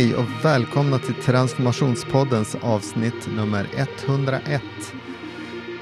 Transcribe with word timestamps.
Hej 0.00 0.14
och 0.14 0.44
välkomna 0.44 0.98
till 0.98 1.14
Transformationspoddens 1.14 2.56
avsnitt 2.62 3.28
nummer 3.36 3.66
101. 4.06 4.62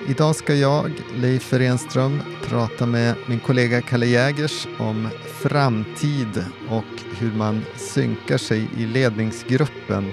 Idag 0.09 0.37
ska 0.37 0.55
jag, 0.55 0.91
Leif 1.17 1.53
Renström, 1.53 2.23
prata 2.43 2.87
med 2.87 3.15
min 3.27 3.41
kollega 3.41 3.83
Kalle 3.83 4.07
Jägers 4.07 4.67
om 4.79 5.09
framtid 5.43 6.45
och 6.69 7.19
hur 7.19 7.33
man 7.33 7.63
synkar 7.77 8.39
sig 8.39 8.69
i 8.77 8.87
ledningsgruppen. 8.87 10.13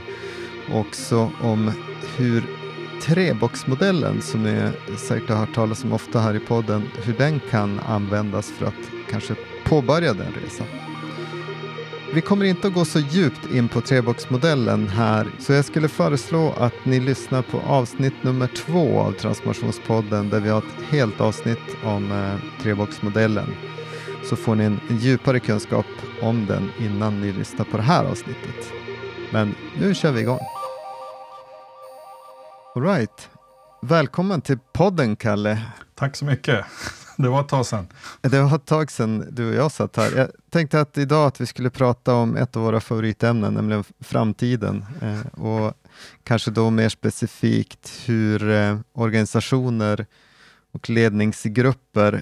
Också 0.74 1.32
om 1.42 1.72
hur 2.18 2.44
treboxmodellen, 3.02 4.22
som 4.22 4.44
ni 4.44 4.72
säkert 4.98 5.30
har 5.30 5.38
hört 5.38 5.56
talas 5.56 5.84
om 5.84 5.94
ofta 5.94 6.20
här 6.20 6.36
i 6.36 6.40
podden, 6.40 6.84
hur 7.04 7.14
den 7.14 7.40
kan 7.52 7.80
användas 7.80 8.52
för 8.52 8.66
att 8.66 8.92
kanske 9.10 9.36
påbörja 9.64 10.14
den 10.14 10.34
resan. 10.44 10.85
Vi 12.16 12.22
kommer 12.22 12.46
inte 12.46 12.68
att 12.68 12.74
gå 12.74 12.86
så 12.86 13.00
djupt 13.00 13.52
in 13.52 13.68
på 13.68 13.82
treboxmodellen 13.82 14.88
här, 14.88 15.28
så 15.40 15.54
jag 15.54 15.66
skulle 15.66 15.88
föreslå 15.88 16.54
att 16.58 16.86
ni 16.86 17.00
lyssnar 17.00 17.42
på 17.42 17.60
avsnitt 17.60 18.24
nummer 18.24 18.48
två 18.48 19.00
av 19.00 19.12
Transformationspodden 19.12 20.30
där 20.30 20.40
vi 20.40 20.50
har 20.50 20.58
ett 20.58 20.84
helt 20.90 21.22
avsnitt 21.22 21.60
om 21.84 22.12
eh, 22.12 22.62
treboxmodellen. 22.64 23.56
Så 24.30 24.36
får 24.36 24.56
ni 24.56 24.64
en, 24.64 24.80
en 24.90 24.98
djupare 24.98 25.40
kunskap 25.40 25.86
om 26.22 26.46
den 26.46 26.72
innan 26.80 27.22
ni 27.22 27.32
lyssnar 27.32 27.66
på 27.66 27.78
det 27.78 27.84
här 27.84 28.06
avsnittet. 28.06 28.72
Men 29.32 29.56
nu 29.80 29.94
kör 29.94 30.12
vi 30.12 30.22
igång. 30.22 30.40
All 32.76 32.84
right. 32.84 33.30
Välkommen 33.82 34.42
till 34.42 34.60
podden, 34.74 35.16
Kalle. 35.16 35.62
Tack 35.96 36.16
så 36.16 36.26
mycket. 36.26 36.66
Det 37.18 37.30
var 37.30 37.42
ett 37.42 37.48
tag 37.48 37.66
sedan. 37.66 37.88
Det 38.22 38.42
var 38.42 38.56
ett 38.56 38.66
tag 38.66 38.92
sedan 38.92 39.28
du 39.32 39.50
och 39.50 39.56
jag 39.56 39.72
satt 39.72 39.96
här. 39.96 40.18
Jag 40.18 40.30
tänkte 40.50 40.82
att 40.82 40.98
idag 40.98 41.28
att 41.28 41.42
vi 41.42 41.46
skulle 41.46 41.70
prata 41.70 42.14
om 42.14 42.36
ett 42.36 42.56
av 42.56 42.64
våra 42.64 42.80
favoritämnen, 42.80 43.54
nämligen 43.54 43.84
framtiden. 44.00 44.86
Eh, 45.02 45.42
och 45.42 45.74
kanske 46.24 46.52
då 46.52 46.70
mer 46.70 46.90
specifikt 46.90 47.92
hur 48.06 48.50
eh, 48.50 48.78
organisationer 48.94 50.06
och 50.72 50.90
ledningsgrupper, 50.90 52.22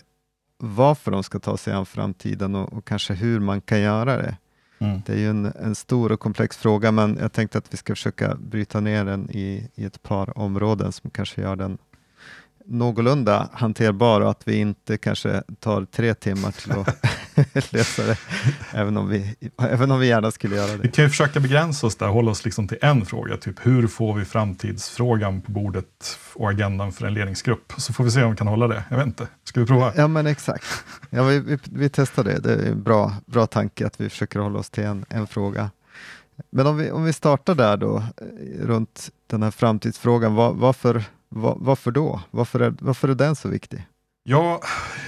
varför 0.57 1.11
de 1.11 1.23
ska 1.23 1.39
ta 1.39 1.57
sig 1.57 1.73
an 1.73 1.85
framtiden 1.85 2.55
och, 2.55 2.73
och 2.73 2.85
kanske 2.85 3.13
hur 3.13 3.39
man 3.39 3.61
kan 3.61 3.79
göra 3.81 4.17
det. 4.17 4.37
Mm. 4.79 5.01
Det 5.05 5.13
är 5.13 5.17
ju 5.17 5.29
en, 5.29 5.45
en, 5.45 5.75
stor 5.75 6.11
och 6.11 6.19
komplex 6.19 6.57
fråga, 6.57 6.91
men 6.91 7.17
jag 7.21 7.33
tänkte 7.33 7.57
att 7.57 7.73
vi 7.73 7.77
ska 7.77 7.95
försöka 7.95 8.35
bryta 8.35 8.79
ner 8.79 9.05
den 9.05 9.29
i, 9.29 9.69
i 9.75 9.85
ett 9.85 10.03
par 10.03 10.37
områden 10.37 10.91
som 10.91 11.09
kanske 11.09 11.41
gör 11.41 11.55
den 11.55 11.77
någorlunda 12.65 13.49
hanterbar 13.53 14.21
och 14.21 14.29
att 14.29 14.47
vi 14.47 14.55
inte 14.55 14.97
kanske 14.97 15.43
tar 15.59 15.85
tre 15.85 16.13
timmar 16.13 16.51
till 16.51 16.71
att 16.71 17.73
lösa 17.73 18.03
det, 18.03 18.17
även 18.71 18.97
om, 18.97 19.09
vi, 19.09 19.35
även 19.59 19.91
om 19.91 19.99
vi 19.99 20.07
gärna 20.07 20.31
skulle 20.31 20.55
göra 20.55 20.71
det. 20.71 20.77
Vi 20.77 20.91
kan 20.91 21.03
ju 21.03 21.09
försöka 21.09 21.39
begränsa 21.39 21.87
oss 21.87 21.95
där, 21.95 22.07
hålla 22.07 22.31
oss 22.31 22.45
liksom 22.45 22.67
till 22.67 22.77
en 22.81 23.05
fråga, 23.05 23.37
typ 23.37 23.65
hur 23.65 23.87
får 23.87 24.13
vi 24.13 24.25
framtidsfrågan 24.25 25.41
på 25.41 25.51
bordet 25.51 26.19
och 26.33 26.49
agendan 26.49 26.91
för 26.91 27.05
en 27.05 27.13
ledningsgrupp? 27.13 27.73
Så 27.77 27.93
får 27.93 28.03
vi 28.03 28.11
se 28.11 28.23
om 28.23 28.31
vi 28.31 28.37
kan 28.37 28.47
hålla 28.47 28.67
det. 28.67 28.83
Jag 28.89 28.97
vet 28.97 29.05
inte, 29.05 29.27
ska 29.43 29.59
vi 29.59 29.65
prova? 29.65 29.93
Ja 29.95 30.07
men 30.07 30.27
exakt, 30.27 30.65
ja, 31.09 31.23
vi, 31.23 31.39
vi, 31.39 31.57
vi 31.63 31.89
testar 31.89 32.23
det. 32.23 32.39
Det 32.39 32.53
är 32.53 32.71
en 32.71 32.83
bra, 32.83 33.13
bra 33.25 33.47
tanke 33.47 33.87
att 33.87 34.01
vi 34.01 34.09
försöker 34.09 34.39
hålla 34.39 34.59
oss 34.59 34.69
till 34.69 34.83
en, 34.83 35.05
en 35.09 35.27
fråga. 35.27 35.69
Men 36.49 36.67
om 36.67 36.77
vi, 36.77 36.91
om 36.91 37.03
vi 37.03 37.13
startar 37.13 37.55
där 37.55 37.77
då, 37.77 37.97
eh, 37.97 38.65
runt 38.65 39.09
den 39.27 39.43
här 39.43 39.51
framtidsfrågan, 39.51 40.35
var, 40.35 40.53
varför 40.53 41.03
Va, 41.35 41.57
varför 41.59 41.91
då? 41.91 42.21
Varför 42.31 42.59
är, 42.59 42.73
varför 42.79 43.07
är 43.07 43.15
den 43.15 43.35
så 43.35 43.49
viktig? 43.49 43.85
Ja, 44.23 44.61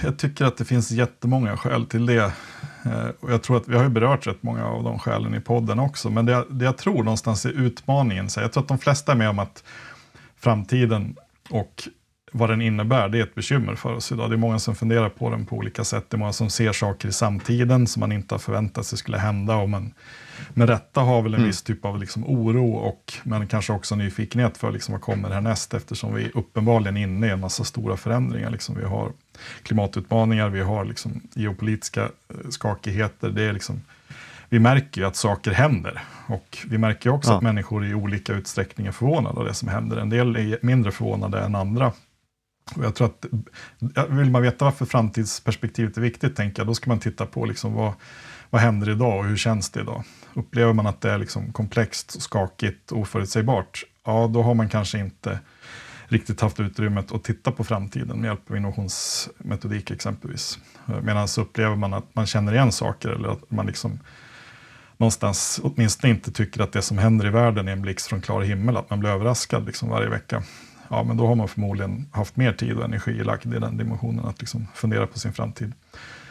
jag 0.04 0.18
tycker 0.18 0.44
att 0.44 0.56
det 0.56 0.64
finns 0.64 0.90
jättemånga 0.90 1.56
skäl 1.56 1.86
till 1.86 2.06
det. 2.06 2.32
Eh, 2.84 3.08
och 3.20 3.32
jag 3.32 3.42
tror 3.42 3.56
att 3.56 3.68
vi 3.68 3.76
har 3.76 3.82
ju 3.82 3.88
berört 3.88 4.26
rätt 4.26 4.42
många 4.42 4.66
av 4.66 4.84
de 4.84 4.98
skälen 4.98 5.34
i 5.34 5.40
podden 5.40 5.78
också. 5.78 6.10
Men 6.10 6.26
det, 6.26 6.44
det 6.50 6.64
jag 6.64 6.78
tror 6.78 7.04
någonstans 7.04 7.46
är 7.46 7.50
utmaningen, 7.50 8.30
så 8.30 8.40
jag 8.40 8.52
tror 8.52 8.62
att 8.62 8.68
de 8.68 8.78
flesta 8.78 9.12
är 9.12 9.16
med 9.16 9.30
om 9.30 9.38
att 9.38 9.64
framtiden 10.36 11.16
och 11.50 11.88
vad 12.32 12.50
den 12.50 12.62
innebär, 12.62 13.08
det 13.08 13.18
är 13.18 13.22
ett 13.22 13.34
bekymmer 13.34 13.74
för 13.74 13.94
oss 13.94 14.12
idag. 14.12 14.30
Det 14.30 14.34
är 14.34 14.38
många 14.38 14.58
som 14.58 14.74
funderar 14.74 15.08
på 15.08 15.30
den 15.30 15.46
på 15.46 15.56
olika 15.56 15.84
sätt. 15.84 16.04
Det 16.08 16.16
är 16.16 16.18
många 16.18 16.32
som 16.32 16.50
ser 16.50 16.72
saker 16.72 17.08
i 17.08 17.12
samtiden 17.12 17.86
som 17.86 18.00
man 18.00 18.12
inte 18.12 18.34
har 18.34 18.38
förväntat 18.38 18.86
sig 18.86 18.98
skulle 18.98 19.18
hända. 19.18 19.56
Och 19.56 19.68
man 19.68 19.94
med 20.54 20.68
rätta 20.68 21.00
har 21.00 21.22
väl 21.22 21.34
en 21.34 21.38
mm. 21.38 21.48
viss 21.48 21.62
typ 21.62 21.84
av 21.84 21.98
liksom 21.98 22.24
oro 22.26 22.72
och 22.72 23.12
men 23.22 23.46
kanske 23.46 23.72
också 23.72 23.96
nyfikenhet 23.96 24.56
för 24.56 24.72
liksom 24.72 24.92
vad 24.92 25.00
kommer 25.00 25.30
härnäst 25.30 25.74
eftersom 25.74 26.14
vi 26.14 26.30
uppenbarligen 26.34 26.96
är 26.96 27.02
inne 27.02 27.26
i 27.26 27.30
en 27.30 27.40
massa 27.40 27.64
stora 27.64 27.96
förändringar. 27.96 28.50
Liksom 28.50 28.74
vi 28.78 28.84
har 28.84 29.12
klimatutmaningar, 29.62 30.48
vi 30.48 30.60
har 30.60 30.84
liksom 30.84 31.20
geopolitiska 31.34 32.02
eh, 32.02 32.48
skakigheter. 32.48 33.30
Det 33.30 33.42
är 33.42 33.52
liksom, 33.52 33.80
vi 34.48 34.58
märker 34.58 35.00
ju 35.00 35.06
att 35.06 35.16
saker 35.16 35.50
händer 35.50 36.02
och 36.26 36.58
vi 36.68 36.78
märker 36.78 37.10
också 37.10 37.30
ja. 37.30 37.36
att 37.36 37.42
människor 37.42 37.86
i 37.86 37.94
olika 37.94 38.32
utsträckning 38.32 38.86
är 38.86 38.92
förvånade 38.92 39.38
av 39.38 39.44
det 39.44 39.54
som 39.54 39.68
händer. 39.68 39.96
En 39.96 40.10
del 40.10 40.36
är 40.36 40.58
mindre 40.62 40.92
förvånade 40.92 41.40
än 41.40 41.54
andra. 41.54 41.92
Och 42.74 42.84
jag 42.84 42.94
tror 42.94 43.06
att, 43.06 43.26
vill 44.08 44.30
man 44.30 44.42
veta 44.42 44.64
varför 44.64 44.86
framtidsperspektivet 44.86 45.96
är 45.96 46.00
viktigt, 46.00 46.36
tänker 46.36 46.60
jag, 46.60 46.66
då 46.66 46.74
ska 46.74 46.90
man 46.90 46.98
titta 46.98 47.26
på 47.26 47.44
liksom 47.44 47.74
vad, 47.74 47.92
vad 48.50 48.60
händer 48.60 48.90
idag 48.90 49.18
och 49.18 49.24
hur 49.24 49.36
känns 49.36 49.70
det 49.70 49.80
idag? 49.80 50.04
Upplever 50.36 50.72
man 50.72 50.86
att 50.86 51.00
det 51.00 51.10
är 51.10 51.18
liksom 51.18 51.52
komplext, 51.52 52.22
skakigt 52.22 52.92
och 52.92 52.98
oförutsägbart, 52.98 53.84
ja 54.04 54.30
då 54.32 54.42
har 54.42 54.54
man 54.54 54.68
kanske 54.68 54.98
inte 54.98 55.38
riktigt 56.08 56.40
haft 56.40 56.60
utrymmet 56.60 57.12
att 57.12 57.24
titta 57.24 57.52
på 57.52 57.64
framtiden 57.64 58.20
med 58.20 58.28
hjälp 58.28 58.50
av 58.50 58.56
innovationsmetodik 58.56 59.90
exempelvis. 59.90 60.58
Medan 61.02 61.28
upplever 61.38 61.76
man 61.76 61.94
att 61.94 62.14
man 62.14 62.26
känner 62.26 62.52
igen 62.52 62.72
saker 62.72 63.08
eller 63.08 63.28
att 63.28 63.50
man 63.50 63.66
liksom 63.66 63.98
någonstans 64.96 65.60
åtminstone 65.62 66.12
inte 66.12 66.32
tycker 66.32 66.62
att 66.62 66.72
det 66.72 66.82
som 66.82 66.98
händer 66.98 67.26
i 67.26 67.30
världen 67.30 67.68
är 67.68 67.72
en 67.72 67.82
blixt 67.82 68.06
från 68.06 68.20
klar 68.20 68.42
himmel, 68.42 68.76
att 68.76 68.90
man 68.90 69.00
blir 69.00 69.10
överraskad 69.10 69.66
liksom 69.66 69.88
varje 69.88 70.08
vecka. 70.08 70.42
Ja, 70.88 71.02
men 71.02 71.16
då 71.16 71.26
har 71.26 71.34
man 71.34 71.48
förmodligen 71.48 72.08
haft 72.12 72.36
mer 72.36 72.52
tid 72.52 72.76
och 72.76 72.84
energi 72.84 73.24
lagd 73.24 73.54
i 73.54 73.58
den 73.58 73.76
dimensionen 73.76 74.24
att 74.26 74.40
liksom 74.40 74.66
fundera 74.74 75.06
på 75.06 75.18
sin 75.18 75.32
framtid. 75.32 75.72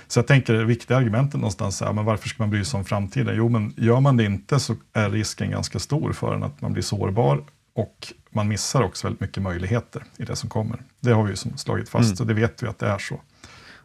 Så 0.08 0.20
jag 0.20 0.28
tänker 0.28 0.54
det 0.54 0.66
viktiga 0.66 0.98
argumentet 0.98 1.36
någonstans 1.36 1.82
är, 1.82 1.94
men 1.94 2.06
varför 2.06 2.30
ska 2.30 2.44
man 2.44 2.50
bry 2.50 2.66
sig 2.66 2.78
om 2.78 2.86
framtiden? 2.86 3.36
Jo, 3.36 3.50
men 3.50 3.74
gör 3.78 4.00
man 4.00 4.18
det 4.18 4.26
inte 4.26 4.60
så 4.60 4.76
är 4.94 5.10
risken 5.10 5.52
ganska 5.52 5.80
stor 5.80 6.14
för 6.14 6.36
en 6.36 6.44
att 6.44 6.62
man 6.62 6.74
blir 6.74 6.84
sårbar 6.84 7.44
och 7.76 8.14
man 8.30 8.48
missar 8.48 8.84
också 8.84 9.08
väldigt 9.08 9.22
mycket 9.22 9.44
möjligheter 9.44 10.04
i 10.18 10.26
det 10.26 10.36
som 10.36 10.50
kommer. 10.50 10.80
Det 11.00 11.12
har 11.12 11.24
vi 11.24 11.30
ju 11.30 11.36
slagit 11.36 11.90
fast 11.90 12.10
mm. 12.10 12.18
och 12.20 12.28
det 12.28 12.34
vet 12.34 12.64
vi 12.64 12.68
att 12.68 12.80
det 12.80 12.88
är 12.88 12.98
så. 12.98 13.22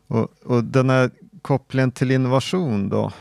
Och, 0.06 0.28
och 0.44 0.64
den 0.64 0.90
här 0.90 1.10
kopplingen 1.42 1.92
till 1.92 2.10
innovation 2.10 2.88
då? 2.88 3.12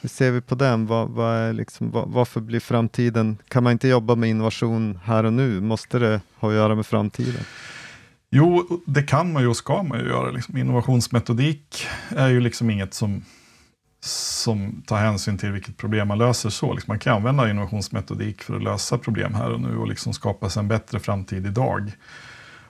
Hur 0.00 0.08
ser 0.08 0.30
vi 0.30 0.40
på 0.40 0.54
den? 0.54 0.86
Vad, 0.86 1.08
vad 1.08 1.36
är 1.36 1.52
liksom, 1.52 1.90
vad, 1.90 2.08
varför 2.08 2.40
blir 2.40 2.60
framtiden... 2.60 3.38
Kan 3.48 3.62
man 3.62 3.72
inte 3.72 3.88
jobba 3.88 4.14
med 4.14 4.30
innovation 4.30 4.98
här 5.04 5.24
och 5.24 5.32
nu? 5.32 5.60
Måste 5.60 5.98
det 5.98 6.20
ha 6.38 6.48
att 6.48 6.54
göra 6.54 6.74
med 6.74 6.86
framtiden? 6.86 7.44
Jo, 8.30 8.80
det 8.86 9.02
kan 9.02 9.32
man 9.32 9.42
ju 9.42 9.48
och 9.48 9.56
ska 9.56 9.82
man 9.82 9.98
ju 9.98 10.06
göra. 10.06 10.30
Liksom, 10.30 10.56
innovationsmetodik 10.56 11.86
är 12.08 12.28
ju 12.28 12.40
liksom 12.40 12.70
inget 12.70 12.94
som, 12.94 13.24
som 14.04 14.82
tar 14.86 14.96
hänsyn 14.96 15.38
till 15.38 15.52
vilket 15.52 15.76
problem 15.76 16.08
man 16.08 16.18
löser 16.18 16.50
så. 16.50 16.72
Liksom, 16.72 16.90
man 16.90 16.98
kan 16.98 17.16
använda 17.16 17.50
innovationsmetodik 17.50 18.42
för 18.42 18.56
att 18.56 18.62
lösa 18.62 18.98
problem 18.98 19.34
här 19.34 19.50
och 19.50 19.60
nu 19.60 19.76
och 19.76 19.88
liksom 19.88 20.12
skapa 20.12 20.50
sig 20.50 20.60
en 20.60 20.68
bättre 20.68 21.00
framtid 21.00 21.46
idag. 21.46 21.92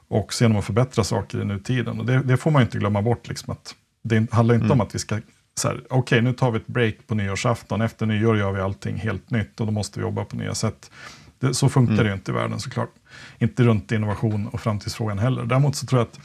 Och 0.08 0.32
genom 0.40 0.58
att 0.58 0.64
förbättra 0.64 1.04
saker 1.04 1.42
i 1.42 1.44
nutiden. 1.44 2.00
Och 2.00 2.06
det, 2.06 2.22
det 2.22 2.36
får 2.36 2.50
man 2.50 2.62
inte 2.62 2.78
glömma 2.78 3.02
bort. 3.02 3.28
Liksom, 3.28 3.52
att 3.52 3.74
det 4.02 4.32
handlar 4.32 4.54
inte 4.54 4.64
mm. 4.64 4.80
om 4.80 4.86
att 4.86 4.94
vi 4.94 4.98
ska 4.98 5.20
okej 5.64 5.98
okay, 5.98 6.20
nu 6.20 6.32
tar 6.32 6.50
vi 6.50 6.56
ett 6.56 6.66
break 6.66 6.94
på 7.06 7.14
nyårsafton, 7.14 7.80
efter 7.80 8.06
nyår 8.06 8.38
gör 8.38 8.52
vi 8.52 8.60
allting 8.60 8.96
helt 8.96 9.30
nytt 9.30 9.60
och 9.60 9.66
då 9.66 9.72
måste 9.72 9.98
vi 9.98 10.06
jobba 10.06 10.24
på 10.24 10.36
nya 10.36 10.54
sätt. 10.54 10.90
Det, 11.40 11.54
så 11.54 11.68
funkar 11.68 11.92
mm. 11.92 12.04
det 12.04 12.10
ju 12.10 12.14
inte 12.14 12.30
i 12.30 12.34
världen 12.34 12.60
såklart. 12.60 12.90
Inte 13.38 13.62
runt 13.62 13.92
innovation 13.92 14.48
och 14.48 14.60
framtidsfrågan 14.60 15.18
heller. 15.18 15.44
Däremot 15.44 15.76
så 15.76 15.86
tror 15.86 16.00
jag 16.00 16.06
att 16.06 16.20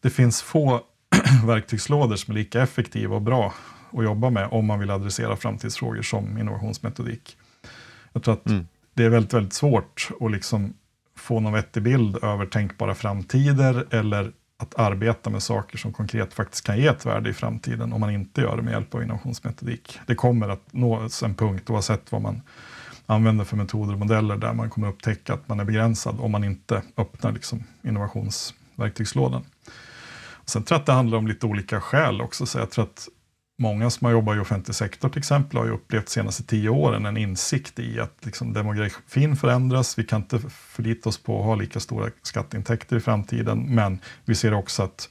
det 0.00 0.10
finns 0.10 0.42
få 0.42 0.80
verktygslådor 1.46 2.16
som 2.16 2.32
är 2.32 2.38
lika 2.38 2.62
effektiva 2.62 3.14
och 3.16 3.22
bra 3.22 3.54
att 3.92 4.04
jobba 4.04 4.30
med 4.30 4.48
om 4.50 4.66
man 4.66 4.78
vill 4.78 4.90
adressera 4.90 5.36
framtidsfrågor 5.36 6.02
som 6.02 6.38
innovationsmetodik. 6.38 7.36
Jag 8.12 8.22
tror 8.22 8.34
att 8.34 8.46
mm. 8.46 8.66
det 8.94 9.04
är 9.04 9.08
väldigt, 9.08 9.34
väldigt 9.34 9.52
svårt 9.52 10.08
att 10.20 10.30
liksom 10.32 10.74
få 11.16 11.40
någon 11.40 11.52
vettig 11.52 11.82
bild 11.82 12.24
över 12.24 12.46
tänkbara 12.46 12.94
framtider 12.94 13.86
eller 13.90 14.32
att 14.58 14.78
arbeta 14.78 15.30
med 15.30 15.42
saker 15.42 15.78
som 15.78 15.92
konkret 15.92 16.34
faktiskt 16.34 16.64
kan 16.64 16.78
ge 16.78 16.86
ett 16.86 17.06
värde 17.06 17.30
i 17.30 17.32
framtiden 17.32 17.92
om 17.92 18.00
man 18.00 18.10
inte 18.10 18.40
gör 18.40 18.56
det 18.56 18.62
med 18.62 18.72
hjälp 18.72 18.94
av 18.94 19.02
innovationsmetodik. 19.02 19.98
Det 20.06 20.14
kommer 20.14 20.48
att 20.48 20.72
nås 20.72 21.22
en 21.22 21.34
punkt 21.34 21.70
oavsett 21.70 22.12
vad 22.12 22.22
man 22.22 22.42
använder 23.08 23.44
för 23.44 23.56
metoder 23.56 23.92
och 23.92 23.98
modeller 23.98 24.36
där 24.36 24.52
man 24.52 24.70
kommer 24.70 24.88
upptäcka 24.88 25.34
att 25.34 25.48
man 25.48 25.60
är 25.60 25.64
begränsad 25.64 26.20
om 26.20 26.30
man 26.30 26.44
inte 26.44 26.82
öppnar 26.96 27.32
liksom 27.32 27.64
innovationsverktygslådan. 27.82 29.44
Sen 30.44 30.62
tror 30.62 30.76
jag 30.76 30.80
att 30.80 30.86
det 30.86 30.92
handlar 30.92 31.18
om 31.18 31.26
lite 31.26 31.46
olika 31.46 31.80
skäl 31.80 32.20
också. 32.20 32.46
Så 32.46 32.58
jag 32.58 32.70
tror 32.70 32.84
att 32.84 33.08
många 33.58 33.90
som 33.90 34.04
har 34.04 34.12
jobbat 34.12 34.36
i 34.36 34.40
offentlig 34.40 34.74
sektor 34.74 35.08
till 35.08 35.18
exempel 35.18 35.58
har 35.58 35.66
ju 35.66 35.72
upplevt 35.72 36.06
de 36.06 36.10
senaste 36.10 36.42
tio 36.42 36.68
åren 36.68 37.06
en 37.06 37.16
insikt 37.16 37.78
i 37.78 38.00
att 38.00 38.16
liksom 38.22 38.52
demografin 38.52 39.36
förändras. 39.36 39.98
Vi 39.98 40.04
kan 40.04 40.20
inte 40.20 40.40
förlita 40.50 41.08
oss 41.08 41.18
på 41.18 41.38
att 41.38 41.44
ha 41.44 41.54
lika 41.54 41.80
stora 41.80 42.10
skatteintäkter 42.22 42.96
i 42.96 43.00
framtiden, 43.00 43.74
men 43.74 43.98
vi 44.24 44.34
ser 44.34 44.54
också 44.54 44.82
att 44.82 45.08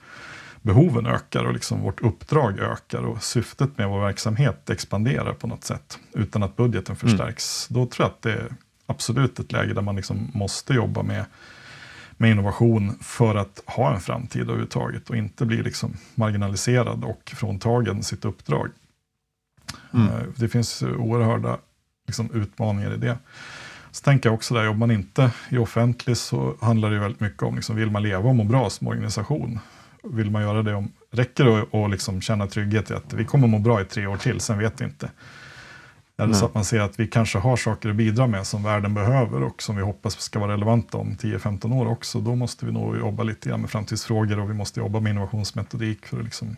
behoven 0.68 1.06
ökar 1.06 1.46
och 1.46 1.54
liksom 1.54 1.82
vårt 1.82 2.02
uppdrag 2.02 2.60
ökar 2.60 3.02
och 3.02 3.24
syftet 3.24 3.78
med 3.78 3.90
vår 3.90 4.00
verksamhet 4.00 4.70
expanderar 4.70 5.34
på 5.34 5.48
något 5.48 5.64
sätt 5.64 6.00
utan 6.14 6.44
att 6.44 6.56
budgeten 6.56 6.96
mm. 6.96 7.10
förstärks. 7.10 7.68
Mm. 7.70 7.82
Då 7.82 7.90
tror 7.90 8.06
jag 8.06 8.12
att 8.12 8.22
det 8.22 8.32
är 8.32 8.48
absolut 8.86 9.40
ett 9.40 9.52
läge 9.52 9.74
där 9.74 9.82
man 9.82 9.96
liksom 9.96 10.32
måste 10.34 10.74
jobba 10.74 11.04
med, 11.04 11.26
med 12.18 12.32
innovation 12.32 12.98
för 13.02 13.36
att 13.36 13.64
ha 13.66 13.94
en 13.94 14.00
framtid 14.00 14.42
överhuvudtaget 14.42 15.10
och 15.10 15.16
inte 15.16 15.46
bli 15.46 15.64
liksom 15.64 15.98
marginaliserad 16.16 17.04
och 17.04 17.34
fråntagen 17.36 18.04
sitt 18.04 18.26
uppdrag. 18.26 18.70
Mm. 19.94 20.08
Eh, 20.08 20.24
det 20.36 20.50
finns 20.50 20.84
oerhörda 20.84 21.58
liksom, 22.08 22.30
utmaningar 22.34 22.94
i 22.94 22.98
det. 22.98 23.18
Så 23.92 24.04
tänker 24.04 24.30
jag 24.30 24.34
också 24.34 24.54
där, 24.54 24.66
jobbar 24.66 24.80
man 24.80 24.92
inte 24.92 25.32
i 25.50 25.58
offentligt 25.58 26.18
så 26.18 26.56
handlar 26.62 26.92
det 26.92 27.00
väldigt 27.00 27.22
mycket 27.22 27.44
om, 27.44 27.56
liksom, 27.56 27.76
vill 27.76 27.92
man 27.92 28.04
leva 28.04 28.30
och 28.30 28.36
må 28.36 28.44
bra 28.44 28.70
som 28.70 28.88
organisation? 28.88 29.60
Vill 30.04 30.32
man 30.32 30.42
göra 30.42 30.64
det 30.64 30.76
om, 30.76 30.92
räcker 31.12 31.44
det 31.44 31.84
att 31.84 31.92
liksom 31.92 32.22
känna 32.22 32.48
trygghet 32.48 32.92
i 32.92 32.94
att 32.94 33.14
vi 33.14 33.26
kommer 33.26 33.48
må 33.48 33.60
bra 33.60 33.82
i 33.82 33.86
tre 33.86 34.08
år 34.08 34.18
till, 34.18 34.40
sen 34.40 34.60
vet 34.60 34.82
vi 34.82 34.86
inte. 34.86 35.12
Eller 36.20 36.34
så 36.34 36.46
att 36.46 36.54
man 36.54 36.66
ser 36.66 36.80
att 36.80 37.00
vi 37.00 37.08
kanske 37.08 37.38
har 37.38 37.58
saker 37.58 37.90
att 37.90 37.96
bidra 37.96 38.28
med 38.28 38.48
som 38.48 38.64
världen 38.64 38.94
behöver 38.94 39.44
och 39.44 39.62
som 39.62 39.76
vi 39.76 39.82
hoppas 39.82 40.22
ska 40.22 40.40
vara 40.40 40.54
relevanta 40.54 40.98
om 40.98 41.16
10-15 41.16 41.74
år 41.74 41.88
också. 41.88 42.20
Då 42.20 42.36
måste 42.36 42.66
vi 42.66 42.72
nog 42.72 42.98
jobba 42.98 43.24
lite 43.24 43.50
grann 43.50 43.62
med 43.62 43.70
framtidsfrågor 43.70 44.40
och 44.40 44.50
vi 44.50 44.54
måste 44.54 44.80
jobba 44.80 45.00
med 45.00 45.10
innovationsmetodik 45.10 46.06
för 46.06 46.18
att 46.18 46.24
liksom 46.24 46.56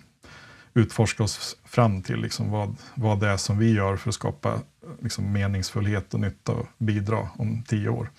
utforska 0.73 1.23
oss 1.23 1.57
fram 1.65 2.01
till 2.01 2.21
liksom 2.21 2.51
vad, 2.51 2.75
vad 2.95 3.19
det 3.19 3.27
är 3.27 3.37
som 3.37 3.57
vi 3.57 3.73
gör 3.73 3.97
för 3.97 4.09
att 4.09 4.15
skapa 4.15 4.59
liksom 4.99 5.31
meningsfullhet 5.31 6.13
och 6.13 6.19
nytta 6.19 6.51
och 6.51 6.67
bidra 6.77 7.29
om 7.37 7.63
tio 7.67 7.89
år. 7.89 8.09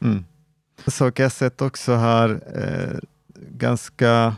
Mm. 0.00 0.24
Sak 0.86 1.18
jag 1.18 1.32
sett 1.32 1.62
också 1.62 1.94
här 1.94 2.40
eh, 2.54 2.98
ganska, 3.50 4.36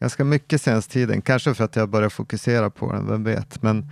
ganska 0.00 0.24
mycket 0.24 0.62
senaste 0.62 0.92
tiden, 0.92 1.22
kanske 1.22 1.54
för 1.54 1.64
att 1.64 1.76
jag 1.76 1.88
börjar 1.88 2.08
fokusera 2.08 2.70
på 2.70 2.92
den, 2.92 3.06
vem 3.06 3.24
vet, 3.24 3.62
men 3.62 3.90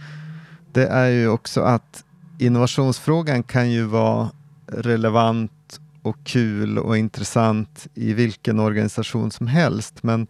det 0.73 0.87
är 0.87 1.09
ju 1.09 1.29
också 1.29 1.61
att 1.61 2.05
innovationsfrågan 2.39 3.43
kan 3.43 3.71
ju 3.71 3.85
vara 3.85 4.31
relevant 4.67 5.81
och 6.03 6.17
kul 6.25 6.79
och 6.79 6.97
intressant 6.97 7.87
i 7.95 8.13
vilken 8.13 8.61
organisation 8.61 9.31
som 9.31 9.47
helst, 9.47 10.03
men 10.03 10.27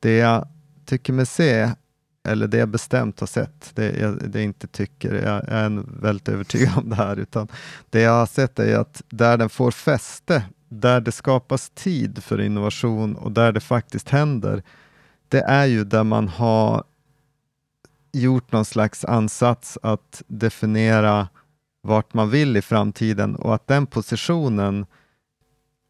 det 0.00 0.16
jag 0.16 0.48
tycker 0.86 1.12
mig 1.12 1.26
se, 1.26 1.70
eller 2.28 2.46
det 2.46 2.56
jag 2.56 2.68
bestämt 2.68 3.20
har 3.20 3.26
sett, 3.26 3.70
det 3.74 3.96
jag 3.96 4.30
det 4.30 4.42
inte 4.42 4.66
tycker, 4.66 5.14
jag, 5.14 5.44
är 5.48 6.00
väldigt 6.02 6.28
övertygad 6.28 6.72
om 6.76 6.90
det 6.90 6.96
här, 6.96 7.16
utan 7.16 7.48
det 7.90 8.00
jag 8.00 8.12
har 8.12 8.26
sett 8.26 8.58
är 8.58 8.78
att 8.78 9.02
där 9.08 9.36
den 9.36 9.48
får 9.48 9.70
fäste, 9.70 10.42
där 10.80 11.00
det 11.00 11.12
skapas 11.12 11.70
tid 11.70 12.24
för 12.24 12.40
innovation 12.40 13.16
och 13.16 13.32
där 13.32 13.52
det 13.52 13.60
faktiskt 13.60 14.08
händer, 14.08 14.62
det 15.28 15.40
är 15.40 15.64
ju 15.66 15.84
där 15.84 16.04
man 16.04 16.28
har 16.28 16.84
gjort 18.12 18.52
någon 18.52 18.64
slags 18.64 19.04
ansats 19.04 19.78
att 19.82 20.22
definiera 20.26 21.28
vart 21.82 22.14
man 22.14 22.30
vill 22.30 22.56
i 22.56 22.62
framtiden 22.62 23.36
och 23.36 23.54
att 23.54 23.66
den 23.66 23.86
positionen 23.86 24.86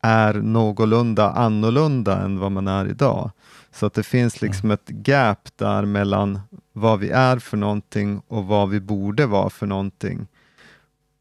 är 0.02 0.34
någorlunda 0.34 1.30
annorlunda 1.30 2.18
än 2.18 2.38
vad 2.38 2.52
man 2.52 2.68
är 2.68 2.86
idag. 2.88 3.30
Så 3.70 3.86
att 3.86 3.94
det 3.94 4.02
finns 4.02 4.42
mm. 4.42 4.48
liksom 4.48 4.70
ett 4.70 4.90
gap 4.90 5.48
där 5.56 5.84
mellan 5.84 6.40
vad 6.72 6.98
vi 6.98 7.10
är 7.10 7.38
för 7.38 7.56
någonting 7.56 8.22
och 8.28 8.44
vad 8.44 8.68
vi 8.68 8.80
borde 8.80 9.26
vara 9.26 9.50
för 9.50 9.66
någonting. 9.66 10.26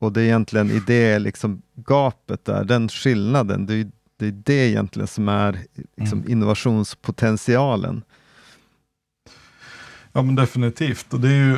Och 0.04 0.14
det 0.14 0.22
är 0.22 0.26
egentligen 0.26 0.72
i 0.72 0.80
det 0.80 1.20
liksom 1.20 1.62
gapet 1.76 2.46
där, 2.46 2.64
den 2.64 2.90
skillnaden, 2.90 3.66
det 3.66 3.74
är 3.74 3.92
det, 4.18 4.28
är 4.28 4.32
det 4.32 4.70
egentligen 4.70 5.08
som 5.08 5.30
är 5.30 5.60
liksom 5.98 6.20
mm. 6.20 6.32
innovationspotentialen. 6.32 8.04
Ja 10.12 10.22
men 10.22 10.36
definitivt, 10.36 11.14
och 11.14 11.20
det 11.20 11.28
är 11.28 11.46
ju 11.46 11.58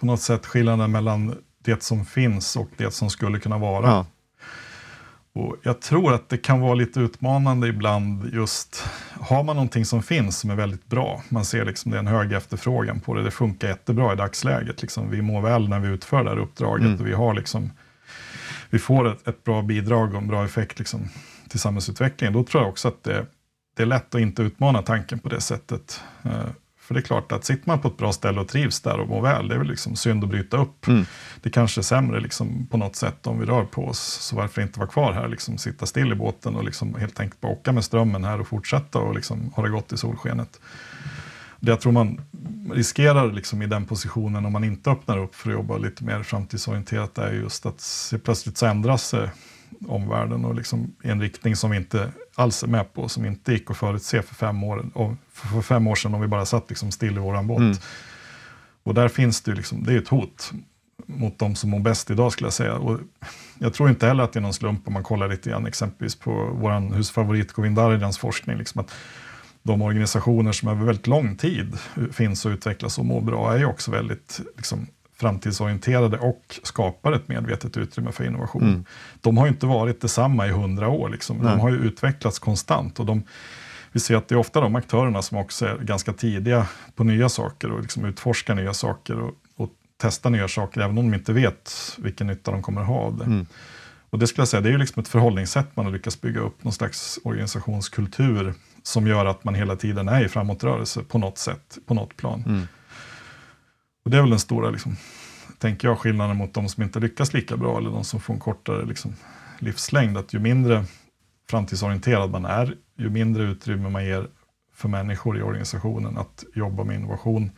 på 0.00 0.06
något 0.06 0.20
sätt 0.20 0.46
skillnaden 0.46 0.90
mellan 0.90 1.34
det 1.64 1.82
som 1.82 2.04
finns 2.04 2.56
och 2.56 2.68
det 2.76 2.90
som 2.90 3.10
skulle 3.10 3.38
kunna 3.40 3.58
vara. 3.58 3.86
Ja. 3.86 4.06
Och 5.32 5.56
jag 5.62 5.80
tror 5.80 6.12
att 6.12 6.28
det 6.28 6.38
kan 6.38 6.60
vara 6.60 6.74
lite 6.74 7.00
utmanande 7.00 7.68
ibland 7.68 8.34
just, 8.34 8.84
har 9.20 9.42
man 9.42 9.56
någonting 9.56 9.84
som 9.84 10.02
finns 10.02 10.38
som 10.38 10.50
är 10.50 10.54
väldigt 10.54 10.86
bra, 10.86 11.22
man 11.28 11.44
ser 11.44 11.64
liksom 11.64 11.90
det 11.90 11.96
är 11.96 11.98
en 11.98 12.06
hög 12.06 12.32
efterfrågan 12.32 13.00
på 13.00 13.14
det, 13.14 13.22
det 13.22 13.30
funkar 13.30 13.68
jättebra 13.68 14.12
i 14.12 14.16
dagsläget, 14.16 14.82
liksom, 14.82 15.10
vi 15.10 15.22
mår 15.22 15.40
väl 15.40 15.68
när 15.68 15.80
vi 15.80 15.88
utför 15.88 16.24
det 16.24 16.30
här 16.30 16.38
uppdraget 16.38 16.86
mm. 16.86 17.00
och 17.00 17.06
vi 17.06 17.12
har 17.12 17.34
liksom, 17.34 17.70
vi 18.70 18.78
får 18.78 19.08
ett, 19.08 19.28
ett, 19.28 19.44
bra 19.44 19.62
bidrag 19.62 20.14
och 20.14 20.18
en 20.18 20.28
bra 20.28 20.44
effekt 20.44 20.78
liksom, 20.78 21.08
till 21.48 21.60
samhällsutvecklingen, 21.60 22.32
då 22.32 22.44
tror 22.44 22.62
jag 22.62 22.70
också 22.70 22.88
att 22.88 23.04
det, 23.04 23.26
det 23.76 23.82
är 23.82 23.86
lätt 23.86 24.14
att 24.14 24.20
inte 24.20 24.42
utmana 24.42 24.82
tanken 24.82 25.18
på 25.18 25.28
det 25.28 25.40
sättet. 25.40 26.02
Eh, 26.90 26.92
för 26.92 26.94
det 26.94 27.00
är 27.00 27.02
klart 27.02 27.32
att 27.32 27.44
sitter 27.44 27.68
man 27.68 27.80
på 27.80 27.88
ett 27.88 27.96
bra 27.96 28.12
ställe 28.12 28.40
och 28.40 28.48
trivs 28.48 28.80
där 28.80 29.00
och 29.00 29.08
mår 29.08 29.22
väl, 29.22 29.48
det 29.48 29.54
är 29.54 29.58
väl 29.58 29.68
liksom 29.68 29.96
synd 29.96 30.24
att 30.24 30.30
bryta 30.30 30.56
upp. 30.56 30.86
Mm. 30.88 31.04
Det 31.42 31.50
kanske 31.50 31.80
är 31.80 31.82
sämre 31.82 32.20
liksom 32.20 32.66
på 32.66 32.76
något 32.76 32.96
sätt 32.96 33.26
om 33.26 33.38
vi 33.40 33.46
rör 33.46 33.64
på 33.64 33.86
oss, 33.86 34.00
så 34.00 34.36
varför 34.36 34.62
inte 34.62 34.78
vara 34.78 34.90
kvar 34.90 35.12
här, 35.12 35.28
liksom 35.28 35.58
sitta 35.58 35.86
still 35.86 36.12
i 36.12 36.14
båten 36.14 36.56
och 36.56 36.64
liksom 36.64 36.94
helt 36.94 37.20
enkelt 37.20 37.40
bara 37.40 37.52
åka 37.52 37.72
med 37.72 37.84
strömmen 37.84 38.24
här 38.24 38.40
och 38.40 38.48
fortsätta 38.48 38.98
och 38.98 39.14
liksom 39.14 39.52
ha 39.56 39.62
det 39.62 39.70
gott 39.70 39.92
i 39.92 39.96
solskenet. 39.96 40.60
Det 41.60 41.72
jag 41.72 41.80
tror 41.80 41.92
man 41.92 42.20
riskerar 42.72 43.32
liksom 43.32 43.62
i 43.62 43.66
den 43.66 43.86
positionen 43.86 44.46
om 44.46 44.52
man 44.52 44.64
inte 44.64 44.90
öppnar 44.90 45.18
upp 45.18 45.34
för 45.34 45.50
att 45.50 45.54
jobba 45.54 45.78
lite 45.78 46.04
mer 46.04 46.22
framtidsorienterat 46.22 47.18
är 47.18 47.32
just 47.32 47.66
att 47.66 48.12
plötsligt 48.24 48.58
så 48.58 48.66
ändras 48.66 49.08
sig 49.08 49.30
omvärlden 49.88 50.44
och 50.44 50.54
liksom 50.54 50.94
i 51.02 51.08
en 51.08 51.20
riktning 51.20 51.56
som 51.56 51.70
vi 51.70 51.76
inte 51.76 52.12
alls 52.34 52.62
är 52.62 52.66
med 52.66 52.92
på, 52.94 53.08
som 53.08 53.24
inte 53.24 53.52
gick 53.52 53.70
att 53.70 53.76
förutse 53.76 54.22
för 54.22 54.34
fem 54.34 54.64
år, 54.64 54.86
för 55.32 55.62
fem 55.62 55.86
år 55.86 55.94
sedan 55.94 56.14
om 56.14 56.20
vi 56.20 56.26
bara 56.26 56.46
satt 56.46 56.68
liksom 56.68 56.90
still 56.90 57.16
i 57.16 57.20
våran 57.20 57.46
båt. 57.46 57.58
Mm. 57.58 57.76
Och 58.82 58.94
där 58.94 59.08
finns 59.08 59.40
det 59.40 59.50
ju 59.50 59.56
liksom, 59.56 59.84
det 59.84 59.92
är 59.92 59.98
ett 59.98 60.08
hot 60.08 60.52
mot 61.06 61.38
de 61.38 61.54
som 61.54 61.70
mår 61.70 61.80
bäst 61.80 62.10
idag 62.10 62.32
skulle 62.32 62.46
jag 62.46 62.52
säga. 62.52 62.74
Och 62.74 63.00
jag 63.58 63.74
tror 63.74 63.88
inte 63.88 64.06
heller 64.06 64.24
att 64.24 64.32
det 64.32 64.38
är 64.38 64.42
någon 64.42 64.54
slump 64.54 64.86
om 64.86 64.92
man 64.92 65.02
kollar 65.02 65.28
lite 65.28 65.50
grann 65.50 65.66
exempelvis 65.66 66.16
på 66.16 66.30
vår 66.54 66.94
husfavorit 66.94 67.52
Govind 67.52 67.76
Daridans 67.76 68.18
forskning. 68.18 68.58
Liksom 68.58 68.80
att 68.80 68.94
de 69.62 69.82
organisationer 69.82 70.52
som 70.52 70.68
över 70.68 70.84
väldigt 70.84 71.06
lång 71.06 71.36
tid 71.36 71.78
finns 72.12 72.46
och 72.46 72.50
utvecklas 72.50 72.98
och 72.98 73.04
mår 73.04 73.20
bra 73.20 73.54
är 73.54 73.58
ju 73.58 73.64
också 73.64 73.90
väldigt 73.90 74.40
liksom, 74.56 74.86
framtidsorienterade 75.20 76.18
och 76.18 76.60
skapar 76.62 77.12
ett 77.12 77.28
medvetet 77.28 77.76
utrymme 77.76 78.12
för 78.12 78.24
innovation. 78.24 78.62
Mm. 78.62 78.84
De 79.20 79.38
har 79.38 79.48
inte 79.48 79.66
varit 79.66 80.00
detsamma 80.00 80.46
i 80.46 80.50
hundra 80.50 80.88
år, 80.88 81.08
liksom. 81.08 81.38
de 81.42 81.60
har 81.60 81.70
ju 81.70 81.76
utvecklats 81.76 82.38
konstant. 82.38 83.00
Och 83.00 83.06
de, 83.06 83.22
vi 83.92 84.00
ser 84.00 84.16
att 84.16 84.28
det 84.28 84.34
är 84.34 84.38
ofta 84.38 84.60
de 84.60 84.76
aktörerna 84.76 85.22
som 85.22 85.38
också 85.38 85.66
är 85.66 85.78
ganska 85.78 86.12
tidiga 86.12 86.66
på 86.94 87.04
nya 87.04 87.28
saker 87.28 87.70
och 87.70 87.82
liksom 87.82 88.04
utforskar 88.04 88.54
nya 88.54 88.74
saker 88.74 89.20
och, 89.20 89.34
och 89.56 89.70
testar 90.00 90.30
nya 90.30 90.48
saker, 90.48 90.80
även 90.80 90.98
om 90.98 91.10
de 91.10 91.16
inte 91.16 91.32
vet 91.32 91.72
vilken 91.98 92.26
nytta 92.26 92.50
de 92.50 92.62
kommer 92.62 92.80
att 92.80 92.86
ha 92.86 93.00
av 93.00 93.18
det. 93.18 93.24
Mm. 93.24 93.46
Och 94.10 94.18
det 94.18 94.26
skulle 94.26 94.42
jag 94.42 94.48
säga, 94.48 94.60
det 94.60 94.68
är 94.68 94.72
ju 94.72 94.78
liksom 94.78 95.00
ett 95.00 95.08
förhållningssätt 95.08 95.76
man 95.76 95.86
har 95.86 95.92
lyckats 95.92 96.20
bygga 96.20 96.40
upp, 96.40 96.64
någon 96.64 96.72
slags 96.72 97.18
organisationskultur 97.24 98.54
som 98.82 99.06
gör 99.06 99.26
att 99.26 99.44
man 99.44 99.54
hela 99.54 99.76
tiden 99.76 100.08
är 100.08 100.24
i 100.24 100.28
framåtrörelse 100.28 101.02
på 101.02 101.18
något 101.18 101.38
sätt, 101.38 101.78
på 101.86 101.94
något 101.94 102.16
plan. 102.16 102.44
Mm. 102.46 102.66
Och 104.04 104.10
det 104.10 104.16
är 104.16 104.20
väl 104.20 104.30
den 104.30 104.38
stora, 104.38 104.70
liksom, 104.70 104.96
tänker 105.58 105.88
jag, 105.88 105.98
skillnaden 105.98 106.36
mot 106.36 106.54
de 106.54 106.68
som 106.68 106.82
inte 106.82 107.00
lyckas 107.00 107.34
lika 107.34 107.56
bra 107.56 107.78
eller 107.78 107.90
de 107.90 108.04
som 108.04 108.20
får 108.20 108.34
en 108.34 108.40
kortare 108.40 108.86
liksom, 108.86 109.14
livslängd. 109.58 110.18
Att 110.18 110.34
ju 110.34 110.38
mindre 110.38 110.84
framtidsorienterad 111.50 112.30
man 112.30 112.44
är, 112.44 112.76
ju 112.96 113.10
mindre 113.10 113.42
utrymme 113.42 113.88
man 113.88 114.04
ger 114.04 114.28
för 114.74 114.88
människor 114.88 115.38
i 115.38 115.42
organisationen 115.42 116.18
att 116.18 116.44
jobba 116.54 116.84
med 116.84 116.96
innovation, 116.96 117.50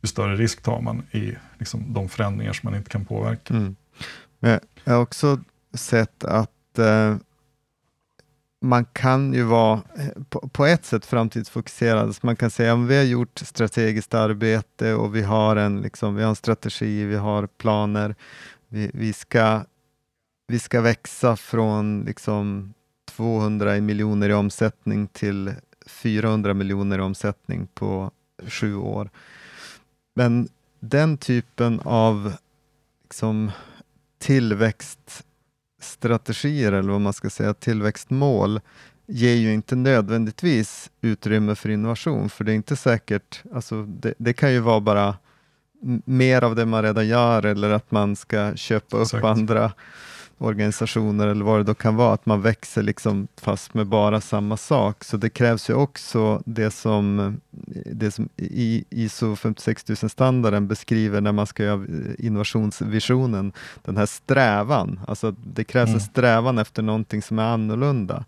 ju 0.00 0.08
större 0.08 0.36
risk 0.36 0.62
tar 0.62 0.80
man 0.80 1.02
i 1.10 1.34
liksom, 1.58 1.92
de 1.92 2.08
förändringar 2.08 2.52
som 2.52 2.70
man 2.70 2.78
inte 2.78 2.90
kan 2.90 3.04
påverka. 3.04 3.54
Mm. 3.54 3.76
Men 4.38 4.60
jag 4.84 4.92
har 4.92 5.00
också 5.00 5.40
sett 5.74 6.24
att 6.24 6.78
eh, 6.78 7.16
man 8.60 8.84
kan 8.84 9.34
ju 9.34 9.42
vara 9.42 9.82
eh, 9.96 10.22
på, 10.28 10.48
på 10.48 10.66
ett 10.66 10.84
sätt 10.84 11.06
framtidsfokuserad. 11.06 12.16
Så 12.16 12.26
man 12.26 12.36
kan 12.36 12.50
säga 12.50 12.72
att 12.72 12.88
vi 12.88 12.96
har 12.96 13.04
gjort 13.04 13.38
strategiskt 13.38 14.14
arbete 14.14 14.94
och 14.94 15.16
vi 15.16 15.22
har 15.22 15.56
en, 15.56 15.80
liksom, 15.80 16.14
vi 16.14 16.22
har 16.22 16.30
en 16.30 16.36
strategi, 16.36 17.04
vi 17.04 17.16
har 17.16 17.46
planer. 17.46 18.14
Vi, 18.68 18.90
vi, 18.94 19.12
ska, 19.12 19.64
vi 20.46 20.58
ska 20.58 20.80
växa 20.80 21.36
från 21.36 22.04
liksom, 22.06 22.74
200 23.16 23.80
miljoner 23.80 24.28
i 24.28 24.32
omsättning 24.32 25.06
till 25.06 25.54
400 25.86 26.54
miljoner 26.54 26.98
i 26.98 27.02
omsättning 27.02 27.68
på 27.74 28.10
sju 28.46 28.76
år. 28.76 29.10
Men 30.14 30.48
den 30.80 31.16
typen 31.16 31.80
av 31.80 32.32
liksom, 33.02 33.50
tillväxt 34.18 35.24
strategier 35.80 36.72
eller 36.72 36.92
vad 36.92 37.00
man 37.00 37.12
ska 37.12 37.30
säga, 37.30 37.54
tillväxtmål 37.54 38.60
ger 39.06 39.34
ju 39.34 39.52
inte 39.54 39.76
nödvändigtvis 39.76 40.90
utrymme 41.00 41.54
för 41.54 41.68
innovation, 41.68 42.30
för 42.30 42.44
det 42.44 42.52
är 42.52 42.56
inte 42.56 42.76
säkert, 42.76 43.42
alltså 43.54 43.82
det, 43.82 44.14
det 44.18 44.32
kan 44.32 44.52
ju 44.52 44.60
vara 44.60 44.80
bara 44.80 45.16
mer 46.04 46.44
av 46.44 46.56
det 46.56 46.66
man 46.66 46.82
redan 46.82 47.08
gör 47.08 47.46
eller 47.46 47.70
att 47.70 47.90
man 47.90 48.16
ska 48.16 48.54
köpa 48.54 48.96
upp 48.96 49.02
Exakt. 49.02 49.24
andra 49.24 49.72
organisationer 50.40 51.26
eller 51.26 51.44
vad 51.44 51.60
det 51.60 51.64
då 51.64 51.74
kan 51.74 51.96
vara, 51.96 52.14
att 52.14 52.26
man 52.26 52.42
växer 52.42 52.82
liksom 52.82 53.28
fast 53.36 53.74
med 53.74 53.86
bara 53.86 54.20
samma 54.20 54.56
sak. 54.56 55.04
Så 55.04 55.16
det 55.16 55.30
krävs 55.30 55.70
ju 55.70 55.74
också 55.74 56.42
det 56.46 56.70
som, 56.70 57.36
det 57.86 58.10
som 58.10 58.28
i 58.36 58.84
ISO 58.90 59.34
56000-standarden 59.34 60.68
beskriver 60.68 61.20
när 61.20 61.32
man 61.32 61.46
ska 61.46 61.64
göra 61.64 61.86
innovationsvisionen, 62.18 63.52
den 63.82 63.96
här 63.96 64.06
strävan. 64.06 65.00
Alltså 65.06 65.30
det 65.30 65.64
krävs 65.64 65.88
mm. 65.88 65.94
en 65.94 66.00
strävan 66.00 66.58
efter 66.58 66.82
någonting 66.82 67.22
som 67.22 67.38
är 67.38 67.44
annorlunda. 67.44 68.24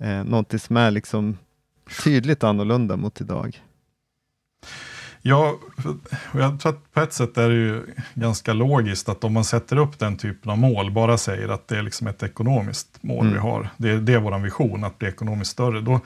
Eh, 0.00 0.24
någonting 0.24 0.58
som 0.58 0.76
är 0.76 0.90
liksom 0.90 1.38
tydligt 2.04 2.44
annorlunda 2.44 2.96
mot 2.96 3.20
idag. 3.20 3.62
Ja, 5.22 5.58
och 6.32 6.40
jag 6.40 6.60
tror 6.60 6.72
att 6.72 6.92
på 6.92 7.00
ett 7.00 7.12
sätt 7.12 7.38
är 7.38 7.48
det 7.48 7.54
ju 7.54 7.82
ganska 8.14 8.52
logiskt 8.52 9.08
att 9.08 9.24
om 9.24 9.32
man 9.32 9.44
sätter 9.44 9.76
upp 9.76 9.98
den 9.98 10.16
typen 10.16 10.50
av 10.50 10.58
mål, 10.58 10.90
bara 10.90 11.18
säger 11.18 11.48
att 11.48 11.68
det 11.68 11.78
är 11.78 11.82
liksom 11.82 12.06
ett 12.06 12.22
ekonomiskt 12.22 12.98
mål 13.00 13.20
mm. 13.20 13.32
vi 13.32 13.40
har, 13.40 13.68
det 13.76 13.90
är, 13.90 13.96
det 13.96 14.14
är 14.14 14.18
vår 14.18 14.38
vision, 14.38 14.84
att 14.84 14.98
bli 14.98 15.08
ekonomiskt 15.08 15.50
större, 15.50 15.80
då 15.80 16.00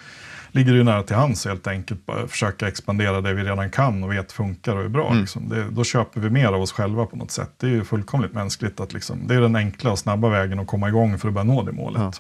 ligger 0.52 0.72
det 0.72 0.78
ju 0.78 0.84
nära 0.84 1.02
till 1.02 1.16
hands 1.16 1.46
helt 1.46 1.66
enkelt 1.66 2.08
att 2.08 2.30
försöka 2.30 2.68
expandera 2.68 3.20
det 3.20 3.34
vi 3.34 3.44
redan 3.44 3.70
kan 3.70 4.04
och 4.04 4.12
vet 4.12 4.32
funkar 4.32 4.76
och 4.76 4.84
är 4.84 4.88
bra. 4.88 5.06
Mm. 5.06 5.20
Liksom. 5.20 5.48
Det, 5.48 5.70
då 5.70 5.84
köper 5.84 6.20
vi 6.20 6.30
mer 6.30 6.46
av 6.46 6.62
oss 6.62 6.72
själva 6.72 7.06
på 7.06 7.16
något 7.16 7.30
sätt. 7.30 7.50
Det 7.56 7.66
är 7.66 7.70
ju 7.70 7.84
fullkomligt 7.84 8.32
mänskligt 8.32 8.80
att 8.80 8.92
liksom, 8.92 9.26
det 9.26 9.34
är 9.34 9.40
den 9.40 9.56
enkla 9.56 9.90
och 9.90 9.98
snabba 9.98 10.28
vägen 10.28 10.58
att 10.58 10.66
komma 10.66 10.88
igång 10.88 11.18
för 11.18 11.28
att 11.28 11.34
börja 11.34 11.44
nå 11.44 11.62
det 11.62 11.72
målet. 11.72 12.02
Ja. 12.02 12.12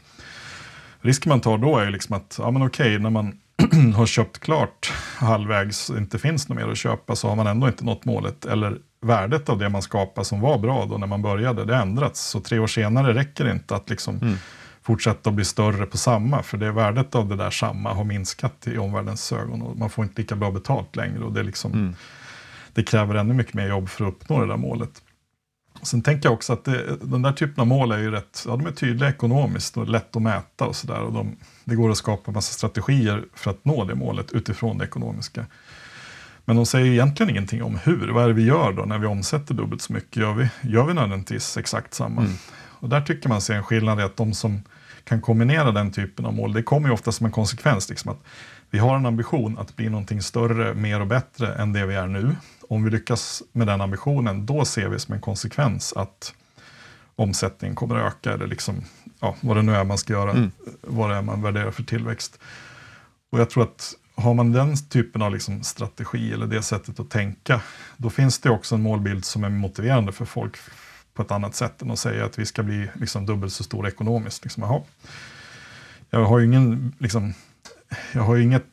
Risken 1.00 1.30
man 1.30 1.40
tar 1.40 1.58
då 1.58 1.78
är 1.78 1.84
ju 1.84 1.90
liksom 1.90 2.16
att, 2.16 2.36
ja 2.38 2.50
men 2.50 2.66
okej, 2.66 2.98
när 2.98 3.10
man 3.10 3.38
har 3.96 4.06
köpt 4.06 4.38
klart 4.38 4.92
halvvägs 5.16 5.90
och 5.90 5.98
inte 5.98 6.18
finns 6.18 6.48
något 6.48 6.58
mer 6.58 6.68
att 6.68 6.78
köpa 6.78 7.16
så 7.16 7.28
har 7.28 7.36
man 7.36 7.46
ändå 7.46 7.66
inte 7.66 7.84
nått 7.84 8.04
målet. 8.04 8.44
Eller 8.44 8.78
värdet 9.00 9.48
av 9.48 9.58
det 9.58 9.68
man 9.68 9.82
skapar 9.82 10.22
som 10.22 10.40
var 10.40 10.58
bra 10.58 10.86
då 10.86 10.98
när 10.98 11.06
man 11.06 11.22
började, 11.22 11.64
det 11.64 11.74
har 11.74 11.82
ändrats. 11.82 12.20
Så 12.20 12.40
tre 12.40 12.58
år 12.58 12.66
senare 12.66 13.14
räcker 13.14 13.44
det 13.44 13.52
inte 13.52 13.76
att 13.76 13.90
liksom 13.90 14.18
mm. 14.18 14.34
fortsätta 14.82 15.30
att 15.30 15.36
bli 15.36 15.44
större 15.44 15.86
på 15.86 15.98
samma. 15.98 16.42
För 16.42 16.58
det 16.58 16.72
värdet 16.72 17.14
av 17.14 17.28
det 17.28 17.36
där 17.36 17.50
samma 17.50 17.92
har 17.92 18.04
minskat 18.04 18.66
i 18.66 18.78
omvärldens 18.78 19.32
ögon. 19.32 19.62
Och 19.62 19.76
man 19.76 19.90
får 19.90 20.04
inte 20.04 20.20
lika 20.20 20.36
bra 20.36 20.50
betalt 20.50 20.96
längre. 20.96 21.24
Och 21.24 21.32
det, 21.32 21.42
liksom, 21.42 21.72
mm. 21.72 21.94
det 22.72 22.82
kräver 22.82 23.14
ännu 23.14 23.34
mycket 23.34 23.54
mer 23.54 23.68
jobb 23.68 23.88
för 23.88 24.04
att 24.04 24.14
uppnå 24.14 24.40
det 24.40 24.46
där 24.46 24.56
målet. 24.56 25.02
Sen 25.82 26.02
tänker 26.02 26.28
jag 26.28 26.34
också 26.34 26.52
att 26.52 26.64
det, 26.64 26.96
den 27.00 27.22
där 27.22 27.32
typen 27.32 27.60
av 27.60 27.66
mål 27.66 27.92
är 27.92 27.98
ju 27.98 28.10
rätt, 28.10 28.44
ja, 28.46 28.56
de 28.56 28.66
är 28.66 28.70
tydliga 28.70 29.10
ekonomiskt 29.10 29.76
och 29.76 29.88
lätt 29.88 30.16
att 30.16 30.22
mäta 30.22 30.66
och 30.66 30.76
sådär. 30.76 31.00
De, 31.00 31.36
det 31.64 31.74
går 31.74 31.90
att 31.90 31.96
skapa 31.96 32.30
massa 32.30 32.52
strategier 32.52 33.24
för 33.34 33.50
att 33.50 33.64
nå 33.64 33.84
det 33.84 33.94
målet 33.94 34.32
utifrån 34.32 34.78
det 34.78 34.84
ekonomiska. 34.84 35.46
Men 36.44 36.56
de 36.56 36.66
säger 36.66 36.92
egentligen 36.92 37.30
ingenting 37.30 37.62
om 37.62 37.78
hur. 37.84 38.08
Vad 38.08 38.24
är 38.24 38.28
det 38.28 38.34
vi 38.34 38.44
gör 38.44 38.72
då 38.72 38.84
när 38.84 38.98
vi 38.98 39.06
omsätter 39.06 39.54
dubbelt 39.54 39.82
så 39.82 39.92
mycket? 39.92 40.16
Gör 40.16 40.32
vi, 40.32 40.48
gör 40.62 40.84
vi 40.84 40.94
nödvändigtvis 40.94 41.56
exakt 41.56 41.94
samma? 41.94 42.20
Mm. 42.20 42.32
Och 42.82 42.88
där 42.88 43.00
tycker 43.00 43.28
man 43.28 43.40
ser 43.40 43.54
en 43.54 43.62
skillnad 43.62 44.00
i 44.00 44.02
att 44.02 44.16
de 44.16 44.34
som 44.34 44.62
kan 45.04 45.20
kombinera 45.20 45.70
den 45.70 45.92
typen 45.92 46.26
av 46.26 46.34
mål, 46.34 46.52
det 46.52 46.62
kommer 46.62 46.88
ju 46.88 46.94
ofta 46.94 47.12
som 47.12 47.26
en 47.26 47.32
konsekvens. 47.32 47.88
Liksom 47.88 48.10
att 48.10 48.18
vi 48.70 48.78
har 48.78 48.96
en 48.96 49.06
ambition 49.06 49.58
att 49.58 49.76
bli 49.76 49.88
någonting 49.88 50.22
större, 50.22 50.74
mer 50.74 51.00
och 51.00 51.06
bättre 51.06 51.54
än 51.54 51.72
det 51.72 51.86
vi 51.86 51.94
är 51.94 52.06
nu. 52.06 52.36
Om 52.72 52.84
vi 52.84 52.90
lyckas 52.90 53.42
med 53.52 53.66
den 53.66 53.80
ambitionen, 53.80 54.46
då 54.46 54.64
ser 54.64 54.88
vi 54.88 54.98
som 54.98 55.14
en 55.14 55.20
konsekvens 55.20 55.92
att 55.92 56.34
omsättningen 57.16 57.74
kommer 57.74 57.96
att 57.96 58.12
öka, 58.12 58.32
eller 58.32 58.46
liksom, 58.46 58.84
ja, 59.20 59.36
vad 59.40 59.56
det 59.56 59.62
nu 59.62 59.74
är 59.74 59.84
man 59.84 59.98
ska 59.98 60.12
göra, 60.12 60.30
mm. 60.30 60.50
vad 60.80 61.10
det 61.10 61.16
är 61.16 61.22
man 61.22 61.42
värderar 61.42 61.70
för 61.70 61.82
tillväxt. 61.82 62.38
Och 63.30 63.40
jag 63.40 63.50
tror 63.50 63.62
att 63.62 63.94
har 64.14 64.34
man 64.34 64.52
den 64.52 64.76
typen 64.88 65.22
av 65.22 65.32
liksom 65.32 65.62
strategi 65.62 66.32
eller 66.32 66.46
det 66.46 66.62
sättet 66.62 67.00
att 67.00 67.10
tänka, 67.10 67.60
då 67.96 68.10
finns 68.10 68.38
det 68.38 68.50
också 68.50 68.74
en 68.74 68.82
målbild 68.82 69.24
som 69.24 69.44
är 69.44 69.48
motiverande 69.48 70.12
för 70.12 70.24
folk 70.24 70.56
på 71.14 71.22
ett 71.22 71.30
annat 71.30 71.54
sätt 71.54 71.82
än 71.82 71.90
att 71.90 71.98
säga 71.98 72.24
att 72.24 72.38
vi 72.38 72.46
ska 72.46 72.62
bli 72.62 72.88
liksom 72.94 73.26
dubbelt 73.26 73.52
så 73.52 73.64
stora 73.64 73.88
ekonomiskt. 73.88 74.44
Liksom, 74.44 74.82
Jag 76.10 76.24
har 76.24 76.38
ju 76.38 76.46
ingen, 76.46 76.92
liksom, 76.98 77.34
jag 78.12 78.22
har 78.22 78.36
inget, 78.36 78.66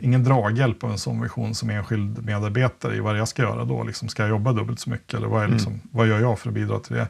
ingen 0.00 0.24
draghjälp 0.24 0.84
av 0.84 0.90
en 0.90 0.98
sån 0.98 1.22
vision 1.22 1.54
som 1.54 1.70
enskild 1.70 2.24
medarbetare 2.24 2.96
i 2.96 3.00
vad 3.00 3.18
jag 3.18 3.28
ska 3.28 3.42
göra 3.42 3.64
då. 3.64 3.84
Liksom, 3.84 4.08
ska 4.08 4.22
jag 4.22 4.30
jobba 4.30 4.52
dubbelt 4.52 4.80
så 4.80 4.90
mycket 4.90 5.14
eller 5.14 5.26
vad, 5.26 5.40
är, 5.40 5.44
mm. 5.44 5.56
liksom, 5.56 5.72
mm. 5.72 5.88
vad 5.90 6.08
gör 6.08 6.20
jag 6.20 6.38
för 6.38 6.48
att 6.48 6.54
bidra 6.54 6.78
till 6.78 6.96
det? 6.96 7.08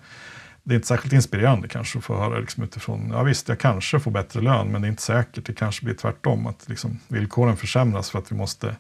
Det 0.63 0.75
är 0.75 0.77
inte 0.77 0.89
särskilt 0.89 1.13
inspirerande 1.13 1.69
kanske 1.69 1.99
att 1.99 2.05
få 2.05 2.17
höra 2.17 2.39
liksom, 2.39 2.65
utifrån, 2.65 3.11
ja 3.11 3.23
visst 3.23 3.49
jag 3.49 3.59
kanske 3.59 4.01
får 4.01 4.11
bättre 4.11 4.41
lön 4.41 4.73
men 4.73 4.83
det 4.83 4.89
är 4.89 4.91
inte 4.91 5.03
säkert, 5.03 5.47
det 5.47 5.53
kanske 5.53 5.85
blir 5.85 5.95
tvärtom, 5.95 6.47
att 6.47 6.69
liksom, 6.69 6.99
villkoren 7.09 7.57
försämras 7.57 8.11
för 8.11 8.19
att 8.19 8.33
vi 8.33 8.37
måste 8.37 8.77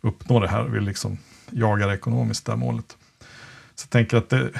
uppnå 0.00 0.40
det 0.40 0.48
här, 0.48 0.62
vi 0.64 0.80
liksom 0.80 1.18
jagar 1.50 1.92
ekonomiskt 1.92 2.46
det 2.46 2.52
här 2.52 2.56
målet. 2.56 2.96
Så 3.74 3.84
jag 3.84 3.90
tänker 3.90 4.16
att 4.16 4.28
det, 4.28 4.50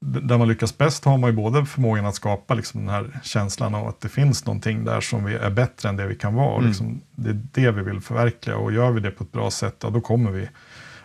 där 0.00 0.38
man 0.38 0.48
lyckas 0.48 0.78
bäst 0.78 1.04
har 1.04 1.18
man 1.18 1.30
ju 1.30 1.36
både 1.36 1.66
förmågan 1.66 2.06
att 2.06 2.14
skapa 2.14 2.54
liksom 2.54 2.80
den 2.80 2.94
här 2.94 3.20
känslan 3.22 3.74
av 3.74 3.88
att 3.88 4.00
det 4.00 4.08
finns 4.08 4.46
någonting 4.46 4.84
där 4.84 5.00
som 5.00 5.24
vi 5.24 5.34
är 5.34 5.50
bättre 5.50 5.88
än 5.88 5.96
det 5.96 6.06
vi 6.06 6.16
kan 6.16 6.34
vara. 6.34 6.56
Mm. 6.56 6.68
Liksom, 6.68 7.00
det 7.14 7.30
är 7.30 7.42
det 7.52 7.70
vi 7.70 7.82
vill 7.82 8.00
förverkliga 8.00 8.56
och 8.56 8.72
gör 8.72 8.90
vi 8.90 9.00
det 9.00 9.10
på 9.10 9.24
ett 9.24 9.32
bra 9.32 9.50
sätt, 9.50 9.76
ja, 9.82 9.90
då 9.90 10.00
kommer 10.00 10.30
vi 10.30 10.48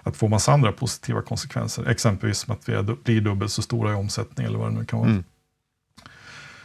att 0.03 0.17
få 0.17 0.27
massa 0.27 0.53
andra 0.53 0.71
positiva 0.71 1.21
konsekvenser. 1.21 1.89
Exempelvis 1.89 2.37
som 2.37 2.53
att 2.53 2.69
vi 2.69 2.83
blir 3.03 3.21
dubbelt 3.21 3.51
så 3.51 3.61
stora 3.61 3.91
i 3.91 3.95
omsättning 3.95 4.47
eller 4.47 4.59
vad 4.59 4.71
det 4.71 4.79
nu 4.79 4.85
kan 4.85 4.99
vara. 4.99 5.09
Mm. 5.09 5.23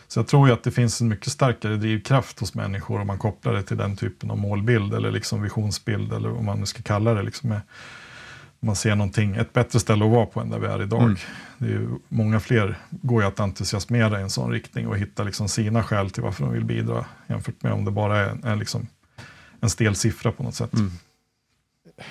Så 0.08 0.18
jag 0.18 0.26
tror 0.26 0.48
ju 0.48 0.54
att 0.54 0.62
det 0.62 0.70
finns 0.70 1.00
en 1.00 1.08
mycket 1.08 1.32
starkare 1.32 1.76
drivkraft 1.76 2.40
hos 2.40 2.54
människor 2.54 3.00
om 3.00 3.06
man 3.06 3.18
kopplar 3.18 3.52
det 3.52 3.62
till 3.62 3.76
den 3.76 3.96
typen 3.96 4.30
av 4.30 4.38
målbild 4.38 4.94
eller 4.94 5.10
liksom 5.10 5.42
visionsbild 5.42 6.12
eller 6.12 6.28
vad 6.28 6.44
man 6.44 6.60
nu 6.60 6.66
ska 6.66 6.82
kalla 6.82 7.14
det. 7.14 7.22
Liksom 7.22 7.48
med, 7.48 7.60
man 8.60 8.76
ser 8.76 8.94
någonting, 8.94 9.36
ett 9.36 9.52
bättre 9.52 9.80
ställe 9.80 10.04
att 10.04 10.10
vara 10.10 10.26
på 10.26 10.40
än 10.40 10.50
där 10.50 10.58
vi 10.58 10.66
är 10.66 10.82
idag. 10.82 11.02
Mm. 11.02 11.16
Det 11.58 11.66
är 11.66 11.70
ju, 11.70 11.88
många 12.08 12.40
fler 12.40 12.78
går 12.90 13.22
ju 13.22 13.28
att 13.28 13.40
entusiasmera 13.40 14.20
i 14.20 14.22
en 14.22 14.30
sån 14.30 14.52
riktning 14.52 14.86
och 14.88 14.98
hitta 14.98 15.22
liksom 15.22 15.48
sina 15.48 15.82
skäl 15.82 16.10
till 16.10 16.22
varför 16.22 16.44
de 16.44 16.52
vill 16.52 16.64
bidra 16.64 17.06
jämfört 17.26 17.62
med 17.62 17.72
om 17.72 17.84
det 17.84 17.90
bara 17.90 18.18
är, 18.18 18.46
är 18.46 18.56
liksom 18.56 18.88
en 19.60 19.70
stel 19.70 19.94
siffra 19.94 20.32
på 20.32 20.42
något 20.42 20.54
sätt. 20.54 20.72
Mm. 20.74 20.92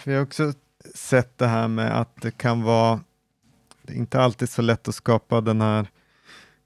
Vi 0.03 0.13
har 0.13 0.21
också 0.21 0.53
sett 0.95 1.37
det 1.37 1.47
här 1.47 1.67
med 1.67 1.99
att 2.01 2.21
det 2.21 2.31
kan 2.31 2.61
vara, 2.61 2.99
det 3.81 3.93
är 3.93 3.97
inte 3.97 4.21
alltid 4.21 4.49
så 4.49 4.61
lätt 4.61 4.87
att 4.87 4.95
skapa 4.95 5.41
den 5.41 5.61
här 5.61 5.87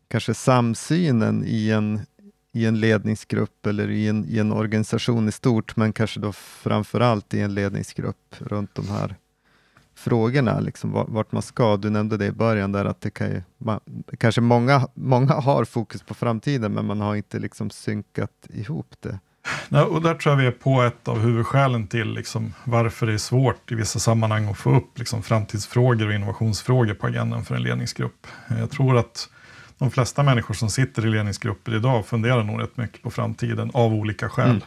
kanske 0.08 0.34
samsynen 0.34 1.44
i 1.46 1.70
en, 1.70 2.06
i 2.52 2.66
en 2.66 2.80
ledningsgrupp 2.80 3.66
eller 3.66 3.90
i 3.90 4.08
en, 4.08 4.26
i 4.26 4.40
en 4.40 4.52
organisation 4.52 5.30
i 5.30 5.32
stort, 5.32 5.76
men 5.76 5.94
kanske 5.94 6.20
då 6.20 6.34
framför 6.34 7.00
allt 7.00 7.34
i 7.34 7.40
en 7.40 7.54
ledningsgrupp 7.54 8.36
runt 8.40 8.76
de 8.76 8.88
här 8.90 9.16
frågorna, 10.00 10.60
liksom 10.60 10.92
vart 10.92 11.32
man 11.32 11.42
ska. 11.42 11.78
Du 11.78 11.90
nämnde 11.90 12.18
det 12.18 12.26
i 12.26 12.32
början 12.32 12.72
där 12.72 12.86
att 12.86 13.02
det 13.02 13.10
kan 13.10 13.28
ju, 13.30 13.42
man, 13.58 13.80
kanske 14.18 14.42
många, 14.42 14.88
många 14.94 15.34
har 15.34 15.66
fokus 15.66 16.04
på 16.04 16.14
framtiden, 16.14 16.74
men 16.74 16.86
man 16.86 17.02
har 17.02 17.16
inte 17.16 17.40
liksom 17.40 17.70
synkat 17.70 18.32
ihop 18.50 18.96
det. 19.00 19.20
Nej, 19.70 19.84
och 19.84 20.02
där 20.02 20.14
tror 20.14 20.34
jag 20.34 20.42
vi 20.42 20.48
är 20.48 20.52
på 20.52 20.82
ett 20.82 21.08
av 21.08 21.20
huvudskälen 21.20 21.88
till 21.88 22.14
liksom, 22.14 22.54
varför 22.64 23.08
det 23.08 23.14
är 23.14 23.18
svårt 23.18 23.72
i 23.72 23.76
vissa 23.76 24.00
sammanhang 24.00 24.48
att 24.50 24.58
få 24.58 24.76
upp 24.76 25.00
liksom, 25.00 25.24
framtidsfrågor 25.24 26.08
och 26.08 26.14
innovationsfrågor 26.14 26.94
på 26.94 27.08
agendan 27.08 27.46
för 27.46 27.56
en 27.56 27.64
ledningsgrupp. 27.64 28.28
Jag 28.60 28.72
tror 28.72 28.98
att 28.98 29.30
de 29.78 29.92
flesta 29.92 30.24
människor 30.24 30.54
som 30.54 30.70
sitter 30.70 31.06
i 31.06 31.10
ledningsgrupper 31.10 31.76
idag 31.76 32.06
funderar 32.06 32.44
nog 32.44 32.62
rätt 32.62 32.78
mycket 32.78 33.02
på 33.02 33.12
framtiden 33.12 33.72
av 33.74 33.94
olika 33.94 34.30
skäl. 34.30 34.50
Mm. 34.50 34.62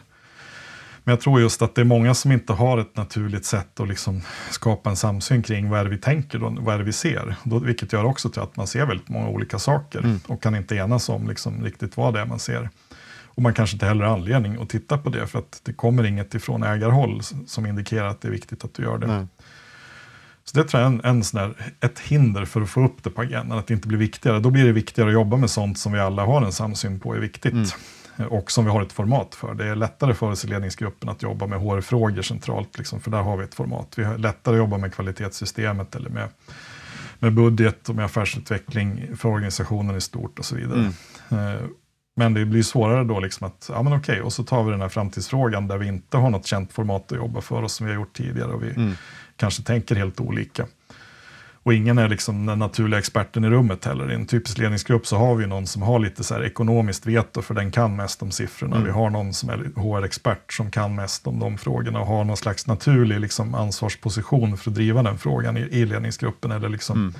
Men 1.03 1.13
jag 1.13 1.21
tror 1.21 1.41
just 1.41 1.61
att 1.61 1.75
det 1.75 1.81
är 1.81 1.85
många 1.85 2.13
som 2.13 2.31
inte 2.31 2.53
har 2.53 2.77
ett 2.77 2.95
naturligt 2.95 3.45
sätt 3.45 3.79
att 3.79 3.87
liksom 3.87 4.21
skapa 4.49 4.89
en 4.89 4.95
samsyn 4.95 5.43
kring 5.43 5.69
vad 5.69 5.79
är 5.79 5.83
det 5.83 5.89
vi 5.89 5.97
tänker 5.97 6.43
och 6.43 6.53
vad 6.53 6.75
är 6.75 6.79
det 6.79 6.85
vi 6.85 6.93
ser. 6.93 7.35
Då, 7.43 7.59
vilket 7.59 7.93
gör 7.93 8.03
också 8.03 8.29
till 8.29 8.41
att 8.41 8.55
man 8.55 8.67
ser 8.67 8.85
väldigt 8.85 9.09
många 9.09 9.27
olika 9.27 9.59
saker 9.59 9.99
mm. 9.99 10.19
och 10.27 10.43
kan 10.43 10.55
inte 10.55 10.75
enas 10.75 11.09
om 11.09 11.27
liksom 11.27 11.63
riktigt 11.63 11.97
vad 11.97 12.13
det 12.13 12.19
är 12.19 12.25
man 12.25 12.39
ser. 12.39 12.69
Och 13.25 13.41
man 13.41 13.53
kanske 13.53 13.75
inte 13.75 13.85
heller 13.85 14.05
har 14.05 14.13
anledning 14.13 14.61
att 14.61 14.69
titta 14.69 14.97
på 14.97 15.09
det 15.09 15.27
för 15.27 15.39
att 15.39 15.61
det 15.63 15.73
kommer 15.73 16.03
inget 16.03 16.35
ifrån 16.35 16.63
ägarhåll 16.63 17.21
som 17.47 17.65
indikerar 17.65 18.07
att 18.07 18.21
det 18.21 18.27
är 18.27 18.31
viktigt 18.31 18.63
att 18.63 18.73
du 18.73 18.83
gör 18.83 18.97
det. 18.97 19.07
Nej. 19.07 19.27
Så 20.45 20.57
det 20.57 20.63
tror 20.63 20.83
jag 20.83 20.91
är 20.91 20.95
en, 20.95 21.05
en 21.05 21.23
sån 21.23 21.41
där, 21.41 21.73
ett 21.79 21.99
hinder 21.99 22.45
för 22.45 22.61
att 22.61 22.69
få 22.69 22.85
upp 22.85 23.03
det 23.03 23.09
på 23.09 23.21
agendan, 23.21 23.57
att 23.57 23.67
det 23.67 23.73
inte 23.73 23.87
blir 23.87 23.97
viktigare. 23.97 24.39
Då 24.39 24.49
blir 24.49 24.65
det 24.65 24.71
viktigare 24.71 25.09
att 25.09 25.13
jobba 25.13 25.37
med 25.37 25.49
sånt 25.49 25.79
som 25.79 25.91
vi 25.91 25.99
alla 25.99 26.25
har 26.25 26.41
en 26.41 26.51
samsyn 26.51 26.99
på 26.99 27.15
är 27.15 27.19
viktigt. 27.19 27.53
Mm 27.53 27.65
och 28.29 28.51
som 28.51 28.65
vi 28.65 28.71
har 28.71 28.81
ett 28.81 28.93
format 28.93 29.35
för. 29.35 29.53
Det 29.53 29.65
är 29.65 29.75
lättare 29.75 30.13
för 30.13 30.31
oss 30.31 30.45
i 30.45 30.47
ledningsgruppen 30.47 31.09
att 31.09 31.23
jobba 31.23 31.47
med 31.47 31.59
HR-frågor 31.59 32.21
centralt, 32.21 32.77
liksom, 32.77 33.01
för 33.01 33.11
där 33.11 33.21
har 33.21 33.37
vi 33.37 33.43
ett 33.43 33.55
format. 33.55 33.93
Vi 33.95 34.03
har 34.03 34.17
lättare 34.17 34.55
att 34.55 34.59
jobba 34.59 34.77
med 34.77 34.93
kvalitetssystemet 34.93 35.95
eller 35.95 36.09
med, 36.09 36.29
med 37.19 37.33
budget 37.33 37.89
och 37.89 37.95
med 37.95 38.05
affärsutveckling 38.05 39.17
för 39.17 39.29
organisationen 39.29 39.95
i 39.95 40.01
stort 40.01 40.39
och 40.39 40.45
så 40.45 40.55
vidare. 40.55 40.91
Mm. 41.29 41.55
Eh, 41.55 41.61
men 42.15 42.33
det 42.33 42.45
blir 42.45 42.63
svårare 42.63 43.03
då 43.03 43.19
liksom 43.19 43.47
att, 43.47 43.69
ja 43.73 43.81
men 43.81 43.93
okej, 43.93 44.21
och 44.21 44.33
så 44.33 44.43
tar 44.43 44.63
vi 44.63 44.71
den 44.71 44.81
här 44.81 44.89
framtidsfrågan 44.89 45.67
där 45.67 45.77
vi 45.77 45.87
inte 45.87 46.17
har 46.17 46.29
något 46.29 46.45
känt 46.45 46.73
format 46.73 47.11
att 47.11 47.17
jobba 47.17 47.41
för 47.41 47.63
oss 47.63 47.73
som 47.73 47.85
vi 47.85 47.91
har 47.91 47.99
gjort 47.99 48.13
tidigare 48.13 48.51
och 48.51 48.63
vi 48.63 48.69
mm. 48.69 48.93
kanske 49.35 49.63
tänker 49.63 49.95
helt 49.95 50.19
olika. 50.19 50.65
Och 51.63 51.73
ingen 51.73 51.97
är 51.97 52.09
liksom 52.09 52.45
den 52.45 52.59
naturliga 52.59 52.99
experten 52.99 53.43
i 53.43 53.49
rummet 53.49 53.85
heller. 53.85 54.11
I 54.11 54.15
en 54.15 54.25
typisk 54.25 54.57
ledningsgrupp 54.57 55.07
så 55.07 55.17
har 55.17 55.35
vi 55.35 55.47
någon 55.47 55.67
som 55.67 55.81
har 55.81 55.99
lite 55.99 56.23
så 56.23 56.33
här 56.33 56.43
ekonomiskt 56.43 57.05
veto 57.05 57.41
för 57.41 57.53
den 57.53 57.71
kan 57.71 57.95
mest 57.95 58.21
om 58.21 58.31
siffrorna. 58.31 58.75
Mm. 58.75 58.85
Vi 58.87 58.91
har 58.91 59.09
någon 59.09 59.33
som 59.33 59.49
är 59.49 59.57
HR-expert 59.75 60.53
som 60.53 60.71
kan 60.71 60.95
mest 60.95 61.27
om 61.27 61.39
de 61.39 61.57
frågorna 61.57 61.99
och 61.99 62.07
har 62.07 62.23
någon 62.23 62.37
slags 62.37 62.67
naturlig 62.67 63.19
liksom 63.19 63.55
ansvarsposition 63.55 64.57
för 64.57 64.69
att 64.69 64.75
driva 64.75 65.03
den 65.03 65.17
frågan 65.17 65.57
i, 65.57 65.61
i 65.61 65.85
ledningsgruppen 65.85 66.51
eller 66.51 66.69
liksom 66.69 66.99
mm. 66.99 67.13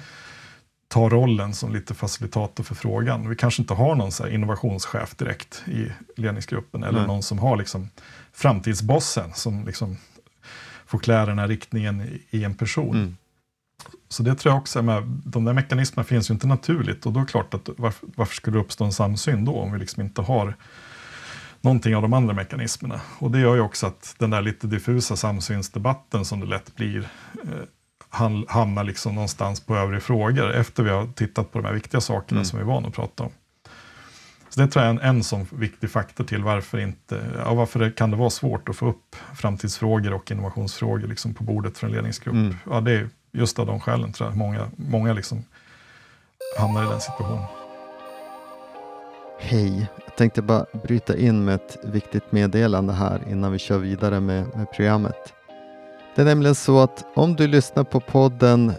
ta 0.88 1.10
rollen 1.10 1.54
som 1.54 1.74
lite 1.74 1.94
facilitator 1.94 2.64
för 2.64 2.76
frågan. 2.76 3.30
Vi 3.30 3.36
kanske 3.36 3.62
inte 3.62 3.74
har 3.74 3.96
någon 3.96 4.12
så 4.12 4.28
innovationschef 4.28 5.16
direkt 5.16 5.64
i 5.68 5.92
ledningsgruppen 6.22 6.84
eller 6.84 7.00
Nej. 7.00 7.08
någon 7.08 7.24
som 7.24 7.40
har 7.40 7.58
liksom 7.58 7.90
framtidsbossen 8.34 9.34
som 9.34 9.66
liksom 9.66 9.98
får 10.86 11.00
klä 11.00 11.26
den 11.26 11.40
här 11.40 11.48
riktningen 11.48 12.02
i, 12.02 12.38
i 12.38 12.44
en 12.44 12.56
person. 12.56 13.18
Så 14.14 14.24
det 14.24 14.36
tror 14.36 14.54
jag 14.54 14.62
också, 14.62 14.82
med, 14.82 15.04
de 15.26 15.46
där 15.46 15.54
mekanismerna 15.54 16.04
finns 16.04 16.30
ju 16.30 16.34
inte 16.34 16.48
naturligt 16.48 17.06
och 17.06 17.14
då 17.14 17.20
är 17.20 17.26
det 17.26 17.32
klart 17.32 17.54
att 17.54 17.70
varför, 17.78 18.08
varför 18.16 18.36
skulle 18.36 18.58
det 18.58 18.62
uppstå 18.62 18.86
en 18.86 18.92
samsyn 18.92 19.46
då 19.46 19.56
om 19.56 19.74
vi 19.74 19.80
liksom 19.80 20.04
inte 20.04 20.22
har 20.22 20.56
någonting 21.62 21.96
av 21.96 22.02
de 22.02 22.14
andra 22.14 22.34
mekanismerna. 22.34 23.02
Och 23.20 23.32
det 23.32 23.40
gör 23.40 23.56
ju 23.56 23.62
också 23.62 23.88
att 23.88 24.16
den 24.18 24.30
där 24.30 24.42
lite 24.42 24.68
diffusa 24.68 25.16
samsynsdebatten 25.16 26.26
som 26.26 26.40
det 26.40 26.46
lätt 26.46 26.76
blir 26.76 27.08
eh, 27.44 28.40
hamnar 28.48 28.84
liksom 28.84 29.16
någonstans 29.16 29.66
på 29.66 29.76
övriga 29.76 30.02
frågor 30.02 30.52
efter 30.52 30.84
vi 30.84 30.90
har 30.90 31.08
tittat 31.08 31.52
på 31.52 31.60
de 31.60 31.66
här 31.66 31.74
viktiga 31.74 32.02
sakerna 32.02 32.40
mm. 32.40 32.46
som 32.46 32.60
vi 32.60 32.64
är 32.64 32.68
vana 32.68 32.88
att 32.88 32.94
prata 32.94 33.24
om. 33.24 33.32
Så 34.50 34.62
det 34.62 34.68
tror 34.68 34.86
jag 34.86 34.96
är 34.96 35.00
en, 35.00 35.16
en 35.16 35.24
sån 35.24 35.48
viktig 35.52 35.90
faktor 35.90 36.24
till 36.24 36.44
varför, 36.44 36.78
inte, 36.78 37.26
ja, 37.46 37.54
varför 37.54 37.80
det, 37.80 37.92
kan 37.92 38.12
det 38.12 38.18
vara 38.18 38.30
svårt 38.30 38.70
att 38.70 38.76
få 38.76 38.90
upp 38.90 39.16
framtidsfrågor 39.36 40.14
och 40.14 40.32
innovationsfrågor 40.32 41.08
liksom 41.08 41.34
på 41.34 41.44
bordet 41.44 41.78
för 41.78 41.88
en 41.88 41.94
ledningsgrupp. 41.94 42.36
Mm. 42.36 42.56
Ja, 42.70 42.82
det 42.82 42.92
är 42.92 43.10
just 43.34 43.60
av 43.60 43.66
de 43.66 43.80
skälen 43.80 44.14
tror 44.14 44.30
jag 44.30 44.38
många, 44.38 44.68
många 44.76 45.14
liksom 45.14 45.44
hamnar 46.58 46.84
i 46.84 46.88
den 46.88 47.02
situationen. 47.02 47.46
Hej, 49.40 49.88
jag 50.06 50.16
tänkte 50.16 50.42
bara 50.42 50.66
bryta 50.84 51.18
in 51.18 51.46
med 51.46 51.56
ett 51.56 51.78
viktigt 51.84 52.32
meddelande 52.32 52.94
här 52.94 53.22
innan 53.30 53.52
vi 53.52 53.60
kör 53.60 53.78
vidare 53.78 54.20
med, 54.20 54.56
med 54.56 54.72
programmet. 54.72 55.34
Det 56.16 56.22
är 56.22 56.26
nämligen 56.26 56.56
så 56.56 56.80
att 56.80 57.06
om 57.16 57.36
du 57.36 57.48
lyssnar 57.48 57.84
på 57.84 58.00
podden 58.00 58.74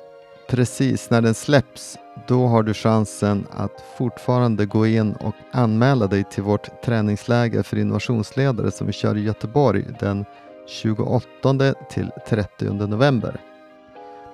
precis 0.48 1.10
när 1.10 1.20
den 1.20 1.34
släpps, 1.34 1.98
då 2.26 2.46
har 2.46 2.62
du 2.62 2.74
chansen 2.74 3.46
att 3.50 3.84
fortfarande 3.98 4.66
gå 4.66 4.86
in 4.86 5.12
och 5.12 5.34
anmäla 5.52 6.06
dig 6.06 6.24
till 6.24 6.42
vårt 6.42 6.82
träningsläger 6.82 7.62
för 7.62 7.76
innovationsledare 7.78 8.70
som 8.70 8.86
vi 8.86 8.92
kör 8.92 9.16
i 9.16 9.22
Göteborg 9.22 9.84
den 10.00 10.24
28 10.66 11.74
till 11.90 12.10
30 12.28 12.64
november. 12.64 13.40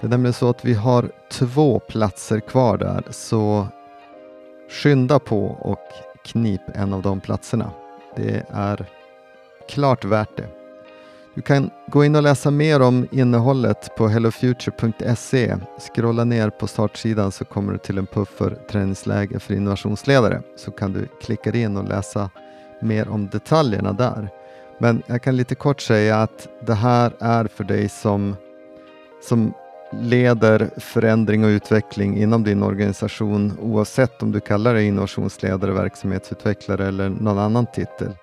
Det 0.00 0.06
är 0.06 0.08
nämligen 0.08 0.32
så 0.32 0.48
att 0.48 0.64
vi 0.64 0.74
har 0.74 1.10
två 1.30 1.78
platser 1.78 2.40
kvar 2.40 2.78
där, 2.78 3.04
så 3.10 3.66
skynda 4.70 5.18
på 5.18 5.46
och 5.46 5.86
knip 6.24 6.60
en 6.74 6.92
av 6.92 7.02
de 7.02 7.20
platserna. 7.20 7.70
Det 8.16 8.46
är 8.48 8.86
klart 9.68 10.04
värt 10.04 10.36
det. 10.36 10.48
Du 11.34 11.42
kan 11.42 11.70
gå 11.88 12.04
in 12.04 12.16
och 12.16 12.22
läsa 12.22 12.50
mer 12.50 12.82
om 12.82 13.08
innehållet 13.10 13.96
på 13.96 14.08
hellofuture.se. 14.08 15.56
Scrolla 15.78 16.24
ner 16.24 16.50
på 16.50 16.66
startsidan 16.66 17.32
så 17.32 17.44
kommer 17.44 17.72
du 17.72 17.78
till 17.78 17.98
en 17.98 18.06
puff 18.06 18.28
för 18.28 18.50
träningsläge 18.70 19.38
för 19.38 19.54
innovationsledare. 19.54 20.42
Så 20.56 20.70
kan 20.70 20.92
du 20.92 21.08
klicka 21.22 21.50
in 21.56 21.76
och 21.76 21.88
läsa 21.88 22.30
mer 22.80 23.08
om 23.08 23.28
detaljerna 23.28 23.92
där. 23.92 24.28
Men 24.78 25.02
jag 25.06 25.22
kan 25.22 25.36
lite 25.36 25.54
kort 25.54 25.80
säga 25.80 26.16
att 26.16 26.48
det 26.66 26.74
här 26.74 27.12
är 27.20 27.44
för 27.44 27.64
dig 27.64 27.88
som, 27.88 28.36
som 29.28 29.54
leder 29.90 30.70
förändring 30.76 31.44
och 31.44 31.48
utveckling 31.48 32.18
inom 32.18 32.44
din 32.44 32.62
organisation 32.62 33.52
oavsett 33.60 34.22
om 34.22 34.32
du 34.32 34.40
kallar 34.40 34.74
dig 34.74 34.86
innovationsledare, 34.86 35.72
verksamhetsutvecklare 35.72 36.86
eller 36.88 37.08
någon 37.08 37.38
annan 37.38 37.66
titel. 37.66 38.16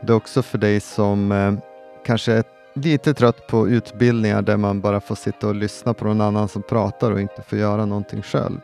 Det 0.00 0.12
är 0.12 0.16
också 0.16 0.42
för 0.42 0.58
dig 0.58 0.80
som 0.80 1.32
eh, 1.32 1.52
kanske 2.06 2.32
är 2.32 2.44
lite 2.74 3.14
trött 3.14 3.46
på 3.46 3.68
utbildningar 3.68 4.42
där 4.42 4.56
man 4.56 4.80
bara 4.80 5.00
får 5.00 5.14
sitta 5.14 5.48
och 5.48 5.54
lyssna 5.54 5.94
på 5.94 6.04
någon 6.04 6.20
annan 6.20 6.48
som 6.48 6.62
pratar 6.62 7.10
och 7.10 7.20
inte 7.20 7.42
får 7.42 7.58
göra 7.58 7.86
någonting 7.86 8.22
själv. 8.22 8.60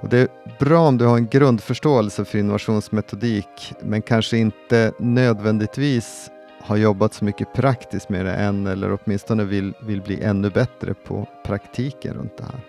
Och 0.00 0.08
det 0.08 0.18
är 0.18 0.28
bra 0.58 0.88
om 0.88 0.98
du 0.98 1.04
har 1.04 1.16
en 1.16 1.28
grundförståelse 1.28 2.24
för 2.24 2.38
innovationsmetodik 2.38 3.74
men 3.80 4.02
kanske 4.02 4.36
inte 4.36 4.92
nödvändigtvis 4.98 6.30
har 6.62 6.76
jobbat 6.76 7.14
så 7.14 7.24
mycket 7.24 7.52
praktiskt 7.52 8.08
med 8.08 8.26
det 8.26 8.32
än 8.32 8.66
eller 8.66 8.98
åtminstone 9.02 9.44
vill, 9.44 9.74
vill 9.82 10.02
bli 10.02 10.22
ännu 10.22 10.50
bättre 10.50 10.94
på 10.94 11.26
praktiken 11.44 12.14
runt 12.14 12.36
det 12.36 12.44
här. 12.44 12.60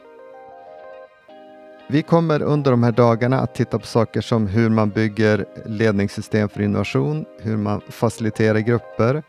Vi 1.88 2.01
kommer 2.01 2.41
under 2.41 2.71
de 2.71 2.84
här 2.84 2.91
dagarna 2.91 3.39
att 3.39 3.56
titta 3.56 3.79
på 3.79 3.86
saker 3.86 4.21
som 4.21 4.47
hur 4.47 4.69
man 4.69 4.89
bygger 4.89 5.45
ledningssystem 5.65 6.49
för 6.49 6.62
innovation, 6.62 7.25
hur 7.41 7.58
man 7.58 7.82
faciliterar 7.89 8.60
grupper, 8.60 9.23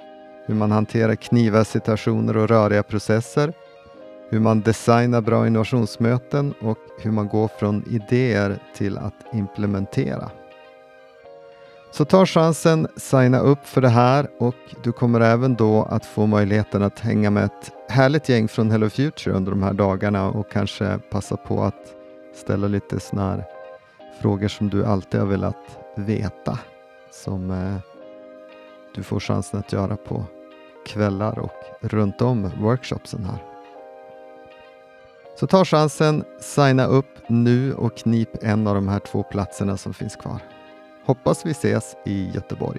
hur 0.47 0.55
man 0.55 0.71
hanterar 0.71 1.15
kniva 1.15 1.65
situationer 1.65 2.37
och 2.37 2.49
röriga 2.49 2.83
processer, 2.83 3.53
hur 4.31 4.41
man 4.41 4.61
designar 4.61 5.21
bra 5.21 5.47
innovationsmöten 5.47 6.55
och 6.61 6.79
hur 7.01 7.11
man 7.11 7.29
går 7.29 7.49
från 7.59 7.85
idéer 7.87 8.59
till 8.77 8.99
att 8.99 9.15
implementera. 9.33 10.31
Så 11.97 12.05
ta 12.05 12.27
chansen, 12.27 12.89
signa 12.97 13.39
upp 13.39 13.67
för 13.67 13.81
det 13.81 13.89
här 13.89 14.29
och 14.39 14.55
du 14.83 14.93
kommer 14.93 15.21
även 15.21 15.55
då 15.55 15.83
att 15.83 16.07
få 16.07 16.27
möjligheten 16.27 16.83
att 16.83 17.01
hänga 17.01 17.31
med 17.31 17.45
ett 17.45 17.73
härligt 17.89 18.29
gäng 18.29 18.49
från 18.49 18.71
Hello 18.71 18.91
Future 18.91 19.37
under 19.37 19.51
de 19.51 19.63
här 19.63 19.73
dagarna 19.73 20.31
och 20.31 20.51
kanske 20.51 20.99
passa 21.11 21.37
på 21.37 21.63
att 21.63 21.95
ställa 22.35 22.69
lite 22.69 23.01
sådana 23.01 23.31
här 23.31 23.45
frågor 24.21 24.49
som 24.49 24.71
du 24.71 24.85
alltid 24.85 25.21
har 25.21 25.27
velat 25.27 25.79
veta 25.97 26.59
som 27.11 27.51
eh, 27.51 27.77
du 28.95 29.03
får 29.03 29.21
chansen 29.21 29.61
att 29.61 29.73
göra 29.73 29.97
på 29.97 30.25
kvällar 30.87 31.39
och 31.39 31.65
runt 31.81 32.23
om 32.23 32.51
workshopsen 32.61 33.25
här. 33.25 33.39
Så 35.41 35.47
ta 35.47 35.65
chansen, 35.65 36.25
signa 36.41 36.87
upp 36.87 37.29
nu 37.29 37.75
och 37.75 37.97
knip 37.97 38.31
en 38.43 38.67
av 38.67 38.75
de 38.75 38.89
här 38.89 39.01
två 39.01 39.23
platserna 39.23 39.77
som 39.77 39.95
finns 39.95 40.17
kvar. 40.17 40.41
Hoppas 41.05 41.47
vi 41.47 41.51
ses 41.51 41.97
i 42.05 42.31
Göteborg. 42.35 42.79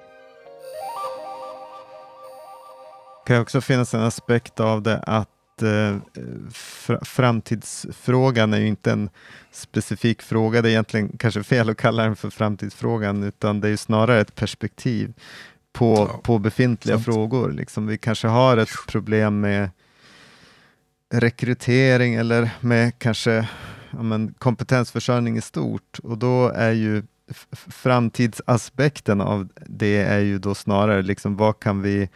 Det 3.26 3.28
kan 3.34 3.42
också 3.42 3.62
finnas 3.62 3.94
en 3.94 4.02
aspekt 4.02 4.60
av 4.60 4.82
det 4.82 4.98
att 4.98 5.62
eh, 5.62 5.98
framtidsfrågan 7.02 8.54
är 8.54 8.58
ju 8.58 8.68
inte 8.68 8.92
en 8.92 9.10
specifik 9.52 10.22
fråga. 10.22 10.62
Det 10.62 10.70
är 10.70 10.72
egentligen 10.72 11.18
kanske 11.18 11.44
fel 11.44 11.70
att 11.70 11.78
kalla 11.78 12.04
den 12.04 12.16
för 12.16 12.30
framtidsfrågan, 12.30 13.24
utan 13.24 13.62
det 13.62 13.68
är 13.68 13.70
ju 13.70 13.78
snarare 13.78 14.22
ett 14.22 14.36
perspektiv 14.36 15.14
på, 15.74 16.10
ja, 16.14 16.20
på 16.24 16.40
befintliga 16.40 16.96
sant. 16.96 17.06
frågor. 17.06 17.52
Liksom, 17.52 17.88
vi 17.88 17.98
kanske 17.98 18.28
har 18.28 18.58
ett 18.58 18.88
problem 18.88 19.40
med 19.40 19.70
rekrytering 21.14 22.16
eller 22.16 22.50
med 22.60 23.00
kanske 23.00 23.48
ja, 23.92 24.04
men, 24.04 24.34
kompetensförsörjning 24.34 25.38
i 25.38 25.42
stort 25.42 26.00
och 26.04 26.18
då 26.18 26.50
är 26.50 26.72
ju 26.72 27.04
framtidsaspekten 27.52 29.22
av 29.22 29.50
det 29.66 29.98
är 29.98 30.20
ju 30.20 30.40
då 30.40 30.56
snarare 30.56 31.02
liksom 31.02 31.38
vad 31.38 31.60
kan 31.60 31.82
vi 31.82 32.10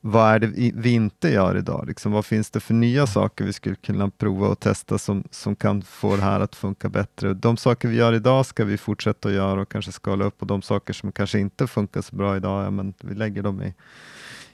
vad 0.00 0.34
är 0.34 0.38
det 0.38 0.72
vi 0.74 0.90
inte 0.90 1.28
gör 1.28 1.56
idag? 1.56 1.84
Liksom, 1.86 2.12
vad 2.12 2.26
finns 2.26 2.50
det 2.50 2.60
för 2.60 2.74
nya 2.74 3.06
saker 3.06 3.44
vi 3.44 3.52
skulle 3.52 3.76
kunna 3.76 4.10
prova 4.10 4.48
och 4.48 4.60
testa 4.60 4.98
som, 4.98 5.24
som 5.30 5.56
kan 5.56 5.82
få 5.82 6.16
det 6.16 6.22
här 6.22 6.40
att 6.40 6.54
funka 6.54 6.88
bättre? 6.88 7.34
De 7.34 7.56
saker 7.56 7.88
vi 7.88 7.96
gör 7.96 8.12
idag 8.12 8.46
ska 8.46 8.64
vi 8.64 8.78
fortsätta 8.78 9.28
att 9.28 9.34
göra 9.34 9.60
och 9.60 9.68
kanske 9.68 9.92
skala 9.92 10.24
upp 10.24 10.40
och 10.40 10.46
de 10.46 10.62
saker 10.62 10.92
som 10.92 11.12
kanske 11.12 11.38
inte 11.38 11.66
funkar 11.66 12.00
så 12.00 12.16
bra 12.16 12.36
idag, 12.36 12.66
ja, 12.66 12.70
men 12.70 12.94
vi 13.00 13.14
lägger 13.14 13.42
dem 13.42 13.62
i, 13.62 13.74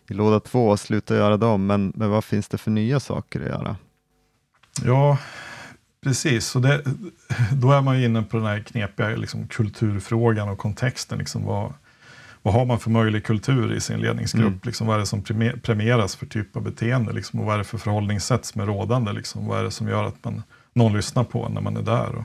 i 0.08 0.14
låda 0.14 0.40
två 0.40 0.68
och 0.68 0.80
slutar 0.80 1.14
göra 1.14 1.36
dem. 1.36 1.66
Men, 1.66 1.92
men 1.96 2.10
vad 2.10 2.24
finns 2.24 2.48
det 2.48 2.58
för 2.58 2.70
nya 2.70 3.00
saker 3.00 3.40
att 3.40 3.46
göra? 3.46 3.76
Ja, 4.84 5.18
Precis, 6.04 6.56
och 6.56 6.62
det, 6.62 6.82
då 7.52 7.72
är 7.72 7.82
man 7.82 7.98
ju 7.98 8.04
inne 8.04 8.22
på 8.22 8.36
den 8.36 8.46
här 8.46 8.60
knepiga 8.60 9.08
liksom, 9.08 9.46
kulturfrågan 9.46 10.48
och 10.48 10.58
kontexten. 10.58 11.18
Liksom, 11.18 11.44
vad, 11.44 11.72
vad 12.42 12.54
har 12.54 12.64
man 12.64 12.78
för 12.78 12.90
möjlig 12.90 13.24
kultur 13.24 13.72
i 13.72 13.80
sin 13.80 14.00
ledningsgrupp? 14.00 14.46
Mm. 14.46 14.60
Liksom, 14.62 14.86
vad 14.86 14.96
är 14.96 15.00
det 15.00 15.06
som 15.06 15.22
premieras 15.62 16.16
för 16.16 16.26
typ 16.26 16.56
av 16.56 16.62
beteende? 16.62 17.12
Liksom, 17.12 17.40
och 17.40 17.46
vad 17.46 17.54
är 17.54 17.58
det 17.58 17.64
för 17.64 17.78
förhållningssätt 17.78 18.44
som 18.44 18.60
är 18.60 18.66
rådande? 18.66 19.12
Liksom, 19.12 19.46
vad 19.46 19.60
är 19.60 19.64
det 19.64 19.70
som 19.70 19.88
gör 19.88 20.04
att 20.04 20.24
man, 20.24 20.42
någon 20.72 20.92
lyssnar 20.92 21.24
på 21.24 21.48
när 21.48 21.60
man 21.60 21.76
är 21.76 21.82
där? 21.82 22.14
Och, 22.14 22.24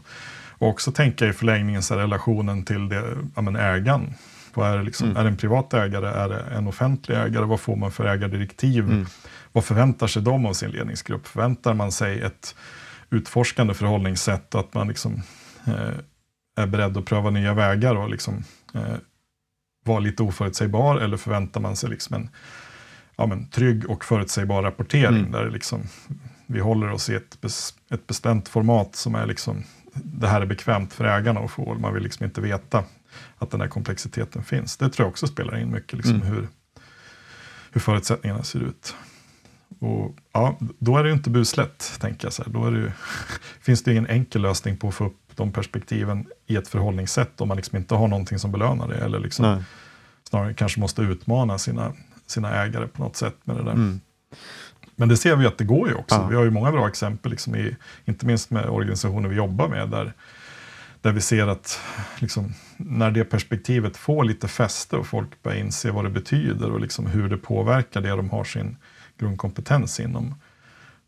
och 0.50 0.70
också 0.70 0.92
tänka 0.92 1.28
i 1.28 1.34
förlängningen 1.34 1.84
så 1.84 1.96
relationen 1.96 2.66
till 2.66 2.90
det, 2.90 3.04
ja, 3.36 3.42
men 3.42 3.56
ägaren. 3.56 4.14
Vad 4.54 4.70
är, 4.70 4.78
det 4.78 4.84
liksom, 4.84 5.08
mm. 5.08 5.18
är 5.18 5.24
det 5.24 5.30
en 5.30 5.38
privat 5.38 5.74
ägare? 5.74 6.08
Är 6.08 6.30
det 6.30 6.42
en 6.42 6.68
offentlig 6.68 7.16
ägare? 7.16 7.46
Vad 7.46 7.60
får 7.60 7.76
man 7.76 7.92
för 7.92 8.06
ägardirektiv? 8.06 8.84
Mm. 8.84 9.06
Vad 9.52 9.66
förväntar 9.66 10.08
sig 10.08 10.22
de 10.22 10.46
av 10.46 10.54
sin 10.54 10.72
ledningsgrupp? 10.72 11.28
Förväntar 11.28 11.74
man 11.74 11.92
sig 11.92 12.22
ett 12.22 12.56
utforskande 13.14 13.74
förhållningssätt 13.74 14.56
att 14.56 14.74
man 14.74 14.88
liksom, 14.88 15.24
eh, 15.68 15.98
är 16.56 16.68
beredd 16.68 16.98
att 16.98 17.06
pröva 17.06 17.30
nya 17.30 17.54
vägar 17.54 17.96
och 17.96 18.10
liksom, 18.10 18.44
eh, 18.74 18.96
vara 19.86 20.00
lite 20.00 20.24
oförutsägbar 20.24 20.98
eller 20.98 21.18
förväntar 21.18 21.62
man 21.62 21.76
sig 21.76 21.90
liksom 21.90 22.16
en 22.16 22.30
ja, 23.16 23.26
men, 23.26 23.50
trygg 23.50 23.90
och 23.90 24.06
förutsägbar 24.06 24.64
rapportering 24.64 25.20
mm. 25.20 25.32
där 25.32 25.50
liksom, 25.50 25.82
vi 26.46 26.60
håller 26.60 26.92
oss 26.92 27.10
i 27.10 27.16
ett, 27.16 27.42
bes, 27.42 27.74
ett 27.90 28.08
bestämt 28.08 28.50
format 28.50 28.96
som 28.96 29.16
är 29.16 29.26
liksom, 29.26 29.64
det 29.94 30.28
här 30.28 30.42
är 30.42 30.46
bekvämt 30.46 30.94
för 30.94 31.06
ägarna 31.06 31.40
att 31.40 31.52
få. 31.52 31.74
Man 31.74 31.94
vill 31.94 32.04
liksom 32.04 32.26
inte 32.26 32.42
veta 32.42 32.84
att 33.38 33.52
den 33.52 33.62
här 33.62 33.68
komplexiteten 33.68 34.44
finns. 34.44 34.78
Det 34.78 34.90
tror 34.90 35.06
jag 35.06 35.12
också 35.12 35.28
spelar 35.28 35.58
in 35.58 35.72
mycket, 35.72 35.94
liksom, 35.94 36.16
mm. 36.16 36.28
hur, 36.28 36.48
hur 37.72 37.82
förutsättningarna 37.82 38.44
ser 38.44 38.60
ut. 38.60 38.96
Och, 39.80 40.16
ja, 40.34 40.58
då 40.80 40.98
är 40.98 41.04
det 41.04 41.10
ju 41.10 41.16
inte 41.16 41.30
buslätt, 41.30 41.98
tänker 42.00 42.26
jag. 42.26 42.34
Så 42.34 42.44
här. 42.44 42.52
Då 42.52 42.70
det 42.70 42.78
ju, 42.78 42.92
finns 43.62 43.84
det 43.84 43.92
ingen 43.92 44.08
enkel 44.08 44.42
lösning 44.42 44.78
på 44.78 44.88
att 44.88 44.94
få 44.94 45.06
upp 45.06 45.20
de 45.36 45.52
perspektiven 45.52 46.26
i 46.48 46.56
ett 46.56 46.68
förhållningssätt 46.68 47.42
om 47.42 47.48
man 47.48 47.58
liksom 47.58 47.78
inte 47.78 47.96
har 47.96 48.08
någonting 48.08 48.40
som 48.40 48.52
belönar 48.52 48.88
det. 48.88 48.98
Eller 48.98 49.20
liksom 49.20 49.64
snarare 50.30 50.54
kanske 50.54 50.80
måste 50.80 51.02
utmana 51.02 51.58
sina, 51.58 51.94
sina 52.28 52.64
ägare 52.64 52.88
på 52.88 53.04
något 53.04 53.16
sätt 53.16 53.36
med 53.44 53.56
det 53.56 53.64
där. 53.64 53.72
Mm. 53.72 54.02
Men 54.96 55.10
det 55.10 55.18
ser 55.18 55.36
vi 55.36 55.46
att 55.46 55.58
det 55.58 55.64
går 55.64 55.90
ju 55.90 55.96
också. 55.96 56.16
Ja. 56.16 56.28
Vi 56.28 56.36
har 56.36 56.44
ju 56.44 56.50
många 56.50 56.72
bra 56.72 56.88
exempel, 56.88 57.32
liksom 57.32 57.56
i, 57.56 57.76
inte 58.06 58.26
minst 58.26 58.50
med 58.50 58.70
organisationer 58.70 59.30
vi 59.30 59.36
jobbar 59.36 59.68
med, 59.68 59.90
där, 59.90 60.14
där 61.02 61.12
vi 61.12 61.22
ser 61.22 61.48
att 61.48 61.80
liksom, 62.20 62.54
när 62.78 63.12
det 63.12 63.24
perspektivet 63.24 63.98
får 63.98 64.24
lite 64.24 64.48
fäste 64.48 64.96
och 64.96 65.08
folk 65.08 65.44
börjar 65.44 65.58
inse 65.58 65.92
vad 65.92 66.06
det 66.06 66.10
betyder 66.10 66.72
och 66.72 66.80
liksom 66.80 67.06
hur 67.06 67.30
det 67.30 67.38
påverkar 67.38 68.02
det 68.02 68.10
de 68.10 68.30
har 68.30 68.44
sin 68.44 68.78
grundkompetens 69.20 70.00
inom. 70.00 70.36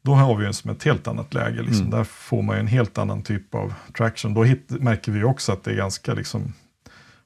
Då 0.01 0.13
har 0.13 0.35
vi 0.35 0.45
ju 0.45 0.53
som 0.53 0.71
ett 0.71 0.83
helt 0.83 1.07
annat 1.07 1.33
läge. 1.33 1.61
Liksom. 1.61 1.85
Mm. 1.85 1.89
Där 1.89 2.03
får 2.03 2.41
man 2.41 2.55
ju 2.55 2.59
en 2.59 2.67
helt 2.67 2.97
annan 2.97 3.23
typ 3.23 3.55
av 3.55 3.73
traction. 3.97 4.33
Då 4.33 4.43
hit, 4.43 4.69
märker 4.69 5.11
vi 5.11 5.23
också 5.23 5.51
att 5.51 5.63
det 5.63 5.71
är 5.71 5.75
ganska 5.75 6.13
liksom, 6.13 6.53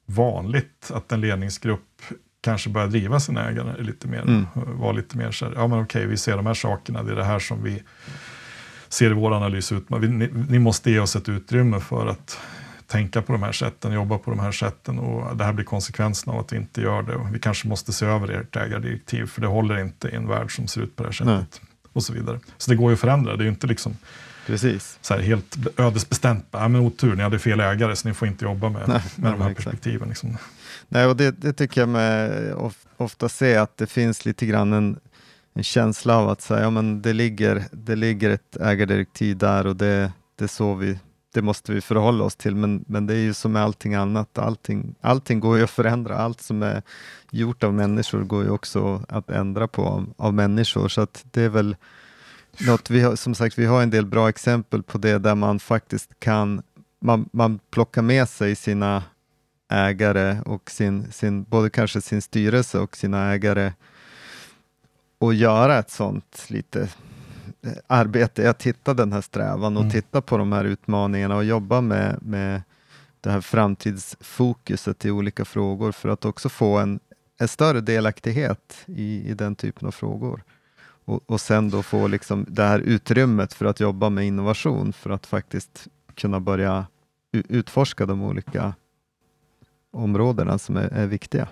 vanligt 0.06 0.90
att 0.94 1.12
en 1.12 1.20
ledningsgrupp 1.20 2.02
kanske 2.40 2.70
börja 2.70 2.86
driva 2.86 3.20
sina 3.20 3.48
ägare 3.48 3.82
lite 3.82 4.08
mer. 4.08 4.22
Mm. 4.22 4.46
Vara 4.54 4.92
lite 4.92 5.16
mer 5.16 5.30
så 5.30 5.44
här, 5.44 5.52
ja 5.56 5.66
men 5.66 5.82
okej, 5.82 6.06
vi 6.06 6.16
ser 6.16 6.36
de 6.36 6.46
här 6.46 6.54
sakerna, 6.54 7.02
det 7.02 7.12
är 7.12 7.16
det 7.16 7.24
här 7.24 7.38
som 7.38 7.62
vi 7.62 7.82
ser 8.88 9.10
i 9.10 9.14
vår 9.14 9.34
analys 9.34 9.72
ut. 9.72 9.90
Ni, 9.90 10.30
ni, 10.48 10.58
måste 10.58 10.90
ge 10.90 10.98
oss 10.98 11.16
ett 11.16 11.28
utrymme 11.28 11.80
för 11.80 12.06
att 12.06 12.38
tänka 12.90 13.22
på 13.22 13.32
de 13.32 13.42
här 13.42 13.52
sätten, 13.52 13.92
jobba 13.92 14.18
på 14.18 14.30
de 14.30 14.40
här 14.40 14.52
sätten 14.52 14.98
och 14.98 15.36
det 15.36 15.44
här 15.44 15.52
blir 15.52 15.64
konsekvensen 15.64 16.32
av 16.32 16.40
att 16.40 16.52
vi 16.52 16.56
inte 16.56 16.80
gör 16.80 17.02
det. 17.02 17.14
Och 17.14 17.34
vi 17.34 17.38
kanske 17.38 17.68
måste 17.68 17.92
se 17.92 18.06
över 18.06 18.28
ert 18.28 18.56
ägardirektiv 18.56 19.26
för 19.26 19.40
det 19.40 19.46
håller 19.46 19.78
inte 19.78 20.08
i 20.08 20.14
en 20.14 20.28
värld 20.28 20.56
som 20.56 20.66
ser 20.66 20.80
ut 20.80 20.96
på 20.96 21.02
det 21.02 21.08
här 21.08 21.12
sättet. 21.12 21.60
Nej. 21.62 21.70
Och 21.92 22.02
så 22.02 22.12
vidare. 22.12 22.40
Så 22.58 22.70
det 22.70 22.76
går 22.76 22.90
ju 22.90 22.94
att 22.94 23.00
förändra, 23.00 23.36
det 23.36 23.42
är 23.42 23.44
ju 23.44 23.50
inte 23.50 23.66
liksom 23.66 23.96
Precis. 24.46 24.98
Så 25.00 25.14
här, 25.14 25.20
helt 25.20 25.56
ödesbestämt, 25.76 26.46
ja, 26.50 26.68
men 26.68 26.80
otur, 26.80 27.16
ni 27.16 27.22
hade 27.22 27.38
fel 27.38 27.60
ägare 27.60 27.96
så 27.96 28.08
ni 28.08 28.14
får 28.14 28.28
inte 28.28 28.44
jobba 28.44 28.68
med, 28.68 28.88
Nej, 28.88 29.02
med 29.16 29.32
de 29.32 29.40
här 29.40 29.50
exakt. 29.50 29.64
perspektiven. 29.64 30.08
Liksom. 30.08 30.36
Nej, 30.88 31.06
och 31.06 31.16
det, 31.16 31.30
det 31.30 31.52
tycker 31.52 31.80
jag 31.80 31.88
med 31.88 32.54
ofta 32.96 33.28
se 33.28 33.56
att 33.56 33.76
det 33.76 33.86
finns 33.86 34.24
lite 34.24 34.46
grann 34.46 34.72
en, 34.72 35.00
en 35.54 35.62
känsla 35.62 36.16
av 36.16 36.28
att 36.28 36.40
säga, 36.40 36.60
ja, 36.60 36.70
men 36.70 37.02
det, 37.02 37.12
ligger, 37.12 37.64
det 37.72 37.96
ligger 37.96 38.30
ett 38.30 38.56
ägardirektiv 38.60 39.36
där 39.36 39.66
och 39.66 39.76
det, 39.76 40.12
det, 40.38 40.48
så 40.48 40.74
vi, 40.74 40.98
det 41.32 41.42
måste 41.42 41.72
vi 41.72 41.80
förhålla 41.80 42.24
oss 42.24 42.36
till. 42.36 42.54
Men, 42.54 42.84
men 42.86 43.06
det 43.06 43.14
är 43.14 43.18
ju 43.18 43.34
som 43.34 43.52
med 43.52 43.62
allting 43.62 43.94
annat, 43.94 44.38
allting, 44.38 44.94
allting 45.00 45.40
går 45.40 45.58
ju 45.58 45.64
att 45.64 45.70
förändra. 45.70 46.16
Allt 46.16 46.40
som 46.40 46.62
är 46.62 46.82
gjort 47.30 47.64
av 47.64 47.74
människor 47.74 48.22
går 48.22 48.44
ju 48.44 48.50
också 48.50 49.04
att 49.08 49.30
ändra 49.30 49.68
på 49.68 49.84
av, 49.84 50.14
av 50.16 50.34
människor. 50.34 50.88
Så 50.88 51.00
att 51.00 51.24
det 51.30 51.42
är 51.42 51.48
väl 51.48 51.76
något 52.58 52.90
vi 52.90 53.00
har, 53.00 53.16
som 53.16 53.34
sagt, 53.34 53.58
vi 53.58 53.66
har 53.66 53.82
en 53.82 53.90
del 53.90 54.06
bra 54.06 54.28
exempel 54.28 54.82
på 54.82 54.98
det 54.98 55.18
där 55.18 55.34
man 55.34 55.60
faktiskt 55.60 56.20
kan 56.20 56.62
man, 57.00 57.28
man 57.32 57.58
plockar 57.70 58.02
med 58.02 58.28
sig 58.28 58.56
sina 58.56 59.02
ägare 59.68 60.40
och 60.44 60.70
sin, 60.70 61.12
sin, 61.12 61.42
både 61.42 61.70
kanske 61.70 62.00
sin 62.00 62.22
styrelse 62.22 62.78
och 62.78 62.96
sina 62.96 63.32
ägare 63.32 63.72
och 65.18 65.34
göra 65.34 65.78
ett 65.78 65.90
sånt 65.90 66.44
lite 66.48 66.88
eh, 67.62 67.72
arbete, 67.86 68.50
att 68.50 68.62
hitta 68.62 68.94
den 68.94 69.12
här 69.12 69.20
strävan 69.20 69.76
och 69.76 69.82
mm. 69.82 69.92
titta 69.92 70.20
på 70.20 70.36
de 70.38 70.52
här 70.52 70.64
utmaningarna 70.64 71.36
och 71.36 71.44
jobba 71.44 71.80
med, 71.80 72.18
med 72.22 72.62
det 73.20 73.30
här 73.30 73.40
framtidsfokuset 73.40 75.04
i 75.04 75.10
olika 75.10 75.44
frågor 75.44 75.92
för 75.92 76.08
att 76.08 76.24
också 76.24 76.48
få 76.48 76.78
en, 76.78 77.00
en 77.38 77.48
större 77.48 77.80
delaktighet 77.80 78.84
i, 78.86 79.30
i 79.30 79.34
den 79.34 79.54
typen 79.54 79.88
av 79.88 79.92
frågor. 79.92 80.42
Och, 81.04 81.20
och 81.26 81.40
sen 81.40 81.70
då 81.70 81.82
få 81.82 82.06
liksom 82.06 82.46
det 82.48 82.62
här 82.62 82.78
utrymmet 82.78 83.52
för 83.52 83.66
att 83.66 83.80
jobba 83.80 84.08
med 84.08 84.26
innovation 84.26 84.92
för 84.92 85.10
att 85.10 85.26
faktiskt 85.26 85.88
kunna 86.14 86.40
börja 86.40 86.86
utforska 87.32 88.06
de 88.06 88.22
olika 88.22 88.74
områdena 89.90 90.58
som 90.58 90.76
är, 90.76 90.88
är 90.92 91.06
viktiga. 91.06 91.48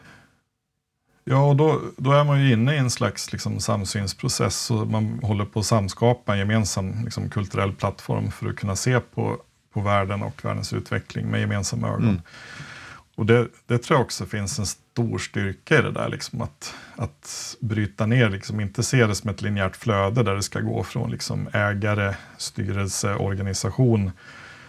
Ja, 1.31 1.45
och 1.45 1.57
då, 1.57 1.81
då 1.97 2.13
är 2.13 2.25
man 2.25 2.41
ju 2.41 2.53
inne 2.53 2.75
i 2.75 2.79
en 2.79 2.91
slags 2.91 3.33
liksom, 3.33 3.61
samsynsprocess 3.61 4.71
och 4.71 4.87
man 4.87 5.21
håller 5.23 5.45
på 5.45 5.61
att 5.61 5.67
samskapa 5.67 6.33
en 6.33 6.39
gemensam 6.39 7.05
liksom, 7.05 7.31
kulturell 7.31 7.73
plattform 7.73 8.31
för 8.31 8.49
att 8.49 8.57
kunna 8.57 8.77
se 8.77 9.01
på, 9.01 9.37
på 9.73 9.81
världen 9.81 10.23
och 10.23 10.45
världens 10.45 10.73
utveckling 10.73 11.27
med 11.27 11.41
gemensamma 11.41 11.89
ögon. 11.89 12.09
Mm. 12.09 12.21
Och 13.15 13.27
det, 13.27 13.49
det, 13.67 13.79
tror 13.79 13.99
jag 13.99 14.05
också 14.05 14.27
finns 14.27 14.59
en 14.59 14.67
stor 14.67 15.19
styrka 15.19 15.79
i 15.79 15.83
det 15.83 15.91
där, 15.91 16.09
liksom, 16.09 16.43
att, 16.43 16.75
att 16.97 17.57
bryta 17.61 18.07
ner, 18.07 18.31
liksom, 18.31 18.61
inte 18.61 18.83
se 18.83 19.07
det 19.07 19.15
som 19.15 19.31
ett 19.31 19.43
linjärt 19.43 19.77
flöde 19.77 20.23
där 20.23 20.35
det 20.35 20.43
ska 20.43 20.61
gå 20.61 20.85
från 20.85 21.11
liksom, 21.11 21.49
ägare, 21.53 22.15
styrelse, 22.37 23.15
organisation 23.15 24.11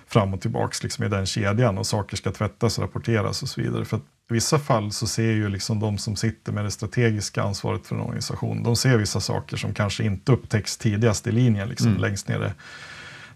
fram 0.08 0.34
och 0.34 0.42
tillbaks 0.42 0.84
liksom 0.84 1.06
i 1.06 1.08
den 1.08 1.26
kedjan 1.26 1.78
och 1.78 1.88
saker 1.88 2.18
ska 2.18 2.32
tvättas 2.32 2.78
och 2.78 2.84
rapporteras 2.84 3.44
och 3.44 3.50
så 3.50 3.62
vidare. 3.62 3.86
För 3.86 4.00
i 4.30 4.34
vissa 4.34 4.60
fall 4.60 4.92
så 4.92 5.08
ser 5.08 5.32
ju 5.32 5.50
liksom 5.50 5.80
de 5.80 5.98
som 5.98 6.16
sitter 6.16 6.52
med 6.52 6.66
det 6.66 6.72
strategiska 6.72 7.44
ansvaret 7.44 7.88
för 7.88 7.96
en 7.96 8.02
organisation, 8.02 8.64
de 8.64 8.76
ser 8.76 8.98
vissa 8.98 9.20
saker 9.20 9.58
som 9.58 9.74
kanske 9.74 10.04
inte 10.04 10.32
upptäcks 10.32 10.78
tidigast 10.78 11.28
i 11.28 11.32
linjen, 11.32 11.70
liksom 11.70 11.88
mm. 11.88 12.02
längst 12.02 12.28
nere, 12.28 12.54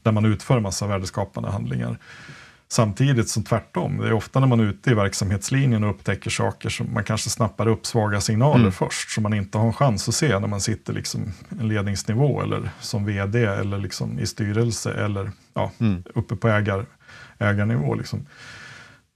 där 0.03 0.12
man 0.12 0.25
utför 0.25 0.60
massa 0.60 0.88
värdeskapande 0.88 1.49
handlingar. 1.49 1.97
Samtidigt 2.67 3.29
som 3.29 3.43
tvärtom, 3.43 3.97
det 3.97 4.08
är 4.08 4.13
ofta 4.13 4.39
när 4.39 4.47
man 4.47 4.60
är 4.60 4.63
ute 4.63 4.91
i 4.91 4.93
verksamhetslinjen 4.93 5.84
och 5.84 5.89
upptäcker 5.89 6.29
saker 6.29 6.69
som 6.69 6.93
man 6.93 7.03
kanske 7.03 7.29
snappar 7.29 7.67
upp 7.67 7.86
svaga 7.86 8.21
signaler 8.21 8.60
mm. 8.60 8.71
först, 8.71 9.10
som 9.12 9.23
man 9.23 9.34
inte 9.34 9.58
har 9.58 9.67
en 9.67 9.73
chans 9.73 10.10
att 10.10 10.15
se 10.15 10.39
när 10.39 10.47
man 10.47 10.62
sitter 10.62 10.93
liksom 10.93 11.34
en 11.60 11.67
ledningsnivå 11.67 12.41
eller 12.41 12.69
som 12.79 13.06
vd 13.06 13.45
eller 13.45 13.77
liksom 13.77 14.19
i 14.19 14.25
styrelse 14.25 14.93
eller 14.93 15.32
ja, 15.53 15.71
mm. 15.79 16.03
uppe 16.15 16.36
på 16.36 16.47
ägar, 16.47 16.86
ägarnivå. 17.38 17.95
Liksom. 17.95 18.25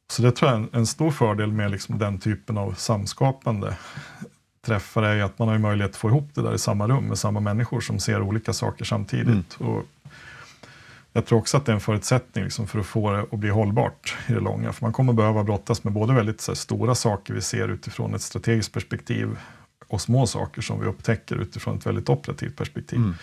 Så 0.09 0.21
det 0.21 0.31
tror 0.31 0.51
jag 0.51 0.61
är 0.61 0.67
en, 0.71 0.85
stor 0.85 1.11
fördel 1.11 1.51
med 1.51 1.71
liksom 1.71 1.97
den 1.97 2.19
typen 2.19 2.57
av 2.57 2.73
samskapande 2.73 3.77
träffar 4.65 5.03
är 5.03 5.23
att 5.23 5.39
man 5.39 5.47
har 5.47 5.57
möjlighet 5.57 5.91
att 5.91 5.97
få 5.97 6.09
ihop 6.09 6.29
det 6.33 6.41
där 6.41 6.55
i 6.55 6.59
samma 6.59 6.87
rum 6.87 7.07
med 7.07 7.17
samma 7.17 7.39
människor 7.39 7.81
som 7.81 7.99
ser 7.99 8.21
olika 8.21 8.53
saker 8.53 8.85
samtidigt. 8.85 9.59
Mm. 9.59 9.71
Och 9.71 9.85
jag 11.13 11.25
tror 11.25 11.39
också 11.39 11.57
att 11.57 11.65
det 11.65 11.71
är 11.71 11.73
en 11.73 11.79
förutsättning 11.79 12.43
liksom 12.43 12.67
för 12.67 12.79
att 12.79 12.85
få 12.85 13.11
det 13.11 13.19
att 13.19 13.39
bli 13.39 13.49
hållbart 13.49 14.17
i 14.27 14.33
det 14.33 14.39
långa. 14.39 14.73
För 14.73 14.85
man 14.85 14.93
kommer 14.93 15.13
behöva 15.13 15.43
brottas 15.43 15.83
med 15.83 15.93
både 15.93 16.13
väldigt 16.13 16.47
här, 16.47 16.55
stora 16.55 16.95
saker 16.95 17.33
vi 17.33 17.41
ser 17.41 17.67
utifrån 17.67 18.15
ett 18.15 18.21
strategiskt 18.21 18.73
perspektiv 18.73 19.37
och 19.87 20.01
små 20.01 20.27
saker 20.27 20.61
som 20.61 20.79
vi 20.79 20.85
upptäcker 20.85 21.35
utifrån 21.35 21.77
ett 21.77 21.85
väldigt 21.85 22.09
operativt 22.09 22.55
perspektiv. 22.55 22.99
Mm. 22.99 23.15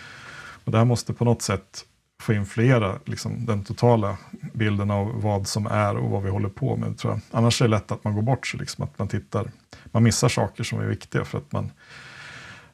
Och 0.65 0.71
det 0.71 0.77
här 0.77 0.85
måste 0.85 1.13
på 1.13 1.25
något 1.25 1.41
sätt 1.41 1.85
få 2.25 2.33
influera 2.33 2.99
liksom, 3.05 3.45
den 3.45 3.63
totala 3.63 4.17
bilden 4.53 4.91
av 4.91 5.21
vad 5.21 5.47
som 5.47 5.67
är 5.67 5.97
och 5.97 6.09
vad 6.09 6.23
vi 6.23 6.29
håller 6.29 6.49
på 6.49 6.75
med. 6.75 6.97
Tror 6.97 7.13
jag. 7.13 7.21
Annars 7.31 7.61
är 7.61 7.65
det 7.65 7.71
lätt 7.71 7.91
att 7.91 8.03
man 8.03 8.15
går 8.15 8.21
bort 8.21 8.47
sig, 8.47 8.59
liksom, 8.59 8.83
att 8.83 8.99
man 8.99 9.07
tittar, 9.07 9.51
man 9.85 10.03
missar 10.03 10.29
saker 10.29 10.63
som 10.63 10.79
är 10.79 10.85
viktiga 10.85 11.25
för 11.25 11.37
att 11.37 11.51
man, 11.51 11.71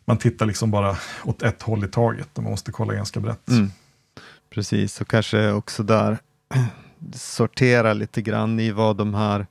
man 0.06 0.18
tittar 0.18 0.46
liksom 0.46 0.72
bara 0.72 0.96
åt 1.24 1.42
ett 1.42 1.62
håll 1.62 1.84
i 1.84 1.88
taget 1.88 2.38
och 2.38 2.44
man 2.44 2.52
måste 2.52 2.72
kolla 2.72 2.94
ganska 2.94 3.20
brett. 3.20 3.50
Mm. 3.50 3.72
Precis, 4.50 5.02
och 5.02 5.08
kanske 5.08 5.52
också 5.52 5.84
där 5.84 6.18
sortera 7.14 7.94
lite 7.94 8.22
grann 8.22 8.60
i 8.60 8.72
vad 8.72 8.98
de 8.98 9.14
här 9.14 9.48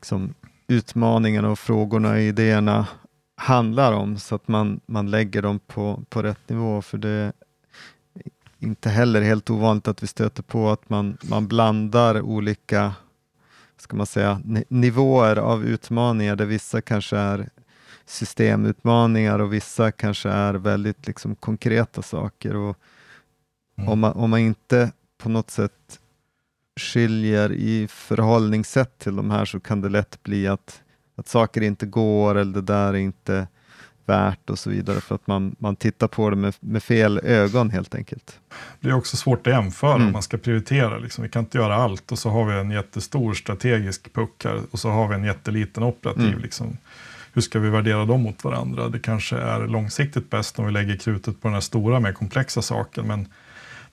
liksom, 0.00 0.34
utmaningarna 0.68 1.50
och 1.50 1.58
frågorna 1.58 2.10
och 2.10 2.20
idéerna 2.20 2.86
handlar 3.36 3.92
om 3.92 4.18
så 4.18 4.34
att 4.34 4.48
man, 4.48 4.80
man 4.86 5.10
lägger 5.10 5.42
dem 5.42 5.58
på, 5.66 6.02
på 6.08 6.22
rätt 6.22 6.48
nivå. 6.48 6.82
För 6.82 6.98
det 6.98 7.32
inte 8.58 8.88
heller 8.88 9.22
helt 9.22 9.50
ovanligt 9.50 9.88
att 9.88 10.02
vi 10.02 10.06
stöter 10.06 10.42
på 10.42 10.70
att 10.70 10.90
man, 10.90 11.18
man 11.22 11.48
blandar 11.48 12.20
olika 12.20 12.94
ska 13.78 13.96
man 13.96 14.06
säga, 14.06 14.40
nivåer 14.68 15.36
av 15.36 15.64
utmaningar 15.64 16.36
där 16.36 16.46
vissa 16.46 16.80
kanske 16.80 17.16
är 17.16 17.48
systemutmaningar 18.06 19.38
och 19.38 19.52
vissa 19.52 19.92
kanske 19.92 20.28
är 20.28 20.54
väldigt 20.54 21.06
liksom, 21.06 21.36
konkreta 21.36 22.02
saker. 22.02 22.56
Och 22.56 22.78
Mm. 23.78 23.88
Om, 23.88 24.00
man, 24.00 24.12
om 24.12 24.30
man 24.30 24.40
inte 24.40 24.92
på 25.18 25.28
något 25.28 25.50
sätt 25.50 26.00
skiljer 26.80 27.52
i 27.52 27.88
förhållningssätt 27.88 28.98
till 28.98 29.16
de 29.16 29.30
här 29.30 29.44
så 29.44 29.60
kan 29.60 29.80
det 29.80 29.88
lätt 29.88 30.22
bli 30.22 30.46
att, 30.46 30.82
att 31.16 31.28
saker 31.28 31.60
inte 31.60 31.86
går 31.86 32.34
eller 32.34 32.52
det 32.52 32.60
där 32.60 32.88
är 32.88 32.94
inte 32.94 33.48
värt 34.06 34.50
och 34.50 34.58
så 34.58 34.70
vidare 34.70 35.00
för 35.00 35.14
att 35.14 35.26
man, 35.26 35.56
man 35.58 35.76
tittar 35.76 36.08
på 36.08 36.30
det 36.30 36.36
med, 36.36 36.54
med 36.60 36.82
fel 36.82 37.20
ögon 37.24 37.70
helt 37.70 37.94
enkelt. 37.94 38.38
Det 38.80 38.88
är 38.88 38.94
också 38.94 39.16
svårt 39.16 39.46
att 39.46 39.52
jämföra 39.52 39.94
mm. 39.94 40.06
om 40.06 40.12
man 40.12 40.22
ska 40.22 40.36
prioritera. 40.36 40.98
Liksom. 40.98 41.22
Vi 41.22 41.30
kan 41.30 41.42
inte 41.42 41.58
göra 41.58 41.74
allt 41.74 42.12
och 42.12 42.18
så 42.18 42.30
har 42.30 42.44
vi 42.44 42.60
en 42.60 42.70
jättestor 42.70 43.34
strategisk 43.34 44.12
puck 44.12 44.44
här 44.44 44.60
och 44.70 44.78
så 44.78 44.90
har 44.90 45.08
vi 45.08 45.14
en 45.14 45.24
jätteliten 45.24 45.82
operativ. 45.82 46.28
Mm. 46.28 46.40
Liksom. 46.40 46.76
Hur 47.32 47.42
ska 47.42 47.58
vi 47.58 47.70
värdera 47.70 48.04
dem 48.04 48.22
mot 48.22 48.44
varandra? 48.44 48.88
Det 48.88 48.98
kanske 48.98 49.36
är 49.36 49.66
långsiktigt 49.66 50.30
bäst 50.30 50.58
om 50.58 50.66
vi 50.66 50.72
lägger 50.72 50.96
krutet 50.96 51.42
på 51.42 51.48
den 51.48 51.54
här 51.54 51.60
stora, 51.60 52.00
mer 52.00 52.12
komplexa 52.12 52.62
saken 52.62 53.06
men 53.06 53.28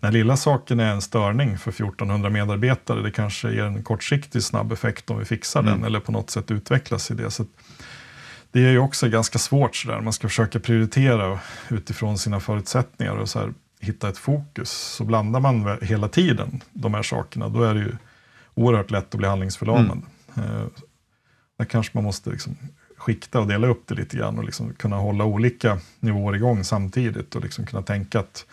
den 0.04 0.14
lilla 0.14 0.38
saken 0.38 0.80
är 0.80 0.92
en 0.92 1.02
störning 1.02 1.58
för 1.58 1.72
1400 1.72 2.30
medarbetare. 2.30 3.02
Det 3.02 3.12
kanske 3.12 3.52
ger 3.52 3.64
en 3.64 3.84
kortsiktig 3.84 4.44
snabb 4.44 4.72
effekt 4.72 5.10
om 5.10 5.20
vi 5.20 5.26
fixar 5.26 5.60
mm. 5.60 5.74
den 5.74 5.84
eller 5.84 6.00
på 6.00 6.12
något 6.12 6.30
sätt 6.30 6.52
utvecklas 6.52 7.12
i 7.12 7.14
det. 7.14 7.32
Så 7.32 7.46
det 8.54 8.66
är 8.66 8.72
ju 8.72 8.80
också 8.80 9.10
ganska 9.10 9.40
svårt 9.40 9.76
sådär. 9.76 10.02
Man 10.02 10.14
ska 10.14 10.28
försöka 10.28 10.60
prioritera 10.60 11.40
utifrån 11.70 12.18
sina 12.18 12.40
förutsättningar 12.40 13.16
och 13.16 13.30
så 13.30 13.40
här, 13.40 13.54
hitta 13.80 14.10
ett 14.10 14.18
fokus. 14.18 14.72
Så 14.72 15.04
blandar 15.04 15.40
man 15.40 15.78
hela 15.82 16.08
tiden 16.08 16.62
de 16.74 16.94
här 16.94 17.04
sakerna, 17.04 17.50
då 17.50 17.64
är 17.64 17.74
det 17.74 17.80
ju 17.80 17.92
oerhört 18.54 18.92
lätt 18.92 19.14
att 19.14 19.20
bli 19.20 19.28
handlingsförlamad. 19.28 20.02
Mm. 20.36 20.50
Eh, 20.50 20.66
där 21.58 21.66
kanske 21.66 21.98
man 21.98 22.04
måste 22.04 22.30
liksom 22.30 22.58
skikta 22.98 23.40
och 23.40 23.48
dela 23.48 23.68
upp 23.68 23.88
det 23.88 23.96
lite 23.96 24.18
grann 24.18 24.38
och 24.38 24.44
liksom 24.44 24.74
kunna 24.74 24.96
hålla 24.96 25.24
olika 25.24 25.80
nivåer 26.00 26.36
igång 26.36 26.64
samtidigt 26.64 27.36
och 27.36 27.42
liksom 27.42 27.66
kunna 27.66 27.82
tänka 27.82 28.20
att 28.20 28.46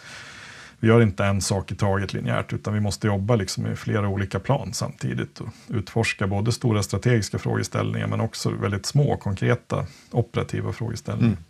vi 0.80 0.88
gör 0.88 1.02
inte 1.02 1.24
en 1.24 1.40
sak 1.40 1.72
i 1.72 1.74
taget 1.74 2.12
linjärt, 2.12 2.52
utan 2.52 2.74
vi 2.74 2.80
måste 2.80 3.06
jobba 3.06 3.36
liksom 3.36 3.66
i 3.66 3.76
flera 3.76 4.08
olika 4.08 4.40
plan 4.40 4.72
samtidigt 4.72 5.40
och 5.40 5.48
utforska 5.68 6.26
både 6.26 6.52
stora 6.52 6.82
strategiska 6.82 7.38
frågeställningar 7.38 8.06
men 8.06 8.20
också 8.20 8.50
väldigt 8.50 8.86
små 8.86 9.16
konkreta 9.16 9.86
operativa 10.10 10.72
frågeställningar. 10.72 11.32
Mm. 11.32 11.44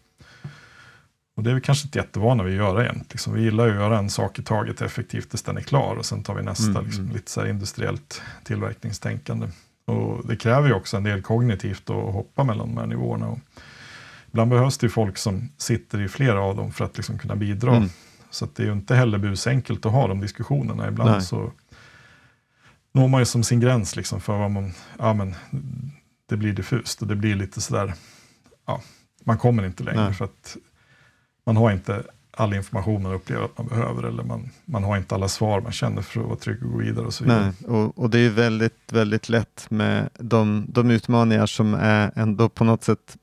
Och 1.37 1.45
det 1.45 1.51
är 1.51 1.55
vi 1.55 1.61
kanske 1.61 1.87
inte 1.87 1.99
jättevana 1.99 2.43
vid 2.43 2.61
att 2.61 2.66
göra 2.66 2.83
egentligen. 2.83 3.07
Liksom, 3.11 3.35
vi 3.35 3.43
gillar 3.43 3.69
att 3.69 3.75
göra 3.75 3.99
en 3.99 4.11
sak 4.11 4.38
i 4.38 4.43
taget 4.43 4.83
effektivt 4.83 5.31
tills 5.31 5.43
den 5.43 5.57
är 5.57 5.61
klar 5.61 5.97
och 5.97 6.07
sen 6.07 6.23
tar 6.23 6.35
vi 6.35 6.43
nästa, 6.43 6.71
mm, 6.71 6.85
liksom, 6.85 7.05
mm. 7.05 7.16
lite 7.16 7.31
så 7.31 7.47
industriellt 7.47 8.23
tillverkningstänkande. 8.45 9.49
Och 9.85 10.27
det 10.27 10.37
kräver 10.37 10.69
ju 10.69 10.75
också 10.75 10.97
en 10.97 11.05
del 11.05 11.23
kognitivt 11.23 11.90
att 11.90 12.12
hoppa 12.12 12.45
mellan 12.45 12.69
de 12.69 12.79
här 12.79 12.87
nivåerna. 12.87 13.29
Och 13.29 13.38
ibland 14.31 14.51
behövs 14.51 14.79
det 14.79 14.88
folk 14.88 15.19
som 15.19 15.49
sitter 15.57 16.01
i 16.01 16.09
flera 16.09 16.40
av 16.40 16.57
dem 16.57 16.73
för 16.73 16.85
att 16.85 16.97
liksom 16.97 17.19
kunna 17.19 17.37
bidra. 17.37 17.77
Mm. 17.77 17.88
Så 18.31 18.49
det 18.55 18.62
är 18.62 18.66
ju 18.66 18.73
inte 18.73 18.95
heller 18.95 19.19
busenkelt 19.19 19.87
att 19.87 19.93
ha 19.93 20.09
de 20.09 20.21
diskussionerna. 20.21 20.88
Ibland 20.88 21.11
Nej. 21.11 21.23
så 21.23 21.53
når 22.93 23.09
man 23.09 23.21
ju 23.21 23.25
som 23.25 23.43
sin 23.43 23.61
gräns 23.61 23.97
liksom 23.97 24.21
för 24.21 24.38
vad 24.38 24.51
man, 24.51 24.73
ja 24.99 25.14
men 25.14 25.35
det 26.29 26.37
blir 26.37 26.53
diffust 26.53 27.03
och 27.03 27.09
det 27.09 27.16
blir 27.16 27.35
lite 27.35 27.61
sådär, 27.61 27.95
ja, 28.66 28.83
man 29.25 29.38
kommer 29.38 29.66
inte 29.66 29.85
längre 29.85 30.05
Nej. 30.05 30.14
för 30.14 30.25
att 30.25 30.57
man 31.47 31.57
har 31.57 31.71
inte 31.71 32.03
all 32.31 32.55
information 32.55 33.03
man 33.03 33.12
upplever 33.12 33.45
att 33.45 33.59
man 33.59 33.66
behöver 33.66 34.03
eller 34.03 34.23
man, 34.23 34.51
man 34.64 34.85
har 34.85 34.97
inte 34.97 35.14
alla 35.14 35.29
svar 35.29 35.61
man 35.61 35.73
känner 35.73 36.03
för 36.03 36.21
att 36.21 36.27
vara 36.27 36.37
trygg 36.37 36.64
och 36.64 36.73
gå 36.73 36.79
vidare 36.79 37.07
och 37.07 37.14
så 37.14 37.25
vidare. 37.25 37.55
Nej, 37.59 37.77
och, 37.77 37.99
och 37.99 38.11
det 38.11 38.19
är 38.19 38.31
väldigt, 38.31 38.93
väldigt 38.93 39.29
lätt 39.29 39.66
med 39.71 40.09
de, 40.19 40.66
de 40.69 40.90
utmaningar 40.90 41.47
som 41.47 41.75
är 41.75 42.12
ändå 42.16 42.49
på 42.49 42.64
något 42.64 42.85
sätt 42.85 43.16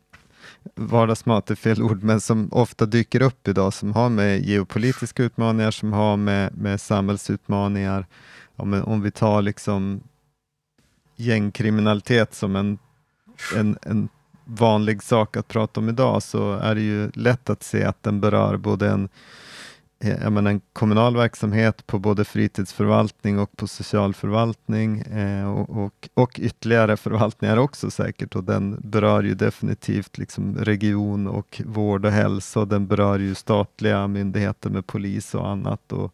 vardagsmat 0.76 1.52
är 1.52 1.56
fel 1.56 1.82
ord, 1.82 2.04
men 2.04 2.22
som 2.22 2.50
ofta 2.52 2.86
dyker 2.86 3.22
upp 3.22 3.48
idag, 3.48 3.74
som 3.74 3.94
har 3.94 4.10
med 4.10 4.46
geopolitiska 4.46 5.24
utmaningar, 5.24 5.72
som 5.72 5.94
har 5.94 6.18
med, 6.18 6.58
med 6.58 6.82
samhällsutmaningar. 6.82 8.06
Om, 8.56 8.84
om 8.84 9.02
vi 9.02 9.12
tar 9.12 9.42
liksom 9.42 10.02
gängkriminalitet 11.16 12.34
som 12.34 12.56
en, 12.56 12.78
en, 13.56 13.78
en 13.82 14.10
vanlig 14.46 15.04
sak 15.04 15.38
att 15.38 15.48
prata 15.48 15.80
om 15.80 15.90
idag, 15.90 16.24
så 16.24 16.54
är 16.54 16.76
det 16.76 16.82
ju 16.82 17.12
lätt 17.14 17.50
att 17.50 17.64
se 17.64 17.84
att 17.84 18.04
den 18.04 18.22
berör 18.22 18.58
både 18.58 18.90
en 18.90 19.10
Eh, 20.00 20.24
jag 20.24 20.32
menar, 20.32 20.52
en 20.52 20.62
kommunal 20.74 21.18
verksamhet 21.18 21.88
på 21.88 22.00
både 22.00 22.26
fritidsförvaltning 22.26 23.40
och 23.40 23.58
på 23.58 23.68
socialförvaltning 23.68 25.02
eh, 25.02 25.54
och, 25.54 25.70
och, 25.70 26.10
och, 26.14 26.40
ytterligare 26.40 26.98
förvaltningar 26.98 27.58
också 27.58 27.92
säkert 27.92 28.36
och 28.36 28.44
den 28.44 28.80
berör 28.84 29.24
ju 29.24 29.34
definitivt 29.36 30.18
liksom 30.18 30.56
region 30.56 31.28
och 31.28 31.62
vård 31.66 32.06
och 32.06 32.12
hälsa 32.12 32.60
och 32.60 32.68
den 32.68 32.88
berör 32.88 33.20
ju 33.20 33.36
statliga 33.36 34.08
myndigheter 34.08 34.70
med 34.70 34.88
polis 34.88 35.36
och 35.36 35.48
annat 35.48 35.92
och 35.92 36.14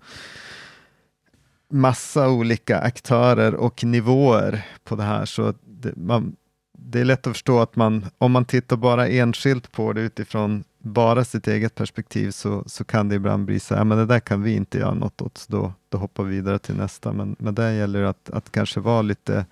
massa 1.69 2.29
olika 2.29 2.79
aktörer 2.79 3.55
och 3.55 3.83
nivåer 3.83 4.65
på 4.83 4.95
det 4.95 5.03
här. 5.03 5.25
Så 5.25 5.53
det, 5.65 5.95
man, 5.95 6.35
det 6.77 6.99
är 6.99 7.05
lätt 7.05 7.27
att 7.27 7.33
förstå 7.33 7.59
att 7.59 7.75
man, 7.75 8.05
om 8.17 8.31
man 8.31 8.45
tittar 8.45 8.75
bara 8.77 9.07
enskilt 9.07 9.71
på 9.71 9.93
det 9.93 10.01
utifrån 10.01 10.63
bara 10.83 11.25
sitt 11.25 11.47
eget 11.47 11.75
perspektiv 11.75 12.31
så, 12.31 12.63
så 12.67 12.83
kan 12.83 13.09
det 13.09 13.15
ibland 13.15 13.45
bli 13.45 13.59
så 13.59 13.75
här, 13.75 13.83
men 13.83 13.97
det 13.97 14.05
där 14.05 14.19
kan 14.19 14.43
vi 14.43 14.55
inte 14.55 14.77
göra 14.77 14.93
något 14.93 15.21
åt, 15.21 15.37
så 15.37 15.51
då, 15.51 15.73
då 15.89 15.97
hoppar 15.97 16.23
vi 16.23 16.35
vidare 16.35 16.59
till 16.59 16.75
nästa. 16.75 17.13
Men, 17.13 17.35
men 17.39 17.55
där 17.55 17.71
gäller 17.71 18.01
det 18.01 18.09
att, 18.09 18.29
att 18.29 18.51
kanske 18.51 18.79
vara 18.79 19.01
lite, 19.01 19.45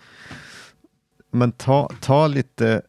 men 1.32 1.52
ta, 1.52 1.89
ta 2.02 2.28
lite 2.28 2.82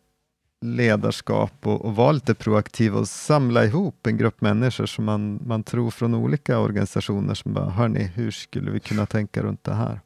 ledarskap 0.63 1.53
och, 1.63 1.85
och 1.85 1.97
vara 1.97 2.13
lite 2.13 2.35
proaktiv 2.35 2.97
och 2.97 3.09
samla 3.09 3.65
ihop 3.65 4.07
en 4.07 4.17
grupp 4.17 4.41
människor 4.41 4.87
som 4.87 5.05
man, 5.05 5.41
man 5.47 5.63
tror 5.63 5.91
från 5.91 6.15
olika 6.15 6.59
organisationer 6.59 7.35
som 7.35 7.53
bara, 7.53 7.71
hörni, 7.71 8.05
hur 8.15 8.31
skulle 8.31 8.71
vi 8.71 8.81
kunna 8.81 9.07
tänka 9.07 9.43
runt 9.43 9.65
det 9.65 9.75
här? 9.75 10.01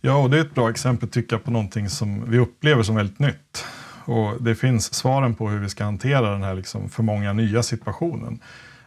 Ja, 0.00 0.16
och 0.16 0.30
det 0.30 0.36
är 0.36 0.40
ett 0.40 0.54
bra 0.54 0.70
exempel 0.70 1.08
tycker 1.08 1.36
jag 1.36 1.44
på 1.44 1.50
någonting 1.50 1.88
som 1.88 2.30
vi 2.30 2.38
upplever 2.38 2.82
som 2.82 2.94
väldigt 2.94 3.18
nytt. 3.18 3.64
Och 4.08 4.42
det 4.42 4.54
finns 4.54 4.94
svaren 4.94 5.34
på 5.34 5.48
hur 5.48 5.58
vi 5.58 5.68
ska 5.68 5.84
hantera 5.84 6.30
den 6.30 6.42
här 6.42 6.54
liksom 6.54 6.88
för 6.88 7.02
många 7.02 7.32
nya 7.32 7.62
situationen 7.62 8.40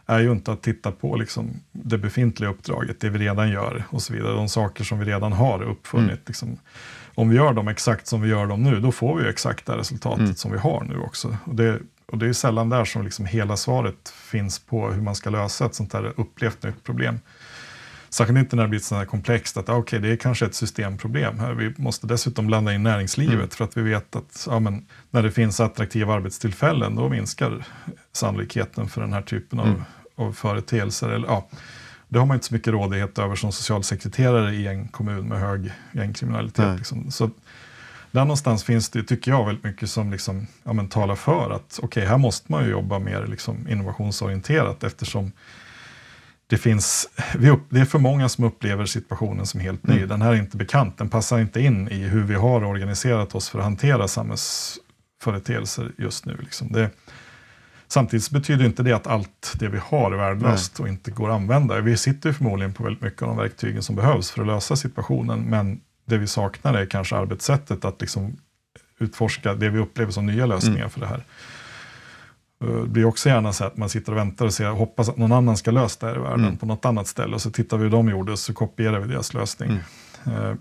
är 0.06 0.18
ju 0.18 0.32
inte 0.32 0.52
att 0.52 0.62
titta 0.62 0.92
på 0.92 1.16
liksom 1.16 1.50
det 1.72 1.98
befintliga 1.98 2.50
uppdraget, 2.50 3.00
det 3.00 3.10
vi 3.10 3.18
redan 3.18 3.50
gör 3.50 3.84
och 3.88 4.02
så 4.02 4.12
vidare, 4.12 4.32
de 4.32 4.48
saker 4.48 4.84
som 4.84 4.98
vi 4.98 5.04
redan 5.04 5.32
har 5.32 5.62
uppfunnit. 5.62 6.10
Mm. 6.10 6.20
Liksom. 6.26 6.58
Om 7.14 7.28
vi 7.28 7.36
gör 7.36 7.52
dem 7.52 7.68
exakt 7.68 8.06
som 8.06 8.20
vi 8.20 8.28
gör 8.28 8.46
dem 8.46 8.62
nu, 8.62 8.80
då 8.80 8.92
får 8.92 9.16
vi 9.16 9.28
exakt 9.28 9.66
det 9.66 9.76
resultatet 9.76 10.20
mm. 10.20 10.34
som 10.34 10.52
vi 10.52 10.58
har 10.58 10.84
nu 10.88 10.98
också. 10.98 11.36
Och 11.44 11.54
det, 11.54 11.80
och 12.06 12.18
det 12.18 12.28
är 12.28 12.32
sällan 12.32 12.68
där 12.68 12.84
som 12.84 13.04
liksom 13.04 13.26
hela 13.26 13.56
svaret 13.56 14.08
finns 14.08 14.58
på 14.58 14.90
hur 14.90 15.02
man 15.02 15.14
ska 15.14 15.30
lösa 15.30 15.66
ett 15.66 15.74
sånt 15.74 15.92
här 15.92 16.12
upplevt 16.16 16.62
nytt 16.62 16.84
problem. 16.84 17.20
Särskilt 18.12 18.38
inte 18.38 18.56
när 18.56 18.62
det 18.62 18.68
blir 18.68 18.80
så 18.80 18.94
här 18.94 19.04
komplext 19.04 19.56
att 19.56 19.68
okay, 19.68 19.98
det 19.98 20.08
är 20.08 20.16
kanske 20.16 20.46
ett 20.46 20.54
systemproblem. 20.54 21.38
Här. 21.38 21.52
Vi 21.52 21.74
måste 21.76 22.06
dessutom 22.06 22.46
blanda 22.46 22.74
in 22.74 22.82
näringslivet 22.82 23.34
mm. 23.34 23.48
för 23.48 23.64
att 23.64 23.76
vi 23.76 23.82
vet 23.82 24.16
att 24.16 24.46
ja, 24.50 24.60
men, 24.60 24.86
när 25.10 25.22
det 25.22 25.30
finns 25.30 25.60
attraktiva 25.60 26.14
arbetstillfällen 26.14 26.96
då 26.96 27.08
minskar 27.08 27.64
sannolikheten 28.12 28.88
för 28.88 29.00
den 29.00 29.12
här 29.12 29.22
typen 29.22 29.60
av, 29.60 29.66
mm. 29.66 29.82
av 30.16 30.32
företeelser. 30.32 31.08
Eller, 31.08 31.28
ja, 31.28 31.48
det 32.08 32.18
har 32.18 32.26
man 32.26 32.34
inte 32.34 32.46
så 32.46 32.54
mycket 32.54 32.72
rådighet 32.72 33.18
över 33.18 33.36
som 33.36 33.52
socialsekreterare 33.52 34.54
i 34.54 34.66
en 34.66 34.88
kommun 34.88 35.28
med 35.28 35.40
hög 35.40 35.72
gängkriminalitet. 35.92 36.78
Liksom. 36.78 37.10
Så 37.10 37.30
där 38.10 38.20
någonstans 38.20 38.64
finns 38.64 38.90
det, 38.90 39.02
tycker 39.02 39.30
jag, 39.30 39.46
väldigt 39.46 39.64
mycket 39.64 39.90
som 39.90 40.10
liksom, 40.10 40.46
ja, 40.64 40.72
men, 40.72 40.88
talar 40.88 41.14
för 41.14 41.50
att 41.50 41.78
okej, 41.82 41.86
okay, 41.86 42.04
här 42.04 42.18
måste 42.18 42.52
man 42.52 42.64
ju 42.64 42.70
jobba 42.70 42.98
mer 42.98 43.26
liksom, 43.26 43.68
innovationsorienterat 43.68 44.84
eftersom 44.84 45.32
det, 46.52 46.58
finns, 46.58 47.08
det 47.68 47.80
är 47.80 47.84
för 47.84 47.98
många 47.98 48.28
som 48.28 48.44
upplever 48.44 48.86
situationen 48.86 49.46
som 49.46 49.60
helt 49.60 49.86
ny. 49.86 49.96
Mm. 49.96 50.08
Den 50.08 50.22
här 50.22 50.32
är 50.32 50.36
inte 50.36 50.56
bekant, 50.56 50.98
den 50.98 51.08
passar 51.08 51.38
inte 51.38 51.60
in 51.60 51.88
i 51.88 52.02
hur 52.02 52.22
vi 52.22 52.34
har 52.34 52.64
organiserat 52.64 53.34
oss 53.34 53.48
för 53.48 53.58
att 53.58 53.64
hantera 53.64 54.08
samhällsföreteelser 54.08 55.92
just 55.98 56.26
nu. 56.26 56.36
Liksom 56.40 56.72
det, 56.72 56.90
samtidigt 57.88 58.30
betyder 58.30 58.64
inte 58.64 58.82
det 58.82 58.92
att 58.92 59.06
allt 59.06 59.52
det 59.58 59.68
vi 59.68 59.78
har 59.78 60.12
är 60.12 60.16
värdelöst 60.16 60.78
Nej. 60.78 60.82
och 60.82 60.88
inte 60.88 61.10
går 61.10 61.28
att 61.30 61.34
använda. 61.34 61.80
Vi 61.80 61.96
sitter 61.96 62.32
förmodligen 62.32 62.74
på 62.74 62.82
väldigt 62.82 63.02
mycket 63.02 63.22
av 63.22 63.28
de 63.28 63.36
verktygen 63.36 63.82
som 63.82 63.96
behövs 63.96 64.30
för 64.30 64.40
att 64.40 64.46
lösa 64.46 64.76
situationen, 64.76 65.40
men 65.40 65.80
det 66.04 66.18
vi 66.18 66.26
saknar 66.26 66.74
är 66.74 66.86
kanske 66.86 67.16
arbetssättet 67.16 67.84
att 67.84 68.00
liksom 68.00 68.36
utforska 68.98 69.54
det 69.54 69.68
vi 69.68 69.78
upplever 69.78 70.12
som 70.12 70.26
nya 70.26 70.46
lösningar 70.46 70.78
mm. 70.78 70.90
för 70.90 71.00
det 71.00 71.06
här. 71.06 71.24
Det 72.66 72.88
blir 72.88 73.04
också 73.04 73.28
gärna 73.28 73.52
så 73.52 73.64
att 73.64 73.76
man 73.76 73.88
sitter 73.88 74.12
och 74.12 74.18
väntar 74.18 74.46
och 74.46 74.54
ser, 74.54 74.66
hoppas 74.66 75.08
att 75.08 75.16
någon 75.16 75.32
annan 75.32 75.56
ska 75.56 75.70
lösa 75.70 76.06
det 76.06 76.12
här 76.12 76.18
i 76.18 76.22
världen 76.22 76.44
mm. 76.44 76.56
på 76.56 76.66
något 76.66 76.84
annat 76.84 77.06
ställe. 77.06 77.34
Och 77.34 77.42
så 77.42 77.50
tittar 77.50 77.76
vi 77.76 77.82
hur 77.82 77.90
de 77.90 78.08
gjorde 78.08 78.32
och 78.32 78.38
så 78.38 78.54
kopierar 78.54 79.00
vi 79.00 79.08
deras 79.08 79.34
lösning. 79.34 79.78
Mm. 80.24 80.44
Eh, 80.44 80.54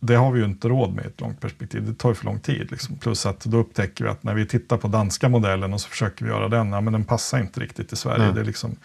det 0.00 0.14
har 0.14 0.32
vi 0.32 0.38
ju 0.38 0.44
inte 0.44 0.68
råd 0.68 0.94
med 0.94 1.04
i 1.04 1.08
ett 1.08 1.20
långt 1.20 1.40
perspektiv. 1.40 1.86
Det 1.86 1.94
tar 1.94 2.08
ju 2.08 2.14
för 2.14 2.24
lång 2.24 2.40
tid. 2.40 2.70
Liksom. 2.70 2.96
Plus 2.96 3.26
att 3.26 3.44
då 3.44 3.56
upptäcker 3.56 4.04
vi 4.04 4.10
att 4.10 4.22
när 4.22 4.34
vi 4.34 4.46
tittar 4.46 4.76
på 4.76 4.88
danska 4.88 5.28
modellen 5.28 5.72
och 5.72 5.80
så 5.80 5.88
försöker 5.88 6.24
vi 6.24 6.30
göra 6.30 6.48
den, 6.48 6.72
ja, 6.72 6.80
men 6.80 6.92
den 6.92 7.04
passar 7.04 7.38
inte 7.38 7.60
riktigt 7.60 7.92
i 7.92 7.96
Sverige. 7.96 8.24
Mm. 8.24 8.34
Det 8.34 8.44
liksom 8.44 8.76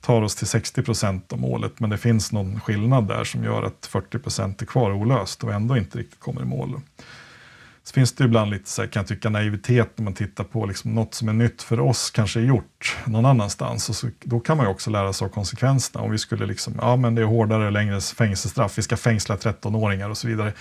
tar 0.00 0.22
oss 0.22 0.36
till 0.36 0.46
60 0.46 0.82
procent 0.82 1.32
av 1.32 1.40
målet, 1.40 1.80
men 1.80 1.90
det 1.90 1.98
finns 1.98 2.32
någon 2.32 2.60
skillnad 2.60 3.08
där 3.08 3.24
som 3.24 3.44
gör 3.44 3.62
att 3.62 3.86
40 3.86 4.18
procent 4.18 4.62
är 4.62 4.66
kvar 4.66 4.92
olöst 4.92 5.44
och 5.44 5.52
ändå 5.52 5.76
inte 5.76 5.98
riktigt 5.98 6.20
kommer 6.20 6.42
i 6.42 6.44
mål. 6.44 6.80
Så 7.86 7.92
finns 7.92 8.12
det 8.12 8.24
ibland 8.24 8.50
lite, 8.50 8.70
så 8.70 8.82
här, 8.82 8.88
kan 8.88 9.00
jag 9.00 9.06
tycka, 9.06 9.30
naivitet 9.30 9.90
när 9.96 10.04
man 10.04 10.14
tittar 10.14 10.44
på 10.44 10.66
liksom 10.66 10.94
något 10.94 11.14
som 11.14 11.28
är 11.28 11.32
nytt 11.32 11.62
för 11.62 11.80
oss, 11.80 12.10
kanske 12.10 12.40
är 12.40 12.44
gjort 12.44 12.96
någon 13.04 13.26
annanstans. 13.26 13.88
Och 13.88 13.96
så, 13.96 14.08
då 14.22 14.40
kan 14.40 14.56
man 14.56 14.66
ju 14.66 14.72
också 14.72 14.90
lära 14.90 15.12
sig 15.12 15.24
av 15.24 15.28
konsekvenserna. 15.28 16.04
Om 16.04 16.10
vi 16.10 16.18
skulle 16.18 16.46
liksom, 16.46 16.74
ja 16.80 16.96
men 16.96 17.14
det 17.14 17.22
är 17.22 17.26
hårdare, 17.26 17.70
längre 17.70 18.00
fängelsestraff, 18.00 18.78
vi 18.78 18.82
ska 18.82 18.96
fängsla 18.96 19.36
13-åringar 19.36 20.10
och 20.10 20.18
så 20.18 20.28
vidare. 20.28 20.52